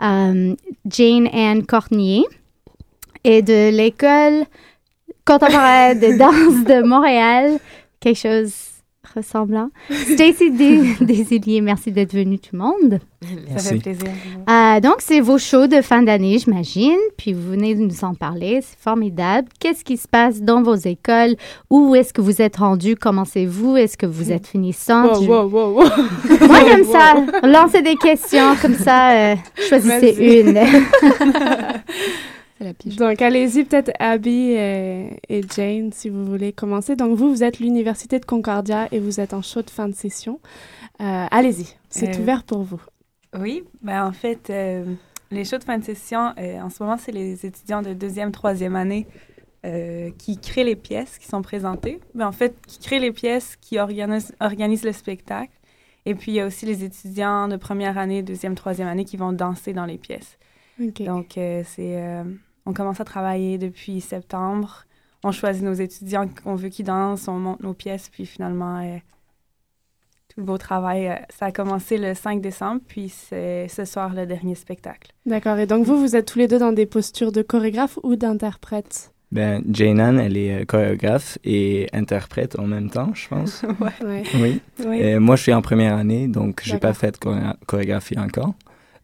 euh, 0.00 0.54
Jane 0.88 1.28
Anne 1.32 1.66
Cornier 1.66 2.22
et 3.24 3.42
de 3.42 3.70
l'École 3.76 4.44
contemporaine 5.24 5.98
de 5.98 6.16
danse 6.16 6.64
de 6.66 6.86
Montréal. 6.86 7.58
Quelque 7.98 8.16
chose 8.16 8.75
ressemblant. 9.16 9.70
Stacy 9.90 10.50
Desilliers, 11.00 11.60
merci 11.62 11.92
d'être 11.92 12.12
venu 12.12 12.38
tout 12.38 12.50
le 12.52 12.58
monde. 12.58 13.00
Merci. 13.48 13.64
Ça 13.64 13.70
fait 13.70 13.78
plaisir. 13.78 14.08
Euh, 14.48 14.80
donc, 14.80 14.96
c'est 14.98 15.20
vos 15.20 15.38
shows 15.38 15.66
de 15.66 15.80
fin 15.80 16.02
d'année, 16.02 16.38
j'imagine. 16.38 16.96
Puis 17.16 17.32
vous 17.32 17.50
venez 17.50 17.74
de 17.74 17.80
nous 17.80 18.04
en 18.04 18.14
parler. 18.14 18.60
C'est 18.62 18.78
formidable. 18.78 19.48
Qu'est-ce 19.58 19.84
qui 19.84 19.96
se 19.96 20.06
passe 20.06 20.42
dans 20.42 20.62
vos 20.62 20.76
écoles? 20.76 21.34
Où 21.70 21.94
est-ce 21.94 22.12
que 22.12 22.20
vous 22.20 22.40
êtes 22.42 22.56
rendu? 22.56 22.96
Commencez-vous? 22.96 23.76
Est-ce 23.76 23.96
que 23.96 24.06
vous 24.06 24.32
êtes 24.32 24.46
finissante? 24.46 25.26
Wow, 25.26 25.48
wow, 25.48 25.72
wow, 25.72 25.84
Moi, 26.46 26.58
j'aime 26.66 26.84
ça. 26.84 27.14
Lancer 27.42 27.82
des 27.82 27.96
questions 27.96 28.54
comme 28.60 28.76
ça. 28.76 29.10
Euh, 29.12 29.36
choisissez 29.68 30.42
une. 30.42 30.60
Donc, 32.60 33.20
allez-y, 33.20 33.64
peut-être 33.64 33.92
Abby 33.98 34.52
et, 34.52 35.42
Jane, 35.54 35.92
si 35.92 36.08
vous 36.08 36.24
voulez 36.24 36.52
commencer. 36.52 36.96
Donc, 36.96 37.16
vous, 37.16 37.28
vous 37.28 37.44
êtes 37.44 37.58
l'Université 37.58 38.18
de 38.18 38.24
Concordia 38.24 38.88
et 38.92 38.98
vous 38.98 39.20
êtes 39.20 39.34
en 39.34 39.42
show 39.42 39.62
de 39.62 39.70
fin 39.70 39.88
de 39.88 39.94
session. 39.94 40.40
Euh, 41.00 41.26
allez-y, 41.30 41.76
c'est 41.90 42.16
euh, 42.16 42.20
ouvert 42.20 42.44
pour 42.44 42.62
vous. 42.62 42.80
Oui, 43.38 43.64
ben, 43.82 44.06
en 44.06 44.12
fait, 44.12 44.48
euh, 44.48 44.84
les 45.30 45.44
shows 45.44 45.58
de 45.58 45.64
fin 45.64 45.78
de 45.78 45.84
session, 45.84 46.32
en 46.38 46.70
ce 46.70 46.82
moment, 46.82 46.96
c'est 46.96 47.12
les 47.12 47.44
étudiants 47.44 47.82
de 47.82 47.92
deuxième, 47.92 48.32
troisième 48.32 48.76
année 48.76 49.06
qui 50.18 50.38
créent 50.38 50.62
les 50.62 50.76
pièces 50.76 51.18
qui 51.18 51.26
sont 51.26 51.42
présentées. 51.42 51.98
Mais 52.14 52.20
ben, 52.20 52.28
en 52.28 52.32
fait, 52.32 52.54
qui 52.68 52.78
créent 52.78 53.00
les 53.00 53.10
pièces, 53.10 53.56
qui 53.60 53.80
organisent, 53.80 54.32
organisent 54.40 54.84
le 54.84 54.92
spectacle. 54.92 55.52
Et 56.04 56.14
puis, 56.14 56.30
il 56.30 56.34
y 56.36 56.40
a 56.40 56.46
aussi 56.46 56.66
les 56.66 56.84
étudiants 56.84 57.48
de 57.48 57.56
première 57.56 57.98
année, 57.98 58.22
deuxième, 58.22 58.54
troisième 58.54 58.86
année 58.86 59.04
qui 59.04 59.16
vont 59.16 59.32
danser 59.32 59.72
dans 59.72 59.84
les 59.84 59.98
pièces. 59.98 60.38
Donc, 60.78 61.32
c'est 61.34 62.22
on 62.66 62.72
commence 62.72 63.00
à 63.00 63.04
travailler 63.04 63.58
depuis 63.58 64.00
septembre. 64.00 64.84
On 65.24 65.32
choisit 65.32 65.62
nos 65.62 65.72
étudiants 65.72 66.28
qu'on 66.28 66.56
veut 66.56 66.68
qu'ils 66.68 66.84
dansent, 66.84 67.28
on 67.28 67.38
monte 67.38 67.62
nos 67.62 67.74
pièces, 67.74 68.08
puis 68.10 68.26
finalement, 68.26 68.78
euh, 68.80 68.96
tout 70.28 70.40
le 70.40 70.44
beau 70.44 70.58
travail, 70.58 71.08
euh, 71.08 71.14
ça 71.30 71.46
a 71.46 71.52
commencé 71.52 71.96
le 71.96 72.14
5 72.14 72.40
décembre, 72.40 72.80
puis 72.86 73.08
c'est 73.08 73.68
ce 73.68 73.84
soir 73.84 74.12
le 74.12 74.26
dernier 74.26 74.54
spectacle. 74.54 75.12
D'accord. 75.24 75.58
Et 75.58 75.66
donc, 75.66 75.86
vous, 75.86 75.98
vous 75.98 76.16
êtes 76.16 76.26
tous 76.26 76.38
les 76.38 76.48
deux 76.48 76.58
dans 76.58 76.72
des 76.72 76.86
postures 76.86 77.32
de 77.32 77.42
chorégraphe 77.42 77.98
ou 78.02 78.16
d'interprète? 78.16 79.12
Ben, 79.32 79.62
Jane 79.68 80.20
elle 80.20 80.36
est 80.36 80.62
euh, 80.62 80.64
chorégraphe 80.64 81.38
et 81.42 81.88
interprète 81.92 82.58
en 82.58 82.66
même 82.66 82.90
temps, 82.90 83.12
je 83.14 83.28
pense. 83.28 83.62
ouais. 83.80 84.22
Oui. 84.34 84.60
oui. 84.84 85.18
moi, 85.18 85.34
je 85.36 85.42
suis 85.42 85.52
en 85.52 85.62
première 85.62 85.96
année, 85.96 86.28
donc 86.28 86.60
j'ai 86.62 86.78
pas 86.78 86.94
fait 86.94 87.20
de 87.20 87.28
chorégraphie 87.66 88.18
encore. 88.18 88.54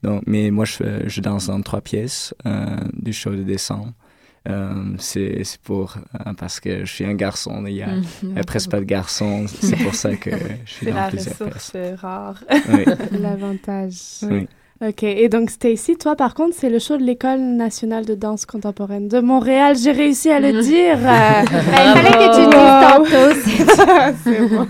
Donc, 0.03 0.23
mais 0.27 0.51
moi, 0.51 0.65
je, 0.65 1.07
je 1.07 1.21
danse 1.21 1.47
dans 1.47 1.61
trois 1.63 1.81
pièces 1.81 2.35
euh, 2.47 2.77
du 2.93 3.13
show 3.13 3.31
de 3.31 3.43
décembre. 3.43 3.93
Euh, 4.49 4.95
c'est 4.99 5.45
pour 5.63 5.95
euh, 6.15 6.33
parce 6.37 6.59
que 6.59 6.85
je 6.85 6.93
suis 6.93 7.05
un 7.05 7.15
garçon. 7.15 7.65
Il 7.67 7.75
y 7.75 7.83
a, 7.83 7.95
mhm. 7.95 8.45
presque 8.45 8.71
pas 8.71 8.81
de 8.81 8.85
garçons. 8.85 9.47
C'est 9.47 9.77
pour 9.77 9.95
ça 9.95 10.17
que 10.17 10.31
je 10.65 10.73
suis 10.73 10.87
dans 10.87 11.09
plusieurs 11.09 11.37
pièces. 11.37 11.71
C'est 11.73 11.91
la 11.93 11.97
rare. 11.97 12.45
Oui. 12.51 12.85
L'avantage. 13.21 13.95
Oui. 14.23 14.49
OK. 14.85 15.05
Et 15.05 15.29
donc, 15.29 15.51
Stacy, 15.51 15.97
toi, 15.97 16.17
par 16.17 16.35
contre, 16.35 16.57
c'est 16.59 16.69
le 16.69 16.81
show 16.81 16.97
de 16.97 17.05
l'École 17.05 17.39
nationale 17.39 18.05
de 18.05 18.15
danse 18.15 18.47
contemporaine 18.47 19.07
de 19.07 19.21
Montréal. 19.21 19.77
J'ai 19.77 19.93
réussi 19.93 20.29
à 20.29 20.41
le 20.41 20.61
dire. 20.61 20.97
Il 20.99 22.01
fallait 22.01 22.11
que 22.11 22.35
tu 22.35 22.47
dises 22.51 22.81
tantôt. 22.89 24.17
c'est 24.25 24.49
bon. 24.49 24.67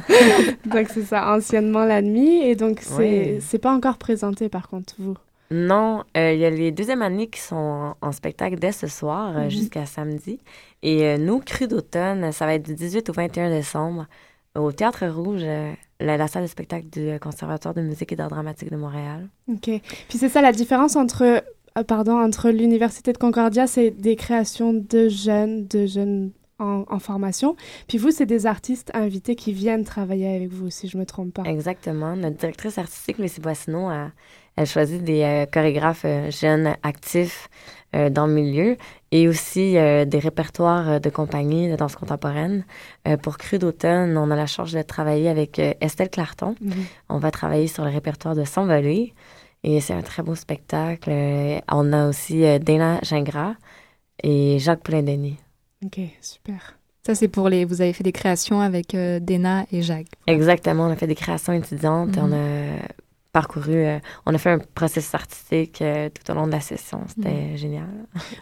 donc, 0.66 0.88
c'est 0.92 1.04
ça, 1.04 1.34
anciennement 1.34 1.86
la 1.86 2.02
nuit. 2.02 2.42
Et 2.42 2.56
donc, 2.56 2.80
c'est 2.82 3.38
c'est 3.40 3.58
pas 3.58 3.72
encore 3.72 3.96
présenté, 3.96 4.50
par 4.50 4.68
contre, 4.68 4.94
vous. 4.98 5.16
Non, 5.50 6.04
euh, 6.16 6.32
il 6.32 6.40
y 6.40 6.46
a 6.46 6.50
les 6.50 6.72
deuxièmes 6.72 7.02
années 7.02 7.28
qui 7.28 7.40
sont 7.40 7.94
en, 8.00 8.12
spectacle 8.12 8.56
dès 8.56 8.72
ce 8.72 8.86
soir 8.86 9.36
euh, 9.36 9.44
mhm. 9.44 9.50
jusqu'à 9.50 9.86
samedi. 9.86 10.40
Et 10.82 11.04
euh, 11.04 11.18
nous, 11.18 11.40
Cru 11.40 11.68
d'automne, 11.68 12.32
ça 12.32 12.46
va 12.46 12.54
être 12.54 12.64
du 12.64 12.74
18 12.74 13.08
au 13.10 13.12
21 13.12 13.50
décembre 13.50 14.06
au 14.54 14.72
Théâtre 14.72 15.06
Rouge, 15.06 15.44
la, 16.03 16.28
salle 16.28 16.42
de 16.42 16.48
spectacle 16.48 16.86
du 16.88 17.18
Conservatoire 17.20 17.74
de 17.74 17.82
musique 17.82 18.12
et 18.12 18.16
d'art 18.16 18.30
dramatique 18.30 18.70
de 18.70 18.76
Montréal. 18.76 19.28
OK. 19.48 19.70
Puis 20.09 20.18
c'est 20.18 20.28
ça 20.28 20.40
la 20.40 20.53
différence 20.53 20.96
entre, 20.96 21.44
pardon, 21.86 22.18
entre 22.18 22.50
l'Université 22.50 23.12
de 23.12 23.18
Concordia, 23.18 23.66
c'est 23.66 23.90
des 23.90 24.16
créations 24.16 24.72
de 24.72 25.09
jeunes, 25.09 25.66
de 25.66 25.86
jeunes 25.86 26.32
en, 26.59 26.84
en, 26.88 26.98
formation. 26.98 27.57
Puis 27.88 27.98
vous, 27.98 28.11
c'est 28.11 28.26
des 28.26 28.46
artistes 28.46 28.90
invités 28.94 29.34
qui 29.34 29.53
viennent 29.53 29.84
travailler 29.84 30.36
avec 30.36 30.50
vous, 30.50 30.70
si 30.70 30.88
je 30.88 30.96
me 30.96 31.07
trompe 31.07 31.34
pas. 31.34 31.42
Exactement. 31.44 32.14
Notre 32.14 32.36
directrice 32.36 32.78
artistique, 32.78 33.18
Lucie 33.18 33.40
Boissineau, 33.40 33.88
a 33.88 34.11
elle 34.57 34.66
choisit 34.66 35.03
des 35.03 35.22
euh, 35.22 35.46
chorégraphes 35.46 36.05
euh, 36.05 36.30
jeunes 36.30 36.76
actifs 36.82 37.48
euh, 37.95 38.11
dans 38.11 38.26
le 38.26 38.32
milieu 38.32 38.76
et 39.11 39.28
aussi 39.28 39.72
des 39.72 40.18
répertoires 40.18 40.99
de 41.01 41.11
compagnie 41.11 41.70
de 41.70 41.76
danse 41.76 41.97
contemporaine. 41.97 42.64
pour 43.22 43.36
Cru 43.36 43.59
d'automne, 43.59 44.16
on 44.16 44.30
a 44.30 44.36
la 44.36 44.47
charge 44.47 44.72
de 44.72 44.80
travailler 44.80 45.28
avec 45.28 45.59
Estelle 45.59 46.09
Clarton. 46.09 46.55
Mhm. 46.62 46.72
On 47.11 47.18
va 47.18 47.30
travailler 47.30 47.66
sur 47.66 47.84
le 47.84 47.90
répertoire 47.90 48.34
de 48.34 48.45
S'envoler 48.45 49.12
et 49.64 49.80
c'est 49.80 49.93
un 49.93 50.01
très 50.01 50.22
beau 50.22 50.34
spectacle. 50.34 51.11
on 51.70 51.93
a 51.93 52.09
aussi 52.09 52.40
Dana 52.61 53.01
Gingras 53.03 53.57
et 54.22 54.59
Jacques 54.59 54.82
Poulain-Denis. 54.82 55.36
OK, 55.84 56.01
super. 56.22 56.78
Ça, 57.05 57.14
c'est 57.14 57.28
pour 57.28 57.51
les. 57.51 57.66
Vous 57.66 57.82
avez 57.82 57.93
fait 57.93 58.05
des 58.05 58.12
créations 58.12 58.62
avec 58.62 58.97
Dana 58.97 59.66
et 59.70 59.82
Jacques. 59.82 60.07
Exactement. 60.26 60.86
On 60.86 60.90
a 60.90 60.97
fait 60.97 61.07
des 61.07 61.14
créations 61.14 61.53
étudiantes. 61.53 62.16
On 62.16 62.32
a 62.32 62.78
parcouru, 63.33 63.74
euh, 63.74 63.99
on 64.26 64.35
a 64.35 64.39
fait 64.39 64.51
un 64.51 64.59
processus 64.59 65.14
artistique 65.14 65.80
euh, 65.80 66.11
tout 66.11 66.30
au 66.30 66.35
long 66.35 66.47
de 66.47 66.53
la 66.53 66.61
session. 66.61 67.01
C'était 67.09 67.55
mm. 67.55 67.57
génial. 67.57 67.89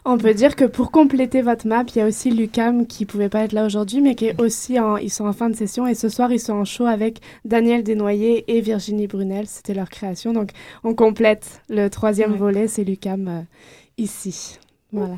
On 0.05 0.19
peut 0.19 0.35
dire 0.35 0.57
que 0.57 0.65
pour 0.65 0.91
compléter 0.91 1.43
votre 1.43 1.67
map, 1.67 1.85
il 1.95 1.99
y 1.99 2.01
a 2.01 2.07
aussi 2.07 2.31
Lucam 2.31 2.87
qui 2.87 3.07
pouvait 3.07 3.29
pas 3.29 3.43
être 3.45 3.53
là 3.53 3.65
aujourd'hui, 3.65 4.01
mais 4.01 4.17
qui 4.17 4.27
est 4.27 4.41
aussi 4.41 4.81
en, 4.81 4.97
ils 4.97 5.11
sont 5.11 5.27
en 5.27 5.33
fin 5.33 5.49
de 5.49 5.55
session 5.55 5.87
et 5.87 5.95
ce 5.95 6.09
soir 6.09 6.33
ils 6.33 6.41
sont 6.41 6.55
en 6.55 6.65
show 6.65 6.87
avec 6.87 7.21
Daniel 7.45 7.85
Desnoyers 7.85 8.45
et 8.49 8.61
Virginie 8.61 9.07
Brunel. 9.07 9.47
C'était 9.47 9.75
leur 9.75 9.89
création, 9.89 10.33
donc 10.33 10.51
on 10.83 10.95
complète 10.95 11.63
le 11.69 11.89
troisième 11.89 12.35
volet, 12.35 12.67
c'est 12.67 12.85
Lucam 12.85 13.29
euh, 13.29 13.43
ici. 13.97 14.59
Voilà. 14.93 15.17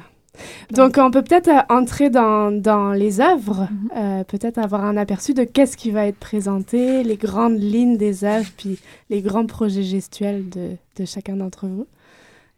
Donc, 0.70 0.96
on 0.98 1.10
peut 1.10 1.22
peut-être 1.22 1.48
euh, 1.48 1.60
entrer 1.68 2.08
dans, 2.10 2.50
dans, 2.50 2.92
les 2.92 3.20
œuvres, 3.20 3.68
mhm. 3.70 3.90
euh, 3.96 4.24
peut-être 4.24 4.58
avoir 4.58 4.84
un 4.84 4.96
aperçu 4.96 5.34
de 5.34 5.44
qu'est-ce 5.44 5.76
qui 5.76 5.90
va 5.90 6.06
être 6.06 6.18
présenté, 6.18 7.02
les 7.02 7.16
grandes 7.16 7.60
lignes 7.60 7.96
des 7.96 8.24
œuvres, 8.24 8.50
puis 8.56 8.78
les 9.10 9.20
grands 9.20 9.46
projets 9.46 9.82
gestuels 9.82 10.48
de, 10.48 10.76
de 10.96 11.04
chacun 11.04 11.36
d'entre 11.36 11.66
vous. 11.66 11.86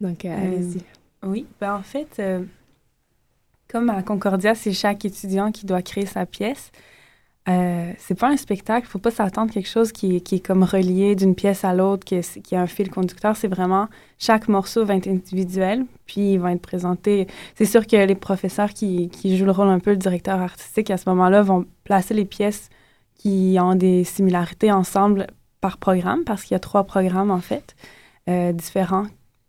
Donc, 0.01 0.25
euh, 0.25 0.37
allez-y. 0.37 0.83
Oui, 1.27 1.47
ben 1.61 1.75
en 1.75 1.83
fait, 1.83 2.21
comme 3.69 3.89
à 3.89 4.03
Concordia, 4.03 4.55
c'est 4.55 4.75
chaque 4.75 5.07
étudiant 5.07 5.53
qui 5.53 5.65
doit 5.65 5.81
créer 5.81 6.05
sa 6.05 6.27
pièce. 6.27 6.71
Euh, 7.47 7.93
c'est 7.99 8.19
pas 8.19 8.31
un 8.31 8.39
spectacle, 8.39 8.87
faut 8.87 8.99
pas 8.99 9.11
s'attendre 9.11 9.53
quelque 9.53 9.69
chose 9.69 9.93
qui, 9.93 10.17
est 10.17 10.47
comme 10.47 10.63
relié 10.63 11.15
d'une 11.15 11.35
pièce 11.35 11.63
à 11.65 11.75
l'autre, 11.75 12.05
qui, 12.05 12.19
qui, 12.43 12.57
a 12.57 12.63
un 12.63 12.67
fil 12.67 12.91
conducteur. 12.91 13.37
C'est 13.37 13.49
vraiment 13.49 13.89
chaque 14.19 14.49
morceau 14.49 14.85
va 14.85 14.97
être 14.97 15.09
individuel, 15.09 15.85
puis 16.07 16.33
ils 16.33 16.39
vont 16.39 16.49
être 16.49 16.63
présentés. 16.63 17.27
C'est 17.55 17.67
sûr 17.67 17.87
que 17.87 17.97
les 17.97 18.15
professeurs 18.15 18.71
qui, 18.71 19.11
jouent 19.23 19.45
le 19.45 19.51
rôle 19.51 19.69
un 19.69 19.79
peu 19.79 19.91
le 19.91 19.99
directeur 19.99 20.41
artistique 20.41 20.91
à 20.91 20.97
ce 20.97 21.09
moment-là 21.11 21.43
vont 21.43 21.67
placer 21.85 22.15
les 22.15 22.25
pièces 22.25 22.71
qui 23.17 23.59
ont 23.61 23.75
des 23.75 24.05
similarités 24.05 24.73
ensemble 24.73 25.27
par 25.61 25.77
programme, 25.77 26.25
parce 26.25 26.45
qu'il 26.45 26.53
y 26.53 26.57
a 26.57 26.61
trois 26.61 26.85
programmes 26.85 27.31
en 27.31 27.41
fait 27.41 27.77
euh, 28.29 28.53
différents. 28.53 29.07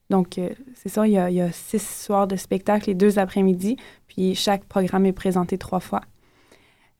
Donc 0.09 0.37
euh, 0.37 0.49
c'est 0.75 0.89
ça, 0.89 1.07
il 1.07 1.13
y, 1.13 1.17
a, 1.17 1.29
il 1.29 1.35
y 1.37 1.41
a 1.41 1.51
six 1.51 1.81
soirs 1.81 2.27
de 2.27 2.35
spectacle 2.35 2.89
et 2.89 2.93
deux 2.93 3.19
après-midi, 3.19 3.77
puis 4.07 4.35
chaque 4.35 4.65
programme 4.65 5.05
est 5.05 5.13
présenté 5.13 5.57
trois 5.57 5.79
fois. 5.79 6.01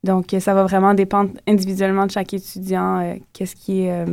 Donc, 0.06 0.36
ça 0.40 0.54
va 0.54 0.64
vraiment 0.64 0.94
dépendre 0.94 1.32
individuellement 1.48 2.06
de 2.06 2.12
chaque 2.12 2.34
étudiant, 2.34 3.00
euh, 3.00 3.16
qu'est-ce 3.34 3.56
qui, 3.56 3.82
est, 3.82 3.92
euh, 3.92 4.06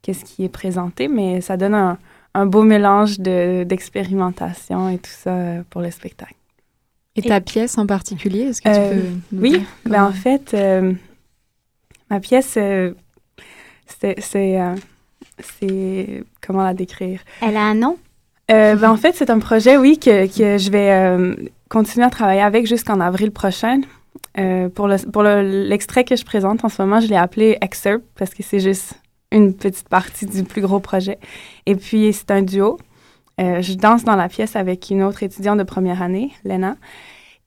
qu'est-ce 0.00 0.24
qui 0.24 0.44
est 0.44 0.48
présenté, 0.48 1.08
mais 1.08 1.40
ça 1.40 1.56
donne 1.56 1.74
un, 1.74 1.98
un 2.34 2.46
beau 2.46 2.62
mélange 2.62 3.18
de, 3.18 3.64
d'expérimentation 3.64 4.88
et 4.88 4.98
tout 4.98 5.10
ça 5.10 5.30
euh, 5.30 5.62
pour 5.70 5.80
le 5.80 5.90
spectacle. 5.90 6.34
Et, 7.16 7.22
ta 7.22 7.40
pièce 7.40 7.78
en 7.78 7.86
particulier, 7.86 8.42
est-ce 8.42 8.62
que 8.62 8.68
tu 8.68 9.00
peux 9.00 9.36
Oui, 9.40 9.64
ben 9.84 10.04
en 10.04 10.12
fait, 10.12 10.56
ma 12.08 12.20
pièce, 12.20 12.46
c'est, 12.50 12.94
c'est, 14.20 14.56
c'est, 15.40 16.24
comment 16.40 16.62
la 16.62 16.74
décrire? 16.74 17.20
Elle 17.42 17.56
a 17.56 17.62
un 17.64 17.74
nom? 17.74 17.96
ben 18.48 18.84
en 18.84 18.96
fait, 18.96 19.16
c'est 19.16 19.30
un 19.30 19.40
projet, 19.40 19.76
oui, 19.76 19.98
que, 19.98 20.28
que 20.28 20.58
je 20.58 20.70
vais 20.70 21.48
continuer 21.68 22.06
à 22.06 22.10
travailler 22.10 22.42
avec 22.42 22.68
jusqu'en 22.68 23.00
avril 23.00 23.32
prochain. 23.32 23.80
Euh, 24.38 24.68
pour 24.68 24.86
l'extrait 24.88 26.04
que 26.04 26.16
je 26.16 26.24
présente 26.24 26.64
en 26.64 26.68
ce 26.68 26.80
moment, 26.80 27.00
je 27.00 27.08
l'ai 27.08 27.16
appelé 27.16 27.58
Excerpt 27.60 28.04
parce 28.14 28.32
que 28.34 28.42
c'est 28.42 28.60
juste 28.60 28.94
une 29.32 29.54
petite 29.54 29.88
partie 29.88 30.26
du 30.26 30.44
plus 30.44 30.60
gros 30.60 30.80
projet. 30.80 31.18
Et 31.66 31.74
puis, 31.74 32.12
c'est 32.12 32.30
un 32.30 32.42
duo. 32.42 32.78
Euh, 33.40 33.62
je 33.62 33.74
danse 33.74 34.04
dans 34.04 34.16
la 34.16 34.28
pièce 34.28 34.56
avec 34.56 34.90
une 34.90 35.02
autre 35.02 35.22
étudiante 35.22 35.58
de 35.58 35.64
première 35.64 36.02
année, 36.02 36.32
Lena. 36.44 36.76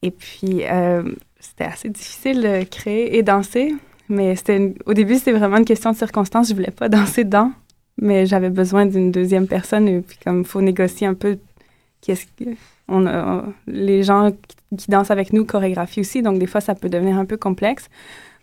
Et 0.02 0.12
puis, 0.12 0.64
euh, 0.64 1.04
c'était 1.40 1.66
assez 1.66 1.90
difficile 1.90 2.42
de 2.42 2.64
créer 2.64 3.18
et 3.18 3.24
danser. 3.24 3.74
Mais 4.10 4.36
c'était 4.36 4.74
au 4.86 4.94
début, 4.94 5.16
c'était 5.16 5.32
vraiment 5.32 5.58
une 5.58 5.66
question 5.66 5.92
de 5.92 5.98
circonstance. 5.98 6.50
Je 6.50 6.54
voulais 6.54 6.72
pas 6.72 6.90
danser 6.90 7.24
dedans, 7.24 7.52
mais 7.98 8.26
j'avais 8.26 8.50
besoin 8.50 8.86
d'une 8.86 9.12
deuxième 9.12 9.48
personne. 9.48 9.88
Et 9.88 10.02
puis, 10.02 10.18
comme 10.24 10.42
il 10.42 10.46
faut 10.46 10.62
négocier 10.62 11.08
un 11.08 11.14
peu, 11.14 11.38
qu'est-ce 12.02 12.26
que 12.26 12.52
on 12.88 13.08
a, 13.08 13.46
les 13.68 14.04
gens 14.04 14.32
qui 14.32 14.56
dansent 14.88 15.12
avec 15.12 15.34
nous 15.34 15.46
chorégraphient 15.46 16.02
aussi, 16.02 16.22
donc 16.22 16.40
des 16.40 16.48
fois, 16.48 16.62
ça 16.62 16.76
peut 16.76 16.90
devenir 16.90 17.18
un 17.18 17.26
peu 17.26 17.38
complexe. 17.38 17.90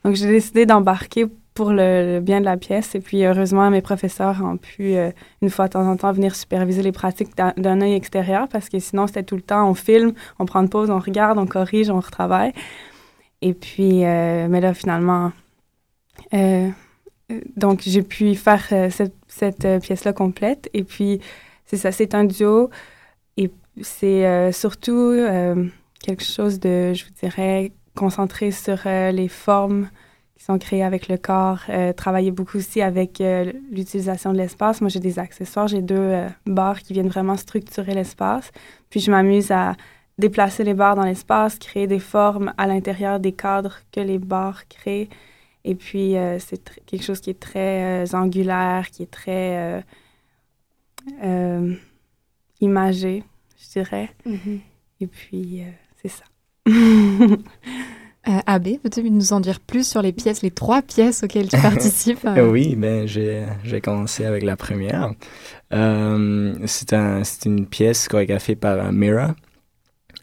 Donc, 0.04 0.14
j'ai 0.14 0.28
décidé 0.28 0.66
d'embarquer 0.66 1.26
pour 1.54 1.72
le, 1.72 2.20
bien 2.20 2.38
de 2.38 2.44
la 2.44 2.56
pièce. 2.56 2.94
Et 2.94 3.00
puis, 3.00 3.24
heureusement, 3.24 3.68
mes 3.70 3.82
professeurs 3.82 4.40
ont 4.44 4.56
pu, 4.56 4.94
euh, 4.94 5.10
une 5.42 5.50
fois 5.50 5.66
de 5.66 5.72
temps 5.72 5.90
en 5.90 5.96
temps, 5.96 6.12
venir 6.12 6.36
superviser 6.36 6.82
les 6.82 6.92
pratiques 6.92 7.36
d'un 7.36 7.80
œil 7.80 7.94
extérieur 7.94 8.46
parce 8.48 8.68
que 8.68 8.78
sinon, 8.78 9.08
c'était 9.08 9.24
tout 9.24 9.34
le 9.34 9.42
temps, 9.42 9.68
on 9.68 9.74
filme, 9.74 10.12
on 10.38 10.46
prend 10.46 10.62
une 10.62 10.68
pause, 10.68 10.88
on 10.90 11.00
regarde, 11.00 11.36
on 11.36 11.46
corrige, 11.46 11.90
on 11.90 11.98
retravaille. 11.98 12.52
Et 13.42 13.54
puis, 13.54 14.04
euh, 14.04 14.46
mais 14.48 14.60
là, 14.60 14.72
finalement, 14.72 15.32
euh, 16.32 16.68
donc, 17.56 17.82
j'ai 17.84 18.02
pu 18.02 18.36
faire 18.36 18.64
cette, 18.90 19.14
cette 19.26 19.66
pièce-là 19.82 20.12
complète. 20.12 20.70
Et 20.74 20.84
puis, 20.84 21.20
c'est 21.66 21.76
ça, 21.76 21.90
c'est 21.90 22.14
un 22.14 22.24
duo. 22.24 22.70
Et 23.36 23.50
c'est 23.82 24.52
surtout 24.52 25.12
quelque 26.02 26.24
chose 26.24 26.60
de, 26.60 26.92
je 26.94 27.04
vous 27.04 27.12
dirais, 27.20 27.72
concentré 27.94 28.50
sur 28.50 28.78
les 28.84 29.28
formes 29.28 29.88
qui 30.38 30.44
sont 30.44 30.58
créés 30.58 30.84
avec 30.84 31.08
le 31.08 31.16
corps. 31.16 31.60
Euh, 31.68 31.92
travailler 31.92 32.30
beaucoup 32.30 32.58
aussi 32.58 32.80
avec 32.80 33.20
euh, 33.20 33.52
l'utilisation 33.72 34.32
de 34.32 34.38
l'espace. 34.38 34.80
Moi, 34.80 34.88
j'ai 34.88 35.00
des 35.00 35.18
accessoires. 35.18 35.66
J'ai 35.66 35.82
deux 35.82 35.96
euh, 35.96 36.28
barres 36.46 36.80
qui 36.80 36.92
viennent 36.92 37.08
vraiment 37.08 37.36
structurer 37.36 37.92
l'espace. 37.92 38.52
Puis, 38.88 39.00
je 39.00 39.10
m'amuse 39.10 39.50
à 39.50 39.74
déplacer 40.16 40.62
les 40.62 40.74
barres 40.74 40.94
dans 40.94 41.04
l'espace, 41.04 41.58
créer 41.58 41.88
des 41.88 41.98
formes 41.98 42.52
à 42.56 42.66
l'intérieur 42.66 43.18
des 43.18 43.32
cadres 43.32 43.80
que 43.92 44.00
les 44.00 44.18
barres 44.18 44.66
créent. 44.68 45.08
Et 45.64 45.74
puis, 45.74 46.14
c'est 46.38 46.82
quelque 46.86 47.04
chose 47.04 47.20
qui 47.20 47.30
est 47.30 47.38
très 47.38 48.14
angulaire, 48.14 48.90
qui 48.90 49.02
est 49.02 49.10
très 49.10 49.84
imagé, 52.60 53.22
je 53.60 53.68
dirais. 53.72 54.08
Mm-hmm. 54.26 54.58
Et 55.00 55.06
puis, 55.06 55.62
c'est 56.02 56.08
ça. 56.08 56.24
Euh, 58.26 58.40
Abbé, 58.46 58.78
peux-tu 58.82 59.08
nous 59.10 59.32
en 59.32 59.40
dire 59.40 59.58
plus 59.58 59.88
sur 59.88 60.02
les 60.02 60.12
pièces, 60.12 60.42
les 60.42 60.50
trois 60.50 60.82
pièces 60.82 61.22
auxquelles 61.22 61.48
tu 61.48 61.56
participes 61.62 62.26
euh? 62.26 62.50
Oui, 62.50 62.74
ben, 62.76 63.06
j'ai, 63.06 63.46
commencé 63.80 64.26
avec 64.26 64.42
la 64.42 64.56
première. 64.56 65.14
Euh, 65.72 66.54
c'est, 66.66 66.92
un, 66.92 67.24
c'est 67.24 67.46
une 67.46 67.66
pièce 67.66 68.06
chorégraphiée 68.06 68.56
par 68.56 68.92
Mira. 68.92 69.34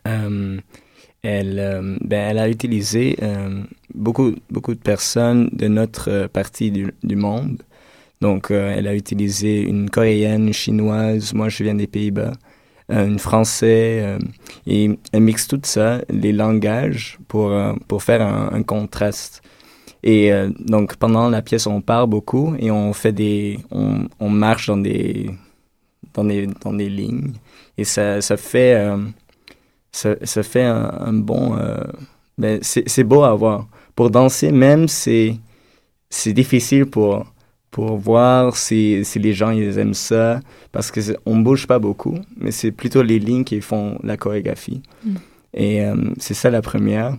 elle, 0.04 0.64
ben, 1.24 2.30
elle 2.30 2.38
a 2.38 2.48
utilisé 2.48 3.18
beaucoup, 3.96 4.36
beaucoup 4.52 4.76
de 4.76 4.80
personnes 4.80 5.50
de 5.54 5.68
notre 5.68 6.28
partie 6.28 6.70
du, 6.70 6.94
du 7.02 7.16
monde. 7.16 7.64
Donc, 8.22 8.52
elle 8.52 8.88
a 8.88 8.94
utilisé 8.94 9.62
une 9.62 9.90
coréenne, 9.90 10.48
une 10.48 10.54
chinoise, 10.54 11.34
moi 11.34 11.50
je 11.50 11.64
viens 11.64 11.76
des 11.76 11.88
Pays-Bas, 11.88 12.34
un 12.90 13.18
français. 13.18 14.02
Euh, 14.04 14.20
et 14.68 14.98
elle 15.12 15.22
mixe 15.22 15.48
tout 15.48 15.62
ça, 15.64 16.02
les 16.10 16.32
langages, 16.32 17.20
pour, 17.28 17.52
euh, 17.52 17.74
pour 17.88 18.04
faire 18.04 18.22
un, 18.22 18.64
contraste. 18.64 19.42
Et 20.04 20.32
euh, 20.32 20.50
donc, 20.60 20.96
pendant 20.98 21.30
la 21.30 21.42
pièce, 21.42 21.68
on 21.68 21.82
parle 21.82 22.10
beaucoup 22.10 22.56
et 22.60 22.72
on 22.72 22.94
fait 22.94 23.12
des. 23.12 23.60
On, 23.72 24.30
marche 24.30 24.68
dans 24.68 24.78
des, 24.78 25.30
dans 26.14 26.24
des, 26.24 26.48
dans 26.62 26.74
des 26.74 26.90
lignes. 26.90 27.34
Et 27.78 27.84
ça, 27.84 28.22
ça 28.22 28.38
fait. 28.38 28.78
ça, 29.92 30.44
fait 30.44 30.64
un, 30.64 31.14
bon. 31.14 31.58
ben, 32.38 32.60
c'est 32.62 33.04
beau 33.04 33.24
à 33.24 33.34
voir. 33.34 33.68
Pour 33.96 34.10
danser, 34.12 34.52
même, 34.52 34.88
c'est 34.88 35.38
difficile 36.28 36.86
pour 36.86 37.26
pour 37.76 37.98
voir 37.98 38.56
si, 38.56 39.04
si, 39.04 39.20
les 39.20 39.34
gens 39.34 39.50
ils 39.50 39.78
aiment 39.80 39.94
ça 39.94 40.40
parce 40.72 40.92
que 40.92 41.02
on 41.26 41.40
bouge 41.40 41.68
pas 41.68 41.78
beaucoup 41.78 42.18
mais 42.38 42.52
c'est 42.52 42.72
plutôt 42.72 43.04
les 43.04 43.20
lignes 43.20 43.44
qui 43.44 43.60
font 43.60 44.00
la 44.02 44.16
chorégraphie. 44.16 44.82
Mm. 45.04 45.16
et 45.54 45.86
euh, 45.86 45.96
c'est 46.18 46.34
ça 46.34 46.50
la 46.50 46.62
première. 46.62 47.18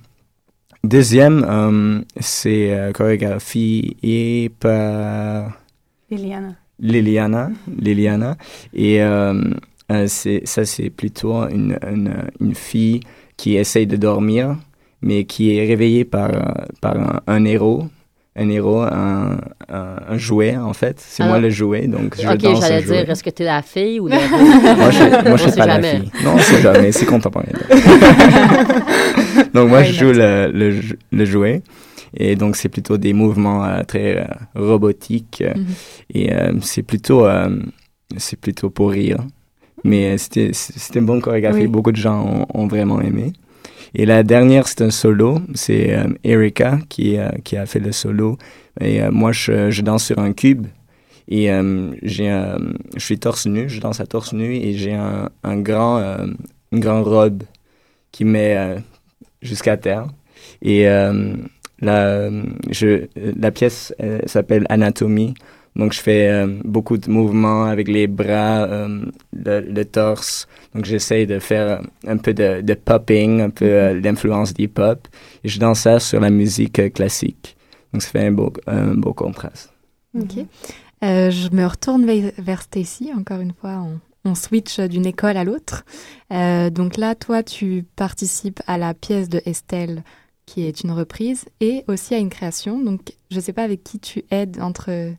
Deuxième 0.82 1.44
euh, 1.46 2.00
c'est 2.20 2.72
euh, 2.72 2.90
chorégraphie 2.92 3.98
et 4.02 4.50
par 4.58 5.60
Liliana. 6.10 6.54
Liliana 6.78 7.50
Liliana. 7.78 8.38
Et 8.72 9.00
c'est 10.06 10.40
ça 10.46 10.64
c'est 10.64 10.88
plutôt 10.88 11.46
une, 11.50 11.78
une, 11.86 12.14
une, 12.40 12.54
fille 12.54 13.00
qui 13.36 13.56
essaye 13.56 13.86
de 13.86 13.96
dormir 13.96 14.56
mais 15.02 15.26
qui 15.26 15.54
est 15.54 15.66
réveillée 15.66 16.06
par, 16.06 16.30
par 16.80 17.22
un 17.26 17.44
héros 17.44 17.88
un 18.36 18.48
héros, 18.50 18.82
un, 18.82 19.38
un, 19.68 20.18
jouet, 20.18 20.56
en 20.56 20.74
fait. 20.74 21.00
C'est 21.00 21.24
moi 21.24 21.38
le 21.38 21.48
jouet, 21.48 21.86
donc 21.86 22.16
je 22.20 22.28
Ok, 22.28 22.60
j'allais 22.60 22.82
dire, 22.82 23.10
est-ce 23.10 23.22
que 23.22 23.30
tu 23.30 23.42
es 23.42 23.46
la 23.46 23.62
fille 23.62 23.98
ou 23.98 24.08
le 24.08 24.14
Moi, 24.14 24.90
je 24.90 25.30
ne 25.32 25.36
suis 25.38 25.52
pas 25.52 25.66
la 25.66 25.82
fille. 25.82 26.10
Non, 26.22 26.36
c'est 26.38 26.60
jamais, 26.60 26.92
c'est 26.92 27.06
contemporain. 27.06 27.46
donc, 29.54 29.70
moi, 29.70 29.82
je 29.84 29.92
joue 29.92 30.12
le, 30.12 30.50
le, 30.52 30.80
le, 31.12 31.24
jouet. 31.24 31.62
Et 32.14 32.36
donc, 32.36 32.56
c'est 32.56 32.68
plutôt 32.68 32.98
des 32.98 33.14
mouvements 33.14 33.64
euh, 33.64 33.82
très 33.82 34.18
euh, 34.18 34.24
robotiques. 34.54 35.42
Mhm. 35.42 35.66
Et 36.14 36.32
euh, 36.34 36.52
c'est 36.60 36.82
plutôt, 36.82 37.26
c'est 38.18 38.38
plutôt 38.38 38.68
pour 38.68 38.90
rire. 38.90 39.18
Mais 39.84 40.18
c'était 40.18 40.52
une 40.94 41.06
bonne 41.06 41.22
chorégraphie. 41.22 41.66
Beaucoup 41.68 41.92
de 41.92 41.96
gens 41.96 42.22
ont, 42.22 42.46
ont 42.52 42.66
vraiment 42.66 43.00
aimé. 43.00 43.32
Et 43.98 44.04
la 44.04 44.22
dernière, 44.22 44.68
c'est 44.68 44.82
un 44.82 44.90
solo. 44.90 45.40
C'est 45.54 45.96
euh, 45.96 46.08
Erika 46.22 46.78
qui, 46.90 47.16
euh, 47.16 47.30
qui 47.44 47.56
a 47.56 47.64
fait 47.64 47.78
le 47.78 47.92
solo. 47.92 48.36
Et 48.78 49.02
euh, 49.02 49.10
moi, 49.10 49.32
je, 49.32 49.70
je, 49.70 49.80
danse 49.80 50.04
sur 50.04 50.18
un 50.18 50.34
cube. 50.34 50.66
Et 51.28 51.48
j'ai 52.02 52.28
je 52.94 53.04
suis 53.04 53.18
torse 53.18 53.46
nu, 53.46 53.68
je 53.68 53.80
danse 53.80 53.98
à 53.98 54.06
torse 54.06 54.32
nu 54.32 54.54
et 54.54 54.74
j'ai 54.74 54.94
un, 54.94 55.28
un, 55.42 55.56
grand, 55.56 55.98
une 56.70 56.78
grande 56.78 57.04
robe 57.08 57.42
qui 58.12 58.24
met 58.24 58.76
jusqu'à 59.42 59.76
terre. 59.76 60.06
Et 60.62 60.84
la, 60.84 62.30
je, 62.70 63.06
la 63.16 63.50
pièce 63.50 63.92
s'appelle 64.26 64.66
Anatomie. 64.68 65.34
Donc, 65.76 65.92
je 65.92 66.00
fais 66.00 66.28
euh, 66.28 66.46
beaucoup 66.64 66.96
de 66.96 67.10
mouvements 67.10 67.64
avec 67.64 67.86
les 67.88 68.06
bras, 68.06 68.64
euh, 68.64 69.04
le, 69.34 69.84
torse. 69.84 70.48
Donc, 70.74 70.86
j'essaie 70.86 71.26
de 71.26 71.38
faire 71.38 71.82
un 72.06 72.16
peu 72.16 72.32
de, 72.32 72.62
de 72.62 72.74
popping, 72.74 73.42
un 73.42 73.50
peu 73.50 73.66
euh, 73.66 74.00
l'influence 74.00 74.54
du 74.54 74.68
pop. 74.68 75.06
Et 75.44 75.48
je 75.48 75.60
danse 75.60 75.80
ça 75.80 76.00
sur 76.00 76.18
la 76.18 76.30
musique 76.30 76.94
classique. 76.94 77.56
Donc, 77.92 78.02
ça 78.02 78.08
fait 78.08 78.26
un 78.26 78.32
beau, 78.32 78.52
un 78.66 78.94
beau 78.94 79.12
contraste. 79.12 79.70
OK. 80.18 80.46
je 81.02 81.54
me 81.54 81.66
retourne 81.66 82.06
vers, 82.06 82.62
Stacy, 82.62 83.10
encore 83.14 83.40
une 83.40 83.52
fois. 83.52 83.84
On, 83.84 84.00
on 84.30 84.34
switch 84.34 84.80
d'une 84.80 85.04
école 85.04 85.36
à 85.36 85.44
l'autre. 85.44 85.84
donc 86.30 86.96
là, 86.96 87.14
toi, 87.14 87.42
tu 87.42 87.84
participes 87.96 88.60
à 88.66 88.78
la 88.78 88.94
pièce 88.94 89.28
de 89.28 89.42
Estelle 89.44 90.02
qui 90.46 90.62
est 90.62 90.82
une 90.82 90.92
reprise 90.92 91.44
et 91.60 91.84
aussi 91.86 92.14
à 92.14 92.18
une 92.18 92.30
création. 92.30 92.80
Donc, 92.80 93.12
je 93.30 93.36
ne 93.36 93.40
sais 93.40 93.52
pas 93.52 93.64
avec 93.64 93.84
qui 93.84 93.98
tu 93.98 94.24
aides 94.30 94.58
entre 94.60 95.12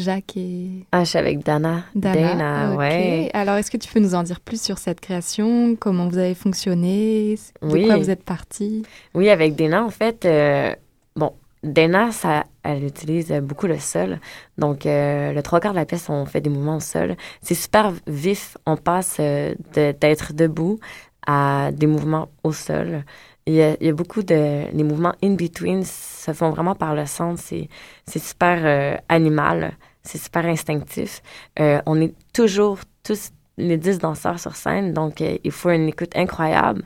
Jacques 0.00 0.36
et... 0.36 0.86
Ah, 0.92 1.04
je 1.04 1.10
suis 1.10 1.18
avec 1.18 1.44
Dana. 1.44 1.84
Dana, 1.94 2.74
ouais. 2.76 3.30
Alors, 3.32 3.56
est-ce 3.56 3.70
que 3.70 3.76
tu 3.76 3.92
peux 3.92 4.00
nous 4.00 4.14
en 4.14 4.22
dire 4.22 4.40
plus 4.40 4.60
sur 4.60 4.78
cette 4.78 5.00
création? 5.00 5.76
Comment 5.76 6.08
vous 6.08 6.18
avez 6.18 6.34
fonctionné? 6.34 7.36
De 7.62 7.68
oui. 7.68 7.86
quoi 7.86 7.96
vous 7.96 8.10
êtes 8.10 8.24
parti? 8.24 8.84
Oui, 9.14 9.28
avec 9.28 9.54
Dana, 9.54 9.84
en 9.84 9.90
fait, 9.90 10.24
euh, 10.24 10.74
bon, 11.16 11.32
Dana, 11.62 12.12
ça, 12.12 12.44
elle 12.62 12.84
utilise 12.84 13.32
beaucoup 13.42 13.66
le 13.66 13.78
sol. 13.78 14.20
Donc, 14.56 14.86
euh, 14.86 15.32
le 15.32 15.42
trois 15.42 15.60
quarts 15.60 15.72
de 15.72 15.78
la 15.78 15.86
pièce, 15.86 16.08
on 16.08 16.24
fait 16.26 16.40
des 16.40 16.50
mouvements 16.50 16.76
au 16.76 16.80
sol. 16.80 17.16
C'est 17.42 17.54
super 17.54 17.92
vif. 18.06 18.56
On 18.66 18.76
passe 18.76 19.16
euh, 19.20 19.54
d'être 19.74 20.32
debout 20.32 20.78
à 21.26 21.70
des 21.72 21.86
mouvements 21.86 22.28
au 22.44 22.52
sol. 22.52 23.04
Il 23.46 23.54
y, 23.54 23.62
a, 23.62 23.92
beaucoup 23.92 24.22
de... 24.22 24.70
Les 24.76 24.84
mouvements 24.84 25.14
in-between 25.24 25.82
se 25.82 26.34
font 26.34 26.50
vraiment 26.50 26.74
par 26.74 26.94
le 26.94 27.06
centre. 27.06 27.40
C'est 27.40 28.18
super 28.18 29.00
animal 29.08 29.72
c'est 30.08 30.18
super 30.18 30.46
instinctif. 30.46 31.22
Euh, 31.60 31.82
on 31.84 32.00
est 32.00 32.14
toujours 32.32 32.78
tous 33.02 33.30
les 33.58 33.76
dix 33.76 33.98
danseurs 33.98 34.40
sur 34.40 34.56
scène, 34.56 34.94
donc 34.94 35.20
euh, 35.20 35.36
il 35.44 35.50
faut 35.52 35.68
une 35.68 35.88
écoute 35.88 36.16
incroyable 36.16 36.84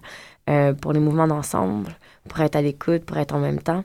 euh, 0.51 0.73
pour 0.73 0.93
les 0.93 0.99
mouvements 0.99 1.29
d'ensemble, 1.29 1.93
pour 2.29 2.41
être 2.41 2.57
à 2.57 2.63
l'écoute, 2.63 3.05
pour 3.05 3.17
être 3.19 3.33
en 3.33 3.39
même 3.39 3.61
temps. 3.61 3.85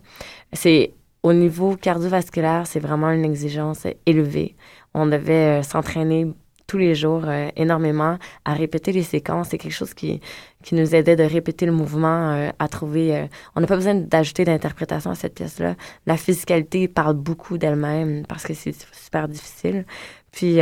C'est 0.54 0.94
au 1.22 1.34
niveau 1.34 1.76
cardiovasculaire, 1.76 2.66
c'est 2.66 2.80
vraiment 2.80 3.12
une 3.12 3.26
exigence 3.26 3.86
élevée. 4.08 4.56
On 4.96 5.06
devait 5.06 5.62
s'entraîner 5.62 6.34
tous 6.68 6.78
les 6.78 6.96
jours 6.96 7.26
énormément 7.56 8.18
à 8.46 8.54
répéter 8.54 8.92
les 8.92 9.04
séquences. 9.04 9.50
C'est 9.50 9.58
quelque 9.58 9.74
chose 9.74 9.94
qui, 9.94 10.22
qui 10.64 10.76
nous 10.76 10.94
aidait 10.94 11.16
de 11.16 11.24
répéter 11.24 11.66
le 11.66 11.72
mouvement, 11.72 12.52
à 12.60 12.68
trouver... 12.68 13.28
on 13.56 13.62
n'a 13.62 13.68
pas 13.68 13.76
besoin 13.76 13.96
d'ajouter 13.96 14.44
d'interprétation 14.44 15.10
à 15.12 15.16
cette 15.16 15.36
pièce-là. 15.36 15.76
La 16.06 16.18
physicalité 16.18 16.88
parle 16.88 17.16
beaucoup 17.16 17.58
d'elle-même 17.58 18.26
parce 18.28 18.44
que 18.44 18.54
c'est 18.54 18.76
super 18.92 19.28
difficile. 19.28 19.86
Puis 20.32 20.60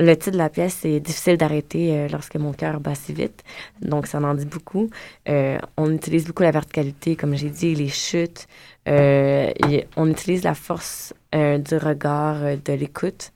le 0.00 0.16
titre 0.16 0.32
de 0.32 0.38
la 0.38 0.48
pièce, 0.48 0.78
c'est 0.82 1.00
difficile 1.00 1.36
d'arrêter 1.36 1.92
euh, 1.92 2.08
lorsque 2.08 2.36
mon 2.36 2.52
cœur 2.52 2.78
bat 2.78 2.94
si 2.94 3.12
vite. 3.12 3.42
Donc, 3.82 4.06
ça 4.06 4.20
en 4.20 4.34
dit 4.34 4.46
beaucoup. 4.46 4.90
Euh, 5.28 5.58
on 5.76 5.92
utilise 5.92 6.24
beaucoup 6.24 6.44
la 6.44 6.52
verticalité, 6.52 7.16
comme 7.16 7.34
j'ai 7.34 7.50
dit, 7.50 7.74
les 7.74 7.88
chutes. 7.88 8.46
Euh, 8.86 9.50
on 9.96 10.08
utilise 10.08 10.44
la 10.44 10.54
force 10.54 11.14
du 11.32 11.76
regard, 11.76 12.38
de 12.64 12.72
l'écoute. 12.72 13.32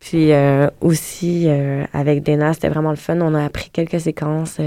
Puis 0.00 0.32
aussi, 0.80 1.46
avec 1.92 2.22
Dena, 2.22 2.54
c'était 2.54 2.70
vraiment 2.70 2.90
le 2.90 2.96
fun. 2.96 3.20
On 3.20 3.34
a 3.34 3.44
appris 3.44 3.68
quelques 3.70 4.00
séquences 4.00 4.58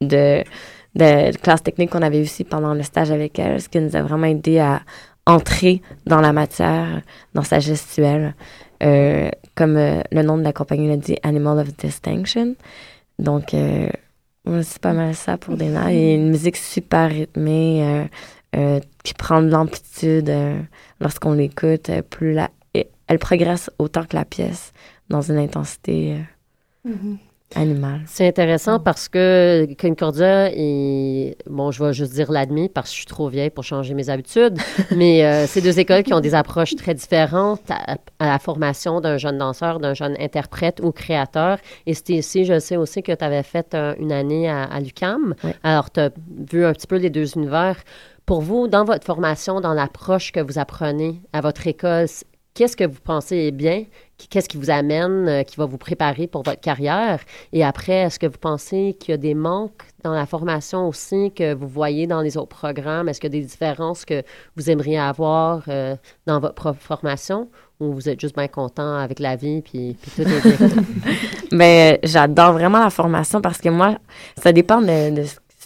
de, 0.00 0.42
de, 0.94 1.36
classe 1.36 1.62
technique 1.62 1.90
qu'on 1.90 2.02
avait 2.02 2.22
aussi 2.22 2.44
pendant 2.44 2.74
le 2.74 2.82
stage 2.82 3.10
avec 3.10 3.38
elle, 3.38 3.60
ce 3.60 3.68
qui 3.68 3.78
nous 3.80 3.94
a 3.94 4.02
vraiment 4.02 4.26
aidé 4.26 4.58
à 4.58 4.80
entrer 5.26 5.82
dans 6.06 6.20
la 6.20 6.32
matière, 6.32 7.02
dans 7.34 7.42
sa 7.42 7.60
gestuelle. 7.60 8.34
Euh, 8.82 9.28
comme 9.54 9.76
euh, 9.76 10.00
le 10.10 10.22
nom 10.22 10.38
de 10.38 10.42
la 10.42 10.52
compagnie 10.52 10.88
l'a 10.88 10.96
dit, 10.96 11.16
Animal 11.22 11.58
of 11.58 11.76
Distinction. 11.76 12.54
Donc, 13.18 13.52
euh, 13.52 13.88
c'est 14.62 14.80
pas 14.80 14.94
mal 14.94 15.14
ça 15.14 15.36
pour 15.36 15.56
Dena. 15.56 15.86
A 15.86 15.92
une 15.92 16.30
musique 16.30 16.56
super 16.56 17.10
rythmée 17.10 18.08
qui 19.04 19.14
prend 19.14 19.42
de 19.42 19.48
l'amplitude 19.48 20.32
lorsqu'on 20.98 21.34
l'écoute. 21.34 21.90
Plus 22.08 22.32
la, 22.32 22.50
elle 23.10 23.18
progresse 23.18 23.70
autant 23.78 24.04
que 24.04 24.16
la 24.16 24.24
pièce 24.24 24.72
dans 25.10 25.20
une 25.20 25.36
intensité. 25.36 26.16
Mm-hmm 26.86 27.18
animal. 27.54 28.02
C'est 28.06 28.26
intéressant 28.26 28.78
parce 28.78 29.08
que 29.08 29.66
Concordia 29.80 30.50
et 30.52 31.36
bon, 31.48 31.70
je 31.70 31.82
vais 31.82 31.92
juste 31.92 32.12
dire 32.12 32.30
l'admis 32.30 32.68
parce 32.68 32.90
que 32.90 32.92
je 32.92 32.98
suis 32.98 33.06
trop 33.06 33.28
vieille 33.28 33.50
pour 33.50 33.64
changer 33.64 33.94
mes 33.94 34.08
habitudes, 34.08 34.58
mais 34.96 35.24
euh, 35.24 35.46
c'est 35.46 35.60
deux 35.60 35.78
écoles 35.78 36.02
qui 36.02 36.14
ont 36.14 36.20
des 36.20 36.34
approches 36.34 36.76
très 36.76 36.94
différentes 36.94 37.68
à, 37.70 37.96
la 38.20 38.38
formation 38.38 39.00
d'un 39.00 39.16
jeune 39.16 39.38
danseur, 39.38 39.80
d'un 39.80 39.94
jeune 39.94 40.16
interprète 40.20 40.80
ou 40.82 40.92
créateur. 40.92 41.58
Et 41.86 41.94
c'était 41.94 42.14
ici, 42.14 42.44
je 42.44 42.58
sais 42.58 42.76
aussi 42.76 43.02
que 43.02 43.12
tu 43.12 43.24
avais 43.24 43.42
fait 43.42 43.74
une 43.98 44.12
année 44.12 44.48
à, 44.48 44.78
l'UCAM. 44.80 45.34
Alors, 45.62 45.90
tu 45.90 46.00
as 46.00 46.10
vu 46.50 46.64
un 46.64 46.72
petit 46.72 46.86
peu 46.86 46.96
les 46.96 47.10
deux 47.10 47.32
univers. 47.34 47.76
Pour 48.26 48.42
vous, 48.42 48.68
dans 48.68 48.84
votre 48.84 49.04
formation, 49.04 49.60
dans 49.60 49.74
l'approche 49.74 50.30
que 50.30 50.40
vous 50.40 50.58
apprenez 50.58 51.20
à 51.32 51.40
votre 51.40 51.66
école, 51.66 52.06
qu'est-ce 52.60 52.76
que 52.76 52.84
vous 52.84 53.00
pensez 53.02 53.36
est 53.36 53.50
bien, 53.52 53.84
qu'est-ce 54.28 54.46
qui 54.46 54.58
vous 54.58 54.68
amène, 54.68 55.26
euh, 55.28 55.42
qui 55.44 55.56
va 55.56 55.64
vous 55.64 55.78
préparer 55.78 56.26
pour 56.26 56.42
votre 56.42 56.60
carrière? 56.60 57.20
Et 57.54 57.64
après, 57.64 57.94
est-ce 57.94 58.18
que 58.18 58.26
vous 58.26 58.36
pensez 58.38 58.98
qu'il 59.00 59.12
y 59.12 59.14
a 59.14 59.16
des 59.16 59.32
manques 59.32 59.80
dans 60.04 60.12
la 60.12 60.26
formation 60.26 60.86
aussi 60.86 61.32
que 61.32 61.54
vous 61.54 61.66
voyez 61.66 62.06
dans 62.06 62.20
les 62.20 62.36
autres 62.36 62.54
programmes? 62.54 63.08
Est-ce 63.08 63.18
qu'il 63.18 63.32
y 63.34 63.38
a 63.38 63.40
des 63.40 63.46
différences 63.46 64.04
que 64.04 64.22
vous 64.56 64.68
aimeriez 64.68 64.98
avoir 64.98 65.62
euh, 65.68 65.96
dans 66.26 66.38
votre 66.38 66.74
formation? 66.74 67.48
Ou 67.80 67.94
vous 67.94 68.10
êtes 68.10 68.20
juste 68.20 68.36
bien 68.36 68.48
content 68.48 68.96
avec 68.96 69.20
la 69.20 69.36
vie 69.36 69.62
puis, 69.62 69.96
tout 70.14 70.20
est 70.20 70.26
bien? 70.26 70.42
Mais 71.52 71.98
ben, 72.02 72.10
j'adore 72.10 72.52
vraiment 72.52 72.80
la 72.80 72.90
formation 72.90 73.40
parce 73.40 73.56
que 73.56 73.70
moi, 73.70 73.96
ça 74.36 74.52
dépend 74.52 74.82
de, 74.82 75.14
de 75.16 75.22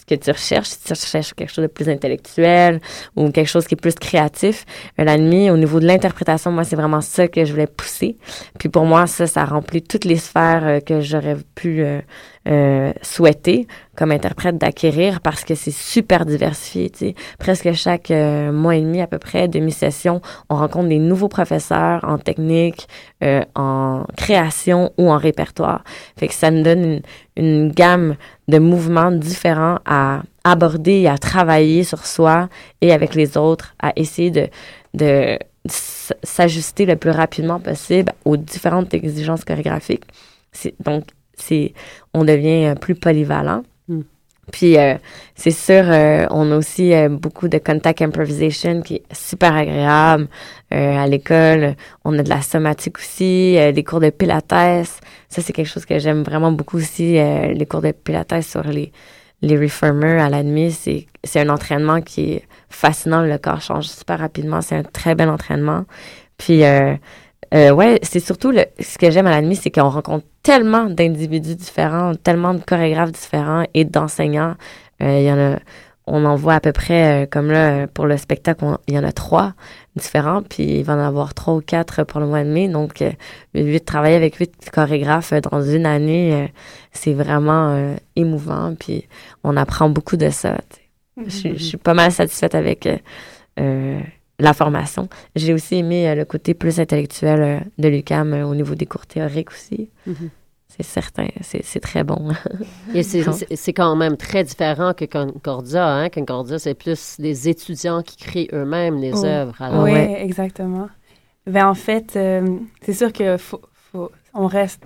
que 0.07 0.15
tu 0.15 0.31
recherches. 0.31 0.69
Si 0.69 0.83
tu 0.83 0.93
recherches 0.93 1.33
quelque 1.33 1.51
chose 1.51 1.63
de 1.63 1.67
plus 1.67 1.89
intellectuel 1.89 2.79
ou 3.15 3.29
quelque 3.31 3.47
chose 3.47 3.67
qui 3.67 3.75
est 3.75 3.81
plus 3.81 3.95
créatif, 3.95 4.65
la 4.97 5.17
nuit, 5.17 5.49
au 5.49 5.57
niveau 5.57 5.79
de 5.79 5.85
l'interprétation, 5.85 6.51
moi, 6.51 6.63
c'est 6.63 6.75
vraiment 6.75 7.01
ça 7.01 7.27
que 7.27 7.45
je 7.45 7.51
voulais 7.51 7.67
pousser. 7.67 8.17
Puis 8.59 8.69
pour 8.69 8.85
moi, 8.85 9.07
ça, 9.07 9.27
ça 9.27 9.45
remplit 9.45 9.81
toutes 9.81 10.05
les 10.05 10.17
sphères 10.17 10.63
euh, 10.65 10.79
que 10.79 11.01
j'aurais 11.01 11.37
pu 11.55 11.83
euh, 11.83 12.01
euh, 12.47 12.93
souhaiter 13.01 13.67
comme 13.95 14.11
interprète 14.11 14.57
d'acquérir 14.57 15.21
parce 15.21 15.43
que 15.43 15.55
c'est 15.55 15.73
super 15.73 16.25
diversifié. 16.25 16.89
Tu 16.89 16.97
sais. 16.99 17.15
Presque 17.39 17.71
chaque 17.73 18.11
euh, 18.11 18.51
mois 18.51 18.75
et 18.75 18.81
demi 18.81 19.01
à 19.01 19.07
peu 19.07 19.17
près, 19.17 19.47
demi-session, 19.47 20.21
on 20.49 20.55
rencontre 20.55 20.89
des 20.89 20.99
nouveaux 20.99 21.27
professeurs 21.27 22.03
en 22.03 22.17
technique, 22.17 22.87
euh, 23.23 23.41
en 23.55 24.05
création 24.15 24.91
ou 24.97 25.11
en 25.11 25.17
répertoire. 25.17 25.83
Fait 26.17 26.27
que 26.27 26.33
ça 26.33 26.51
nous 26.51 26.61
donne 26.61 26.83
une, 26.83 27.01
une 27.37 27.71
gamme 27.71 28.15
de 28.47 28.59
mouvements 28.59 29.11
différents 29.11 29.79
à 29.85 30.21
aborder 30.43 31.01
et 31.01 31.07
à 31.07 31.17
travailler 31.17 31.83
sur 31.83 32.05
soi 32.05 32.49
et 32.81 32.93
avec 32.93 33.15
les 33.15 33.37
autres, 33.37 33.73
à 33.81 33.91
essayer 33.95 34.29
de, 34.29 34.49
de 34.93 35.39
s'ajuster 35.67 36.85
le 36.85 36.95
plus 36.95 37.09
rapidement 37.09 37.59
possible 37.59 38.11
aux 38.23 38.37
différentes 38.37 38.93
exigences 38.93 39.43
chorégraphiques. 39.43 40.03
Donc, 40.79 41.05
c'est 41.37 41.73
on 42.13 42.23
devient 42.23 42.67
euh, 42.67 42.75
plus 42.75 42.95
polyvalent. 42.95 43.63
Hmm. 43.87 44.01
Puis 44.51 44.77
euh, 44.77 44.95
c'est 45.35 45.51
sûr, 45.51 45.83
euh, 45.87 46.27
on 46.29 46.51
a 46.51 46.57
aussi 46.57 46.93
beaucoup 47.09 47.47
de 47.47 47.57
contact 47.57 48.01
improvisation 48.01 48.81
qui 48.81 48.95
est 48.95 49.13
super 49.13 49.55
agréable 49.55 50.27
à 50.69 51.07
l'école. 51.07 51.75
On 52.03 52.17
a 52.19 52.23
de 52.23 52.29
la 52.29 52.41
somatique 52.41 52.99
aussi, 52.99 53.57
des 53.73 53.83
cours 53.83 53.99
de 53.99 54.11
pilates. 54.11 54.49
Ça 54.49 55.41
c'est 55.41 55.53
quelque 55.53 55.67
chose 55.67 55.85
que 55.85 55.97
j'aime 55.97 56.21
vraiment 56.23 56.51
beaucoup 56.51 56.77
aussi, 56.77 57.13
les 57.13 57.65
cours 57.67 57.81
de 57.81 57.91
pilates 57.91 58.41
sur 58.41 58.63
les 58.63 58.91
les 59.41 59.57
reformers 59.57 60.23
à 60.23 60.29
la 60.29 60.43
nuit. 60.43 60.71
C'est 60.71 61.07
c'est 61.23 61.39
un 61.39 61.49
entraînement 61.49 62.01
qui 62.01 62.33
est 62.33 62.43
fascinant. 62.69 63.21
Le 63.21 63.37
corps 63.39 63.61
change 63.61 63.87
super 63.87 64.19
rapidement. 64.19 64.61
C'est 64.61 64.75
un 64.75 64.83
très 64.83 65.15
bel 65.15 65.29
entraînement. 65.29 65.85
Puis 66.37 66.61
euh, 67.53 67.71
ouais, 67.71 67.99
c'est 68.03 68.19
surtout 68.19 68.51
le, 68.51 68.65
ce 68.79 68.97
que 68.97 69.11
j'aime 69.11 69.27
à 69.27 69.31
la 69.31 69.41
nuit, 69.41 69.55
c'est 69.55 69.71
qu'on 69.71 69.89
rencontre 69.89 70.25
tellement 70.43 70.85
d'individus 70.85 71.55
différents, 71.55 72.13
tellement 72.15 72.53
de 72.53 72.59
chorégraphes 72.59 73.11
différents 73.11 73.65
et 73.73 73.85
d'enseignants. 73.85 74.55
Euh, 75.01 75.19
il 75.19 75.25
y 75.25 75.31
en 75.31 75.37
a, 75.37 75.59
on 76.07 76.25
en 76.25 76.35
voit 76.35 76.55
à 76.55 76.59
peu 76.59 76.71
près, 76.71 77.23
euh, 77.23 77.27
comme 77.29 77.51
là, 77.51 77.87
pour 77.87 78.05
le 78.05 78.17
spectacle, 78.17 78.65
il 78.87 78.95
y 78.95 78.99
en 78.99 79.03
a 79.03 79.11
trois 79.11 79.53
différents, 79.95 80.41
puis 80.43 80.63
il 80.63 80.83
va 80.83 80.93
en 80.93 80.99
avoir 80.99 81.33
trois 81.33 81.55
ou 81.55 81.61
quatre 81.61 82.03
pour 82.03 82.19
le 82.19 82.27
mois 82.27 82.43
de 82.43 82.49
mai. 82.49 82.67
Donc, 82.67 83.03
de 83.53 83.77
travailler 83.79 84.15
avec 84.15 84.35
huit 84.35 84.53
chorégraphes 84.71 85.33
dans 85.33 85.61
une 85.61 85.85
année, 85.85 86.51
c'est 86.91 87.13
vraiment 87.13 87.95
émouvant, 88.15 88.75
puis 88.77 89.07
on 89.43 89.55
apprend 89.57 89.89
beaucoup 89.89 90.17
de 90.17 90.29
ça. 90.29 90.57
Je, 91.17 91.53
je, 91.53 91.63
suis 91.63 91.77
pas 91.77 91.93
mal 91.93 92.11
satisfaite 92.11 92.55
avec 92.55 92.89
la 94.39 94.53
formation. 94.53 95.07
J'ai 95.35 95.53
aussi 95.53 95.75
aimé 95.75 96.09
euh, 96.09 96.15
le 96.15 96.25
côté 96.25 96.53
plus 96.53 96.79
intellectuel 96.79 97.41
euh, 97.41 97.59
de 97.77 97.87
l'UCAM 97.87 98.33
euh, 98.33 98.45
au 98.45 98.55
niveau 98.55 98.75
des 98.75 98.85
cours 98.85 99.05
théoriques 99.05 99.51
aussi. 99.51 99.89
Mhm. 100.05 100.29
C'est 100.67 100.83
certain, 100.83 101.27
c'est 101.39 101.79
très 101.79 102.03
bon. 102.03 102.33
Et 102.93 103.03
c'est 103.03 103.71
quand 103.71 103.95
même 103.95 104.17
très 104.17 104.43
différent 104.43 104.93
que 104.93 105.05
Concordia. 105.05 105.87
Hein? 105.87 106.09
Concordia, 106.09 106.59
c'est 106.59 106.73
plus 106.73 107.15
les 107.17 107.47
étudiants 107.47 108.01
qui 108.01 108.17
créent 108.17 108.49
eux-mêmes 108.51 108.99
les 108.99 109.23
œuvres. 109.23 109.55
oui, 109.83 109.93
exactement. 109.93 110.89
Ben, 111.47 111.67
en 111.67 111.75
fait, 111.75 112.19
c'est 112.81 112.93
sûr 112.93 113.13
que 113.13 113.37
faut, 113.37 113.61
on 114.33 114.47
reste 114.47 114.85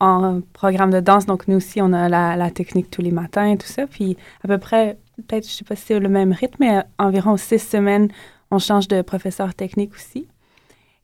en 0.00 0.42
programme 0.52 0.90
de 0.90 1.00
danse, 1.00 1.24
donc 1.24 1.48
nous 1.48 1.56
aussi, 1.56 1.80
on 1.80 1.94
a 1.94 2.10
la, 2.10 2.36
la 2.36 2.50
technique 2.50 2.90
tous 2.90 3.00
les 3.00 3.12
matins 3.12 3.46
et 3.46 3.56
tout 3.56 3.68
ça. 3.68 3.86
Puis 3.86 4.18
à 4.44 4.48
peu 4.48 4.58
près, 4.58 4.98
peut-être, 5.16 5.46
je 5.46 5.52
sais 5.52 5.64
pas 5.64 5.76
si 5.76 5.84
c'est 5.86 5.98
le 5.98 6.10
même 6.10 6.32
rythme, 6.32 6.56
mais 6.60 6.82
environ 6.98 7.38
six 7.38 7.58
semaines, 7.58 8.08
on 8.50 8.58
change 8.58 8.88
de 8.88 9.02
professeur 9.02 9.54
technique 9.54 9.94
aussi. 9.94 10.28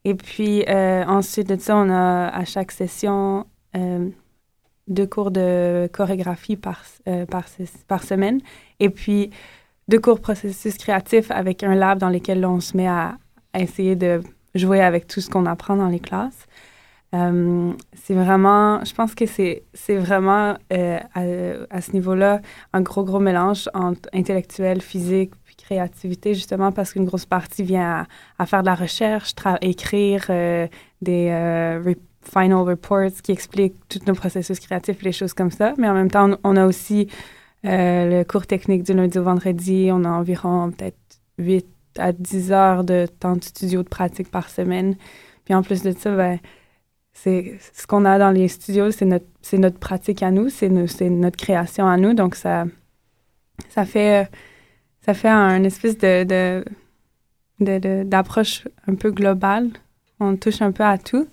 Et 0.05 0.15
puis, 0.15 0.65
euh, 0.69 1.05
ensuite 1.05 1.49
de 1.49 1.61
ça, 1.61 1.77
on 1.77 1.91
a 1.91 2.29
à 2.29 2.45
chaque 2.45 2.71
session 2.71 3.45
euh, 3.77 4.09
deux 4.87 5.07
cours 5.07 5.33
de 5.33 5.91
chorégraphie 5.93 6.57
par, 6.57 6.85
euh, 7.09 7.27
par, 7.27 8.03
semaine. 8.05 8.41
Et 8.79 8.89
puis, 8.89 9.31
deux 9.89 9.99
cours 9.99 10.21
processus 10.21 10.79
créatif 10.79 11.33
avec 11.33 11.65
un 11.65 11.75
lab 11.75 11.99
dans 11.99 12.09
lequel 12.09 12.47
on 12.47 12.61
se 12.61 12.77
met 12.77 12.87
à, 12.87 13.17
essayer 13.59 13.97
de 13.97 14.21
jouer 14.55 14.81
avec 14.81 15.09
tout 15.09 15.21
ce 15.21 15.29
qu'on 15.29 15.47
apprend 15.47 15.77
dans 15.77 15.89
les 15.89 15.99
classes. 15.99 16.47
c'est 17.13 18.15
vraiment, 18.15 18.85
je 18.85 18.95
pense 18.95 19.15
que 19.15 19.27
c'est, 19.27 19.65
c'est 19.73 19.97
vraiment 19.97 20.57
à, 20.71 21.21
à, 21.71 21.81
ce 21.81 21.93
niveau-là 21.93 22.43
un 22.75 22.83
gros, 22.83 23.03
gros 23.03 23.19
mélange 23.19 23.71
entre 23.73 24.09
intellectuel, 24.13 24.83
physique, 24.83 25.33
créativité, 25.67 26.35
justement, 26.35 26.71
parce 26.73 26.93
qu'une 26.93 27.05
grosse 27.05 27.27
partie 27.27 27.65
vient 27.65 28.07
à, 28.39 28.47
faire 28.47 28.63
de 28.63 28.67
la 28.67 28.75
recherche, 28.75 29.35
écrire 29.61 30.27
euh, 30.31 30.69
des 31.03 31.29
euh, 31.31 31.95
final 32.23 32.59
reports 32.59 33.11
qui 33.23 33.33
expliquent 33.33 33.77
tous 33.89 34.01
nos 34.07 34.15
processus 34.15 34.61
créatifs, 34.61 35.03
les 35.03 35.13
choses 35.13 35.33
comme 35.33 35.51
ça. 35.51 35.75
Mais 35.79 35.89
en 35.89 35.95
même 35.95 36.11
temps, 36.11 36.31
on, 36.45 36.57
a 36.57 36.67
aussi 36.67 37.09
euh, 37.65 38.19
le 38.19 38.25
cours 38.25 38.47
technique 38.47 38.85
du 38.85 38.95
lundi 38.95 39.19
au 39.19 39.25
vendredi. 39.25 39.91
On 39.93 40.05
a 40.05 40.09
environ 40.09 40.71
peut-être 40.71 40.99
8 41.39 41.67
à 41.99 42.13
10 42.13 42.53
heures 42.53 42.85
de 42.85 43.07
temps 43.07 43.37
de 43.37 43.45
studio 43.45 43.83
de 43.83 43.89
pratique 43.89 44.31
par 44.31 44.49
semaine. 44.51 44.97
Puis 45.45 45.55
en 45.55 45.63
plus 45.63 45.83
de 45.83 45.93
ça, 45.93 46.15
ben, 46.15 46.39
c'est 47.13 47.59
ce 47.73 47.87
qu'on 47.87 48.05
a 48.05 48.19
dans 48.19 48.31
les 48.31 48.47
studios, 48.49 48.91
c'est 48.91 49.07
notre, 49.07 49.27
notre 49.55 49.79
pratique 49.79 50.23
à 50.23 50.31
nous, 50.31 50.49
c'est, 50.51 50.69
notre 50.69 51.37
création 51.37 51.89
à 51.89 51.97
nous. 51.97 52.13
Donc, 52.13 52.35
ça, 52.35 52.67
ça 53.71 53.85
fait 53.87 54.29
ça 55.07 55.15
fait 55.15 55.29
un 55.29 55.63
espèce 55.63 55.97
de, 55.99 56.65
d'approche 57.61 58.67
un 58.89 58.97
peu 58.97 59.13
globale. 59.13 59.71
On 60.19 60.37
touche 60.37 60.61
un 60.63 60.73
peu 60.73 60.83
à 60.83 60.99
tout. 60.99 61.29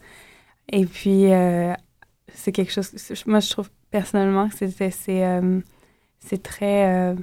Et 0.72 0.86
puis, 0.86 1.26
c'est 2.34 2.52
quelque 2.52 2.72
chose, 2.72 2.92
moi 3.26 3.40
je 3.40 3.50
trouve 3.50 3.70
personnellement 3.90 4.48
que 4.48 4.56
c'est, 4.68 4.92
c'est, 6.20 6.44
très 6.44 7.16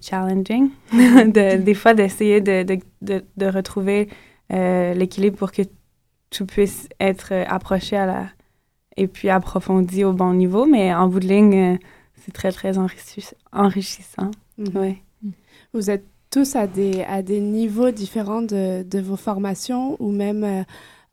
challenging, 0.00 0.70
de, 0.92 1.56
des 1.56 1.74
fois 1.74 1.94
d'essayer 1.94 2.40
de, 2.40 2.62
de, 2.62 2.78
de, 3.02 3.24
de 3.36 3.46
retrouver 3.46 4.08
l'équilibre 4.50 5.36
pour 5.36 5.50
que 5.50 5.62
tout 6.30 6.46
puisse 6.46 6.88
être 7.00 7.32
approché 7.48 7.96
à 7.96 8.06
la, 8.06 8.26
et 8.96 9.08
puis 9.08 9.28
approfondi 9.28 10.04
au 10.04 10.12
bon 10.12 10.32
niveau, 10.32 10.64
mais 10.64 10.94
en 10.94 11.08
bout 11.08 11.20
de 11.20 11.26
ligne, 11.26 11.78
c'est 12.24 12.32
très, 12.32 12.52
très 12.52 12.78
enrichissant. 13.52 14.30
Mhm. 14.58 14.96
Vous 15.74 15.90
êtes 15.90 16.06
tous 16.30 16.54
à 16.54 16.68
des, 16.68 17.02
à 17.02 17.22
des 17.22 17.40
niveaux 17.40 17.90
différents 17.90 18.42
de, 18.42 18.84
de 18.84 18.98
vos 19.00 19.16
formations 19.16 19.96
ou 20.00 20.12
même 20.12 20.44
euh, 20.44 20.62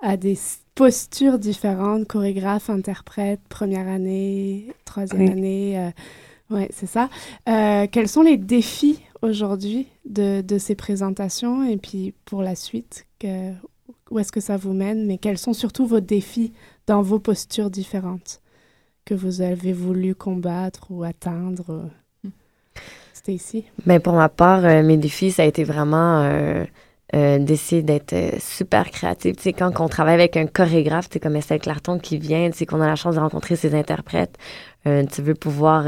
à 0.02 0.18
des 0.18 0.38
postures 0.76 1.40
différentes, 1.40 2.08
chorégraphe, 2.08 2.70
interprète, 2.70 3.40
première 3.50 3.88
année, 3.88 4.68
troisième 4.86 5.32
année. 5.32 5.80
Euh, 5.80 5.90
oui, 6.52 6.68
c'est 6.70 6.86
ça. 6.86 7.10
Euh, 7.50 7.88
quels 7.92 8.08
sont 8.08 8.22
les 8.22 8.38
défis 8.38 9.00
aujourd'hui 9.24 9.88
de, 10.06 10.42
de, 10.42 10.58
ces 10.60 10.76
présentations 10.76 11.68
et 11.68 11.78
puis 11.78 12.14
pour 12.26 12.44
la 12.44 12.54
suite, 12.54 13.08
que, 13.20 13.52
où 14.12 14.20
est-ce 14.20 14.32
que 14.32 14.42
ça 14.42 14.58
vous 14.58 14.74
mène, 14.74 15.08
mais 15.08 15.18
quels 15.18 15.40
sont 15.40 15.54
surtout 15.54 15.88
vos 15.88 16.02
défis 16.02 16.54
dans 16.86 17.02
vos 17.02 17.18
postures 17.18 17.72
différentes 17.72 18.42
que 19.06 19.16
vous 19.16 19.42
avez 19.42 19.74
voulu 19.74 20.14
combattre 20.14 20.86
ou 20.92 21.04
atteindre? 21.04 21.90
Ici? 23.28 23.66
Ben 23.86 24.00
pour 24.00 24.14
ma 24.14 24.30
part, 24.30 24.66
euh, 24.66 24.82
mes 24.84 24.98
défis, 24.98 25.32
ça 25.32 25.44
a 25.44 25.46
été 25.46 25.64
vraiment 25.64 26.22
euh, 26.22 26.66
euh, 27.14 27.38
d'essayer 27.38 27.84
d'être 27.84 28.16
super 28.40 28.90
créatif. 28.90 29.36
Tu 29.36 29.54
quand 29.54 29.80
on 29.80 29.88
travaille 29.88 30.16
avec 30.16 30.38
un 30.38 30.48
chorégraphe, 30.48 31.10
tu 31.10 31.14
sais, 31.14 31.20
comme 31.20 31.36
Estelle 31.36 31.60
Clarton 31.60 32.00
qui 32.00 32.18
vient, 32.18 32.50
qu'on 32.68 32.82
a 32.82 32.88
la 32.88 32.96
chance 32.96 33.16
de 33.16 33.20
rencontrer 33.20 33.56
ses 33.56 33.76
interprètes, 33.76 34.38
tu 34.86 35.22
veux 35.22 35.36
pouvoir 35.36 35.86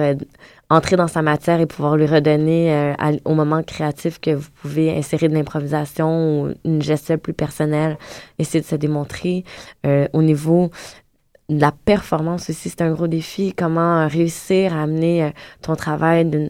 entrer 0.69 0.95
dans 0.95 1.07
sa 1.07 1.23
matière 1.23 1.59
et 1.59 1.65
pouvoir 1.65 1.97
lui 1.97 2.05
redonner 2.05 2.93
au 3.25 3.33
moment 3.33 3.63
créatif 3.63 4.19
que 4.19 4.31
vous 4.31 4.49
pouvez 4.61 4.95
insérer 4.95 5.29
de 5.29 5.33
l'improvisation 5.33 6.43
ou 6.43 6.53
une 6.63 6.81
gestion 6.81 7.17
plus 7.17 7.33
personnelle, 7.33 7.97
essayer 8.37 8.61
de 8.61 8.67
se 8.67 8.75
démontrer. 8.75 9.45
au 9.83 10.21
niveau 10.21 10.69
la 11.49 11.71
performance 11.71 12.49
aussi, 12.49 12.69
c'est 12.69 12.81
un 12.81 12.91
gros 12.91 13.07
défi. 13.07 13.53
Comment 13.53 14.07
réussir 14.07 14.73
à 14.73 14.83
amener 14.83 15.33
ton 15.61 15.75
travail 15.75 16.25
d'une 16.25 16.49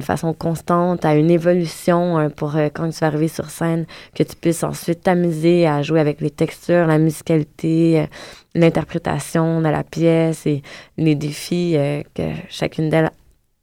façon 0.00 0.32
constante 0.32 1.04
à 1.04 1.14
une 1.14 1.30
évolution 1.30 2.18
euh, 2.18 2.28
pour 2.28 2.56
euh, 2.56 2.68
quand 2.72 2.88
tu 2.90 2.98
vas 2.98 3.06
arriver 3.06 3.28
sur 3.28 3.50
scène, 3.50 3.86
que 4.14 4.22
tu 4.22 4.36
puisses 4.36 4.64
ensuite 4.64 5.02
t'amuser 5.02 5.66
à 5.66 5.82
jouer 5.82 6.00
avec 6.00 6.20
les 6.20 6.30
textures, 6.30 6.86
la 6.86 6.98
musicalité, 6.98 8.06
l'interprétation 8.54 9.60
de 9.60 9.68
la 9.68 9.84
pièce 9.84 10.46
et 10.46 10.62
les 10.96 11.14
défis 11.14 11.76
que 12.14 12.22
chacune 12.48 12.88
d'elles 12.90 13.10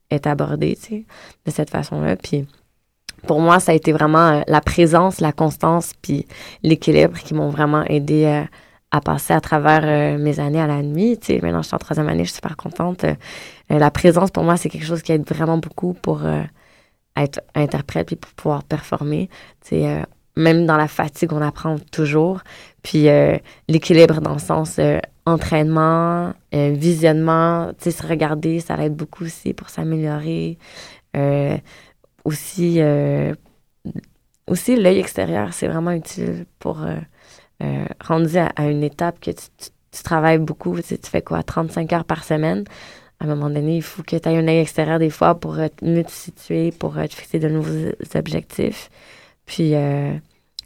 est 0.09 0.28
abordée, 0.28 0.76
tu 0.76 0.88
sais, 0.88 1.05
de 1.45 1.51
cette 1.51 1.70
façon-là. 1.70 2.16
Puis 2.16 2.45
pour 3.28 3.39
moi, 3.39 3.59
ça 3.59 3.72
a 3.72 3.76
été 3.76 3.91
vraiment 3.91 4.43
la 4.47 4.61
présence, 4.61 5.20
la 5.20 5.32
constance, 5.32 5.93
puis 6.01 6.28
l'équilibre 6.63 7.18
qui 7.18 7.34
m'ont 7.34 7.49
vraiment 7.49 7.84
aidé 7.86 8.26
à 8.26 8.47
à 8.91 9.01
passer 9.01 9.33
à 9.33 9.41
travers 9.41 9.81
euh, 9.83 10.17
mes 10.17 10.39
années 10.39 10.61
à 10.61 10.67
la 10.67 10.81
nuit. 10.81 11.17
Tu 11.19 11.27
sais, 11.27 11.39
maintenant, 11.41 11.61
je 11.61 11.67
suis 11.67 11.75
en 11.75 11.79
troisième 11.79 12.07
année, 12.07 12.23
je 12.23 12.29
suis 12.29 12.36
super 12.36 12.55
contente. 12.55 13.03
Euh, 13.03 13.15
la 13.69 13.91
présence, 13.91 14.31
pour 14.31 14.43
moi, 14.43 14.57
c'est 14.57 14.69
quelque 14.69 14.86
chose 14.86 15.01
qui 15.01 15.11
aide 15.11 15.27
vraiment 15.27 15.57
beaucoup 15.57 15.93
pour 15.93 16.25
euh, 16.25 16.43
être 17.17 17.41
interprète 17.55 18.07
puis 18.07 18.15
pour 18.15 18.31
pouvoir 18.33 18.63
performer. 18.63 19.29
Tu 19.61 19.81
sais, 19.81 20.05
même 20.36 20.65
dans 20.65 20.77
la 20.77 20.88
fatigue, 20.88 21.33
on 21.33 21.41
apprend 21.41 21.77
toujours. 21.91 22.41
Puis 22.83 23.07
l'équilibre 23.69 24.21
dans 24.21 24.33
le 24.33 24.39
sens 24.39 24.79
entraînement, 25.25 26.33
visionnement, 26.51 27.71
tu 27.77 27.86
sais, 27.86 27.91
se 27.91 28.05
regarder, 28.05 28.59
ça 28.59 28.77
aide 28.83 28.95
beaucoup 28.95 29.23
aussi 29.23 29.53
pour 29.53 29.69
s'améliorer. 29.69 30.57
aussi, 32.25 32.81
aussi 34.47 34.75
l'œil 34.75 34.99
extérieur, 34.99 35.53
c'est 35.53 35.67
vraiment 35.67 35.91
utile 35.91 36.45
pour 36.59 36.86
euh, 37.64 37.86
rendu 38.03 38.38
à, 38.38 38.51
une 38.70 38.84
étape 38.84 39.20
que 39.20 39.32
tu, 39.32 40.03
travailles 40.03 40.39
beaucoup, 40.39 40.76
tu, 40.82 40.97
fais 41.03 41.22
quoi, 41.22 41.41
35 41.43 41.93
heures 41.93 42.06
par 42.06 42.24
semaine, 42.24 42.66
à 43.20 43.26
un 43.26 43.28
moment 43.28 43.49
donné, 43.49 43.78
il 43.78 43.82
faut 43.82 44.03
que 44.03 44.18
tu 44.18 44.30
aies 44.30 44.38
un 44.38 44.47
œil 44.47 44.60
extérieur 44.60 44.99
des 44.99 45.10
fois 45.10 45.36
pour 45.36 45.56
mieux 45.82 46.03
te 46.03 46.12
situer, 46.12 46.72
pour 46.72 46.95
te 46.95 47.14
fixer 47.14 47.39
de 47.39 47.47
nouveaux 47.47 47.91
objectifs. 48.14 48.89
Puis 49.45 49.76
euh, 49.76 50.14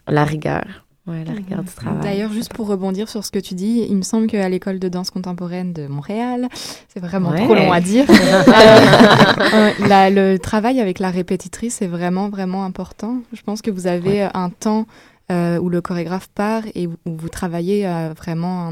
la 0.08 0.24
rigueur. 0.24 0.86
Ouais, 1.08 1.24
la 1.26 1.34
rigueur 1.34 1.64
du 1.64 1.72
travail. 1.72 2.04
D'ailleurs, 2.04 2.32
juste 2.32 2.54
pour 2.54 2.68
rebondir 2.68 3.10
sur 3.10 3.26
ce 3.26 3.32
que 3.32 3.40
tu 3.40 3.56
dis, 3.56 3.86
il 3.90 3.96
me 3.96 4.04
semble 4.04 4.28
qu'à 4.28 4.48
l'école 4.48 4.78
de 4.78 4.90
danse 4.90 5.10
contemporaine 5.10 5.74
de 5.74 5.88
Montréal, 5.88 6.48
c'est 6.88 7.00
vraiment 7.00 7.34
trop 7.34 7.56
long 7.56 7.72
à 7.72 7.82
dire, 7.82 8.06
euh, 8.10 9.72
le 9.80 10.38
travail 10.38 10.80
avec 10.80 11.00
la 11.00 11.10
répétitrice 11.10 11.82
est 11.82 11.88
vraiment, 11.88 12.30
vraiment 12.30 12.64
important. 12.64 13.22
Je 13.34 13.42
pense 13.42 13.64
que 13.64 13.72
vous 13.72 13.88
avez 13.88 14.22
un 14.36 14.52
temps 14.52 14.82
euh, 14.82 14.84
où 15.30 15.69
le 15.69 15.82
chorégraphe 15.82 16.30
part 16.30 16.63
et 16.75 16.88
où 16.88 16.95
vous 17.05 17.30
travaillez 17.30 17.88
euh, 17.88 18.13
vraiment 18.15 18.71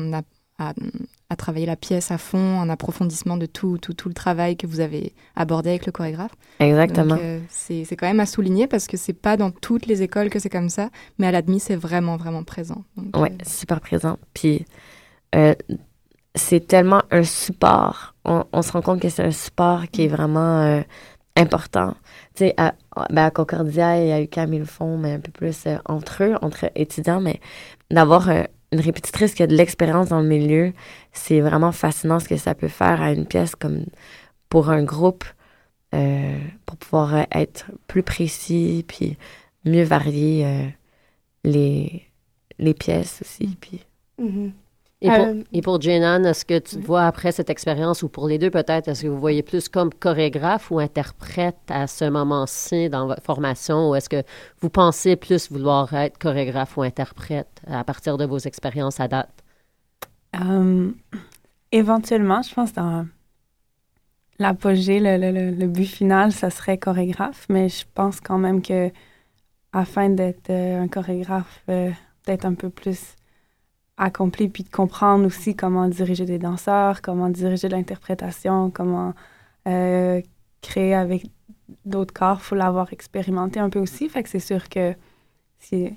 à, 0.57 0.73
à, 1.29 1.35
travailler 1.35 1.65
la 1.65 1.75
pièce 1.75 2.09
à 2.09 2.17
fond, 2.17 2.59
en 2.59 2.69
approfondissement 2.69 3.37
de 3.37 3.45
tout, 3.45 3.77
tout, 3.77 3.93
tout 3.93 4.07
le 4.07 4.13
travail 4.13 4.57
que 4.57 4.65
vous 4.65 4.79
avez 4.79 5.13
abordé 5.35 5.69
avec 5.69 5.85
le 5.85 5.91
chorégraphe. 5.91 6.31
Exactement. 6.59 7.17
Euh, 7.21 7.39
c'est 7.49 7.95
quand 7.95 8.07
même 8.07 8.19
à 8.19 8.25
souligner 8.25 8.65
parce 8.67 8.87
que 8.87 8.97
c'est 8.97 9.13
pas 9.13 9.37
dans 9.37 9.51
toutes 9.51 9.85
les 9.85 10.01
écoles 10.01 10.29
que 10.29 10.39
c'est 10.39 10.49
comme 10.49 10.69
ça, 10.69 10.89
mais 11.19 11.27
à 11.27 11.31
l'admis, 11.31 11.59
c'est 11.59 11.75
vraiment, 11.75 12.17
vraiment 12.17 12.43
présent. 12.43 12.83
Oui, 13.15 13.29
super 13.45 13.81
présent. 13.81 14.17
Puis 14.33 14.65
c'est 16.33 16.67
tellement 16.67 17.03
un 17.11 17.23
support. 17.23 18.15
On, 18.25 18.45
on, 18.51 18.61
se 18.61 18.71
rend 18.71 18.81
compte 18.81 19.01
que 19.01 19.09
c'est 19.09 19.23
un 19.23 19.31
support 19.31 19.87
qui 19.91 20.03
est 20.03 20.07
vraiment 20.07 20.83
important. 21.35 21.95
Tu 22.37 22.43
sais, 22.43 22.53
à, 22.57 22.75
ben 23.09 23.31
Concordia 23.31 23.97
et 23.97 24.13
à 24.13 24.21
UQAM, 24.21 24.53
ils 24.53 24.59
le 24.59 24.65
font, 24.65 24.95
mais 24.95 25.13
un 25.13 25.19
peu 25.19 25.31
plus 25.31 25.65
euh, 25.65 25.77
entre 25.85 26.23
eux, 26.23 26.35
entre 26.43 26.69
étudiants, 26.75 27.19
mais 27.19 27.39
d'avoir 27.89 28.29
euh, 28.29 28.43
une 28.71 28.79
répétitrice 28.79 29.33
qui 29.33 29.41
a 29.41 29.47
de 29.47 29.55
l'expérience 29.55 30.09
dans 30.09 30.21
le 30.21 30.27
milieu, 30.27 30.71
c'est 31.13 31.41
vraiment 31.41 31.71
fascinant 31.71 32.19
ce 32.19 32.29
que 32.29 32.37
ça 32.37 32.53
peut 32.53 32.67
faire 32.67 33.01
à 33.01 33.11
une 33.11 33.25
pièce 33.25 33.55
comme 33.55 33.85
pour 34.49 34.69
un 34.69 34.83
groupe, 34.83 35.25
euh, 35.95 36.37
pour 36.67 36.77
pouvoir 36.77 37.25
être 37.31 37.71
plus 37.87 38.03
précis, 38.03 38.85
puis 38.87 39.17
mieux 39.65 39.83
varier 39.83 40.75
les, 41.43 42.03
les 42.59 42.73
pièces 42.75 43.23
aussi. 43.23 43.57
Puis... 43.59 43.83
Mm-hmm. 44.21 44.51
Et 45.01 45.09
pour, 45.09 45.25
euh, 45.25 45.43
et 45.53 45.61
pour 45.61 45.79
est-ce 45.79 46.43
que 46.43 46.57
tu 46.57 46.77
te 46.77 46.85
vois 46.85 47.05
après 47.05 47.31
cette 47.31 47.51
expérience, 47.51 48.01
ou 48.01 48.09
pour 48.09 48.27
les 48.27 48.39
deux 48.39 48.49
peut-être, 48.49 48.87
est-ce 48.87 49.03
que 49.03 49.07
vous 49.07 49.19
voyez 49.19 49.43
plus 49.43 49.69
comme 49.69 49.93
chorégraphe 49.93 50.71
ou 50.71 50.79
interprète 50.79 51.59
à 51.69 51.85
ce 51.85 52.05
moment-ci 52.05 52.89
dans 52.89 53.05
votre 53.05 53.21
formation, 53.21 53.91
ou 53.91 53.95
est-ce 53.95 54.09
que 54.09 54.23
vous 54.59 54.71
pensez 54.71 55.15
plus 55.15 55.51
vouloir 55.51 55.93
être 55.93 56.17
chorégraphe 56.17 56.77
ou 56.77 56.81
interprète 56.81 57.61
à 57.67 57.83
partir 57.83 58.17
de 58.17 58.25
vos 58.25 58.39
expériences 58.39 58.99
à 58.99 59.07
date? 59.07 59.43
Euh, 60.41 60.91
éventuellement, 61.71 62.41
je 62.41 62.53
pense 62.55 62.73
dans 62.73 63.05
l'apogée, 64.39 64.99
le, 64.99 65.17
le, 65.17 65.51
le, 65.51 65.67
but 65.67 65.85
final, 65.85 66.31
ça 66.31 66.49
serait 66.49 66.79
chorégraphe, 66.79 67.45
mais 67.49 67.69
je 67.69 67.85
pense 67.93 68.19
quand 68.19 68.39
même 68.39 68.63
que 68.63 68.91
afin 69.73 70.09
d'être 70.09 70.49
euh, 70.49 70.81
un 70.81 70.87
chorégraphe, 70.87 71.61
peut-être 71.67 72.45
un 72.45 72.55
peu 72.55 72.71
plus 72.71 73.16
accompli, 73.97 74.47
puis 74.47 74.63
de 74.63 74.69
comprendre 74.69 75.25
aussi 75.25 75.55
comment 75.55 75.87
diriger 75.87 76.25
des 76.25 76.37
danseurs, 76.37 77.01
comment 77.01 77.29
diriger 77.29 77.67
l'interprétation, 77.67 78.69
comment 78.69 79.13
euh, 79.67 80.21
créer 80.61 80.93
avec 80.93 81.25
d'autres 81.85 82.13
corps. 82.13 82.41
Faut 82.41 82.55
l'avoir 82.55 82.93
expérimenté 82.93 83.59
un 83.59 83.69
peu 83.69 83.79
aussi. 83.79 84.07
Fait 84.07 84.23
que 84.23 84.29
c'est 84.29 84.39
sûr 84.39 84.69
que 84.69 84.93
si, 85.57 85.95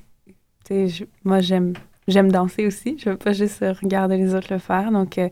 je, 0.70 1.04
moi, 1.24 1.40
j'aime, 1.40 1.74
j'aime 2.08 2.32
danser 2.32 2.66
aussi. 2.66 2.96
Je 2.98 3.10
veux 3.10 3.16
pas 3.16 3.32
juste 3.32 3.64
regarder 3.82 4.16
les 4.16 4.34
autres 4.34 4.52
le 4.52 4.58
faire. 4.58 4.90
Donc, 4.90 5.18
euh, 5.18 5.28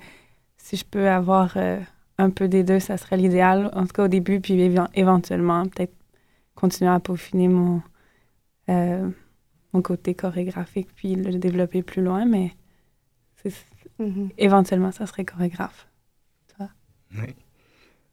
si 0.59 0.77
je 0.77 0.85
peux 0.85 1.09
avoir 1.09 1.55
euh, 1.57 1.81
un 2.19 2.31
peu 2.31 2.49
des 2.49 2.65
deux, 2.65 2.81
ça 2.81 2.99
serait 2.99 3.17
l'idéal. 3.17 3.71
En 3.73 3.83
tout 3.87 3.93
cas, 3.95 4.05
au 4.05 4.09
début, 4.09 4.41
puis 4.41 4.61
éventuellement, 4.95 5.65
peut-être 5.65 5.95
continuer 6.55 6.91
à 6.91 7.01
peaufiner 7.01 7.49
mon 7.49 7.81
mon 9.73 9.83
côté 9.83 10.15
chorégraphique 10.15 10.89
puis 10.95 11.15
le 11.15 11.39
développer 11.39 11.83
plus 11.83 12.03
loin, 12.03 12.25
mais 12.25 12.53
mhm. 13.99 14.31
éventuellement, 14.39 14.93
ça 14.93 15.07
serait 15.07 15.25
chorégraphe. 15.25 15.87
Oui. 17.15 17.35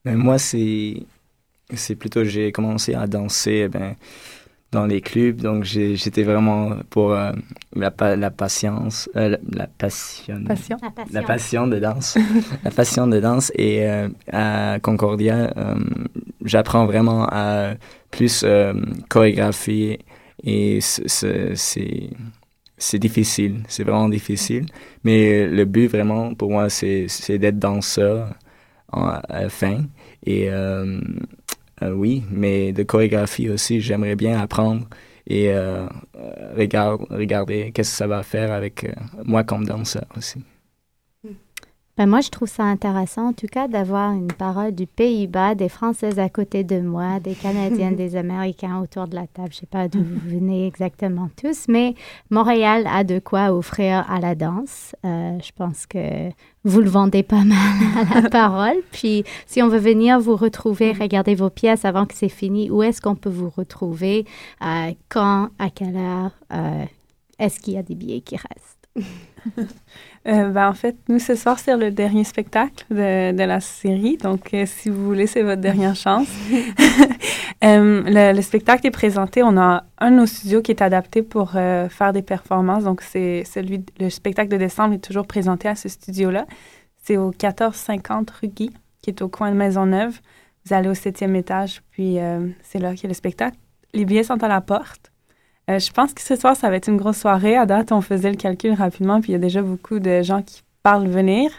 Mais 0.06 0.16
moi, 0.16 0.38
c'est, 0.38 1.04
c'est 1.74 1.96
plutôt, 1.96 2.24
j'ai 2.24 2.52
commencé 2.52 2.94
à 2.94 3.08
danser 3.08 3.64
eh 3.66 3.68
ben, 3.68 3.96
dans 4.72 4.86
les 4.86 5.02
clubs, 5.02 5.38
donc 5.38 5.64
j'étais 5.64 6.24
vraiment 6.24 6.78
pour 6.90 7.14
euh, 7.14 7.32
la, 7.76 7.92
la, 8.16 8.30
patience, 8.30 9.10
euh, 9.16 9.38
la, 9.52 9.68
passion, 9.68 10.44
passion. 10.44 10.78
La, 11.12 11.22
passion. 11.24 11.68
de 11.68 11.80
danse, 11.80 12.18
la 12.64 12.72
passion 12.72 13.08
de 13.08 13.20
danse. 13.20 13.52
Et 13.56 13.88
euh, 13.88 14.10
à 14.32 14.80
Concordia, 14.82 15.54
j'apprends 16.44 16.86
vraiment 16.86 17.28
à 17.32 17.74
plus 18.12 18.46
chorégraphier 19.10 20.00
et 20.44 20.80
c'est 20.82 22.10
difficile, 23.00 23.64
c'est 23.68 23.84
vraiment 23.84 24.10
difficile. 24.10 24.66
Mais 25.04 25.48
le 25.48 25.66
but 25.66 25.88
vraiment 25.88 26.34
pour 26.34 26.52
moi, 26.52 26.70
c'est 26.70 27.38
d'être 27.38 27.60
danseur 27.60 28.34
à 28.92 29.22
la 29.30 29.50
fin. 29.50 29.84
Et 30.26 30.50
euh, 30.50 31.00
euh, 31.82 31.92
oui, 31.92 32.24
mais 32.32 32.74
de 32.74 32.84
chorégraphie 32.84 33.50
aussi, 33.50 33.82
j'aimerais 33.82 34.16
bien 34.16 34.40
apprendre 34.40 34.88
et 35.28 35.52
euh, 35.52 35.88
regarder 36.56 37.72
qu'est-ce 37.72 37.92
que 37.92 37.98
ça 37.98 38.08
va 38.08 38.24
faire 38.24 38.52
avec 38.52 38.86
moi 39.24 39.44
comme 39.44 39.66
danseur 39.66 40.06
aussi. 40.18 40.40
Ben 41.98 42.08
moi, 42.08 42.20
je 42.20 42.30
trouve 42.30 42.50
ça 42.50 42.64
intéressant, 42.64 43.30
en 43.30 43.34
tout 43.34 43.48
cas, 43.48 43.70
d'avoir 43.70 44.12
une 44.12 44.28
parole 44.28 44.76
du 44.76 44.86
Pays-Bas, 44.86 45.56
des 45.56 45.70
Françaises 45.70 46.20
à 46.20 46.28
côté 46.28 46.66
de 46.66 46.82
moi, 46.82 47.22
des 47.22 47.36
Canadiennes, 47.36 47.96
des 47.96 48.18
Américains 48.18 48.82
autour 48.82 49.08
de 49.08 49.16
la 49.16 49.28
table. 49.28 49.52
Je 49.54 49.58
ne 49.58 49.60
sais 49.62 49.66
pas 49.66 49.88
d'où 49.88 50.00
vous 50.04 50.30
venez 50.30 50.68
exactement 50.68 51.30
tous, 51.42 51.70
mais 51.70 51.96
Montréal 52.30 52.86
a 52.92 53.06
de 53.06 53.20
quoi 53.20 53.54
offrir 53.54 54.06
à 54.12 54.20
la 54.20 54.36
danse. 54.36 54.94
Euh, 55.06 55.40
je 55.42 55.52
pense 55.56 55.86
que 55.86 56.32
vous 56.66 56.82
le 56.82 56.90
vendez 56.90 57.24
pas 57.24 57.46
mal 57.46 58.10
à 58.12 58.22
la 58.22 58.30
parole. 58.30 58.82
Puis, 58.92 59.24
si 59.46 59.62
on 59.62 59.70
veut 59.70 59.80
venir 59.80 60.20
vous 60.20 60.36
retrouver, 60.36 60.92
regarder 60.92 61.34
vos 61.34 61.50
pièces 61.50 61.86
avant 61.86 62.06
que 62.06 62.14
c'est 62.14 62.28
fini, 62.28 62.70
où 62.70 62.84
est-ce 62.84 63.00
qu'on 63.00 63.16
peut 63.16 63.30
vous 63.30 63.50
retrouver? 63.50 64.26
Euh, 64.62 64.92
quand? 65.08 65.48
À 65.60 65.70
quelle 65.70 65.96
heure? 65.96 66.32
Euh, 66.52 66.84
est-ce 67.40 67.62
qu'il 67.62 67.76
y 67.76 67.78
a 67.78 67.84
des 67.84 67.96
billets 67.96 68.20
qui 68.20 68.36
restent? 68.36 69.08
Euh, 70.28 70.50
ben, 70.50 70.70
en 70.70 70.74
fait, 70.74 70.96
nous, 71.08 71.20
ce 71.20 71.36
soir, 71.36 71.60
c'est 71.60 71.78
le 71.78 71.92
dernier 71.92 72.24
spectacle 72.24 72.84
de, 72.90 73.32
de 73.32 73.44
la 73.44 73.60
série. 73.60 74.18
Donc, 74.18 74.56
euh, 74.56 74.66
si 74.66 74.90
vous 74.90 75.06
voulez, 75.06 75.28
c'est 75.28 75.44
votre 75.44 75.62
dernière 75.62 75.96
chance. 75.96 76.28
euh, 77.64 78.02
le, 78.04 78.36
le, 78.36 78.42
spectacle 78.42 78.88
est 78.88 78.92
présenté. 78.92 79.44
On 79.44 79.56
a 79.56 79.84
un 80.00 80.10
de 80.10 80.16
nos 80.16 80.26
studios 80.26 80.64
qui 80.64 80.72
est 80.72 80.82
adapté 80.82 81.22
pour 81.22 81.52
faire 81.52 82.12
des 82.12 82.24
performances. 82.24 82.86
Donc, 82.86 83.04
c'est 83.04 83.44
celui, 83.44 83.86
le 84.00 84.10
spectacle 84.10 84.50
de 84.50 84.58
décembre 84.58 84.96
est 84.96 85.06
toujours 85.06 85.28
présenté 85.28 85.68
à 85.68 85.76
ce 85.76 85.90
studio-là. 85.90 86.48
C'est 87.04 87.18
au 87.18 87.28
1450 87.28 88.32
rue 88.32 88.48
Guy, 88.48 88.72
qui 89.04 89.12
est 89.12 89.22
au 89.22 89.30
coin 89.30 89.52
de 89.52 89.56
Maisonneuve. 89.56 90.20
Vous 90.66 90.74
allez 90.74 90.90
au 90.90 90.96
septième 90.96 91.36
étage, 91.36 91.84
puis 91.92 92.18
c'est 92.64 92.80
là 92.80 92.96
qu'il 92.96 93.04
y 93.04 93.06
a 93.06 93.10
le 93.10 93.14
spectacle. 93.14 93.58
Les 93.94 94.06
billets 94.06 94.24
sont 94.24 94.44
à 94.44 94.48
la 94.48 94.62
porte. 94.62 95.12
Euh, 95.70 95.80
je 95.80 95.92
pense 95.92 96.14
que 96.14 96.22
ce 96.22 96.36
soir, 96.36 96.56
ça 96.56 96.70
va 96.70 96.76
être 96.76 96.88
une 96.88 96.98
grosse 96.98 97.18
soirée. 97.18 97.58
À 97.58 97.66
date, 97.66 97.92
on 97.92 98.02
faisait 98.02 98.30
le 98.30 98.38
calcul 98.38 98.74
rapidement, 98.74 99.20
puis 99.22 99.32
il 99.32 99.34
y 99.34 99.36
a 99.36 99.40
déjà 99.40 99.62
beaucoup 99.62 100.00
de 100.00 100.22
gens 100.22 100.42
qui 100.42 100.62
parlent 100.84 101.08
venir. 101.08 101.50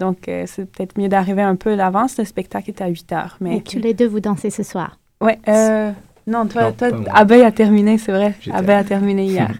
Donc, 0.00 0.28
euh, 0.28 0.44
c'est 0.46 0.70
peut-être 0.70 0.98
mieux 0.98 1.08
d'arriver 1.08 1.42
un 1.42 1.56
peu 1.56 1.72
à 1.72 1.76
l'avance. 1.76 2.18
Le 2.18 2.24
spectacle 2.24 2.70
est 2.70 2.82
à 2.82 2.88
8 2.88 3.12
heures. 3.12 3.36
Mais 3.40 3.58
Et 3.58 3.62
tous 3.62 3.78
les 3.78 3.94
deux, 3.94 4.06
vous 4.06 4.20
dansez 4.20 4.50
ce 4.50 4.62
soir? 4.62 4.98
Oui. 5.20 5.32
Euh, 5.48 5.92
non, 6.26 6.46
toi, 6.46 6.72
toi 6.72 6.88
Abbey 7.12 7.42
a 7.44 7.52
terminé, 7.52 7.98
c'est 7.98 8.12
vrai. 8.12 8.34
Abbey 8.52 8.72
a 8.72 8.84
terminé 8.84 9.24
hier. 9.26 9.52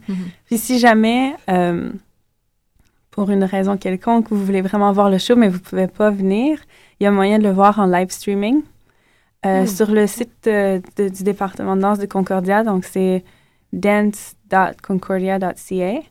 puis 0.47 0.59
si 0.59 0.79
jamais, 0.79 1.35
euh, 1.49 1.91
pour 3.11 3.31
une 3.31 3.45
raison 3.45 3.77
quelconque, 3.77 4.31
vous 4.31 4.45
voulez 4.45 4.63
vraiment 4.63 4.93
voir 4.93 5.09
le 5.09 5.19
show, 5.19 5.37
mais 5.37 5.49
vous 5.49 5.59
ne 5.59 5.63
pouvez 5.63 5.87
pas 5.87 6.11
venir, 6.11 6.59
il 6.99 7.05
y 7.05 7.07
a 7.07 7.11
moyen 7.13 7.39
de 7.39 7.45
le 7.45 7.51
voir 7.51 7.79
en 7.79 7.87
live 7.87 8.11
streaming 8.11 8.63
oh. 9.47 9.67
sur 9.67 9.91
le 9.91 10.07
site 10.07 10.33
de, 10.45 10.83
du 10.97 11.23
département 11.23 11.77
de 11.77 11.83
danse 11.83 11.99
de 11.99 12.07
Concordia. 12.07 12.65
Donc, 12.65 12.85
c'est 12.85 13.23
dance.concordia.ca. 13.75 16.03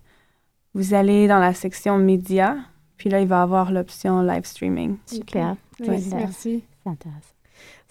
Vous 0.73 0.93
allez 0.93 1.27
dans 1.27 1.39
la 1.39 1.53
section 1.53 1.97
médias, 1.97 2.55
puis 2.97 3.09
là, 3.09 3.21
il 3.21 3.27
va 3.27 3.41
avoir 3.41 3.71
l'option 3.71 4.21
live 4.21 4.45
streaming. 4.45 4.97
Super. 5.05 5.55
Oui, 5.79 6.03
merci. 6.13 6.63
C'est 6.83 6.89
intéressant. 6.89 7.29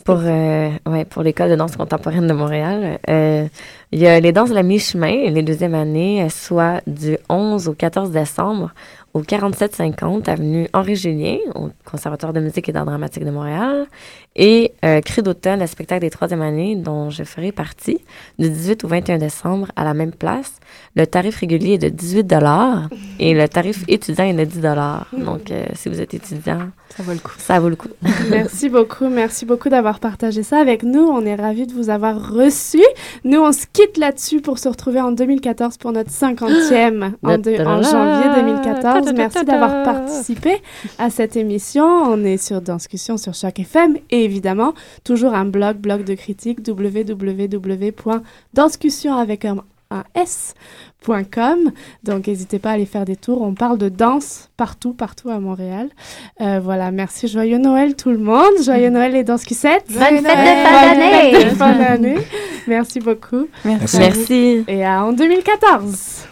Pour, 0.04 0.18
euh, 0.18 0.70
ouais, 0.86 1.04
pour 1.04 1.22
l'École 1.22 1.50
de 1.50 1.54
danse 1.54 1.76
contemporaine 1.76 2.26
de 2.26 2.32
Montréal, 2.32 2.98
euh, 3.08 3.46
il 3.92 4.00
y 4.00 4.08
a 4.08 4.18
les 4.18 4.32
danses 4.32 4.50
de 4.50 4.54
la 4.54 4.64
mi-chemin, 4.64 5.30
les 5.30 5.44
deuxièmes 5.44 5.76
années, 5.76 6.28
soit 6.28 6.82
du 6.88 7.16
11 7.28 7.68
au 7.68 7.74
14 7.74 8.10
décembre 8.10 8.74
au 9.14 9.20
4750 9.20 10.28
avenue 10.28 10.68
Henri 10.72 10.96
Julien, 10.96 11.36
au 11.54 11.68
Conservatoire 11.84 12.32
de 12.32 12.40
musique 12.40 12.68
et 12.68 12.72
d'art 12.72 12.86
dramatique 12.86 13.24
de 13.24 13.30
Montréal, 13.30 13.86
et 14.34 14.72
euh, 14.84 15.00
Cri 15.00 15.22
d'automne, 15.22 15.60
le 15.60 15.66
spectacle 15.66 16.00
des 16.00 16.10
troisième 16.10 16.40
années, 16.40 16.76
dont 16.76 17.10
je 17.10 17.22
ferai 17.24 17.52
partie, 17.52 17.98
du 18.38 18.48
18 18.48 18.84
au 18.84 18.88
21 18.88 19.18
décembre 19.18 19.68
à 19.76 19.84
la 19.84 19.92
même 19.92 20.12
place. 20.12 20.54
Le 20.96 21.06
tarif 21.06 21.36
régulier 21.36 21.74
est 21.74 21.78
de 21.78 21.88
18 21.88 22.34
et 23.18 23.34
le 23.34 23.48
tarif 23.48 23.84
étudiant 23.88 24.24
est 24.24 24.32
de 24.32 24.44
10 24.44 24.60
Donc, 25.24 25.50
euh, 25.50 25.66
si 25.74 25.88
vous 25.88 26.00
êtes 26.00 26.14
étudiant, 26.14 26.70
ça 26.96 27.02
vaut 27.02 27.12
le 27.12 27.18
coup. 27.18 27.32
Ça 27.38 27.60
vaut 27.60 27.68
le 27.68 27.76
coup. 27.76 27.88
merci 28.30 28.68
beaucoup. 28.68 29.08
Merci 29.08 29.46
beaucoup 29.46 29.68
d'avoir 29.68 30.00
partagé 30.00 30.42
ça 30.42 30.58
avec 30.58 30.82
nous. 30.82 31.02
On 31.02 31.24
est 31.24 31.34
ravis 31.34 31.66
de 31.66 31.72
vous 31.72 31.90
avoir 31.90 32.32
reçu. 32.32 32.82
Nous, 33.24 33.38
on 33.38 33.52
se 33.52 33.66
quitte 33.72 33.98
là-dessus 33.98 34.40
pour 34.40 34.58
se 34.58 34.68
retrouver 34.68 35.00
en 35.00 35.12
2014 35.12 35.76
pour 35.76 35.92
notre 35.92 36.10
50e 36.10 37.12
en, 37.22 37.38
de, 37.38 37.64
en 37.64 37.80
janvier 37.82 38.42
2014. 38.42 39.12
Merci 39.14 39.44
d'avoir 39.44 39.84
participé 39.84 40.60
à 40.98 41.08
cette 41.08 41.36
émission. 41.36 41.84
On 41.84 42.24
est 42.24 42.36
sur 42.36 42.60
Danscussion 42.60 43.16
sur 43.16 43.32
chaque 43.34 43.60
FM 43.60 43.96
et 44.10 44.24
évidemment, 44.24 44.74
toujours 45.04 45.34
un 45.34 45.44
blog, 45.44 45.76
blog 45.76 46.02
de 46.04 46.14
critique, 46.14 46.58
www.danscussion 46.66 49.14
avec 49.14 49.44
un 49.44 49.58
S.com. 50.14 51.72
Donc, 52.02 52.26
n'hésitez 52.26 52.58
pas 52.58 52.70
à 52.70 52.72
aller 52.72 52.86
faire 52.86 53.04
des 53.04 53.16
tours. 53.16 53.42
On 53.42 53.54
parle 53.54 53.78
de 53.78 53.88
danse 53.88 54.50
partout, 54.56 54.92
partout 54.92 55.30
à 55.30 55.38
Montréal. 55.38 55.88
Euh, 56.40 56.60
voilà, 56.62 56.90
merci. 56.90 57.28
Joyeux 57.28 57.58
Noël 57.58 57.96
tout 57.96 58.10
le 58.10 58.18
monde. 58.18 58.52
Joyeux 58.64 58.90
Noël 58.90 59.14
et 59.16 59.24
Danscussette. 59.24 59.84
Bonne 59.88 59.98
fête 59.98 60.22
de 60.22 60.26
fin 60.26 60.94
d'année. 60.94 61.32
Bonne 61.32 61.56
fin 61.56 61.72
d'année. 61.76 62.18
Merci 62.66 63.00
beaucoup. 63.00 63.48
Merci. 63.64 63.98
merci. 63.98 64.64
Et 64.68 64.84
à 64.84 65.04
en 65.04 65.12
2014. 65.12 66.31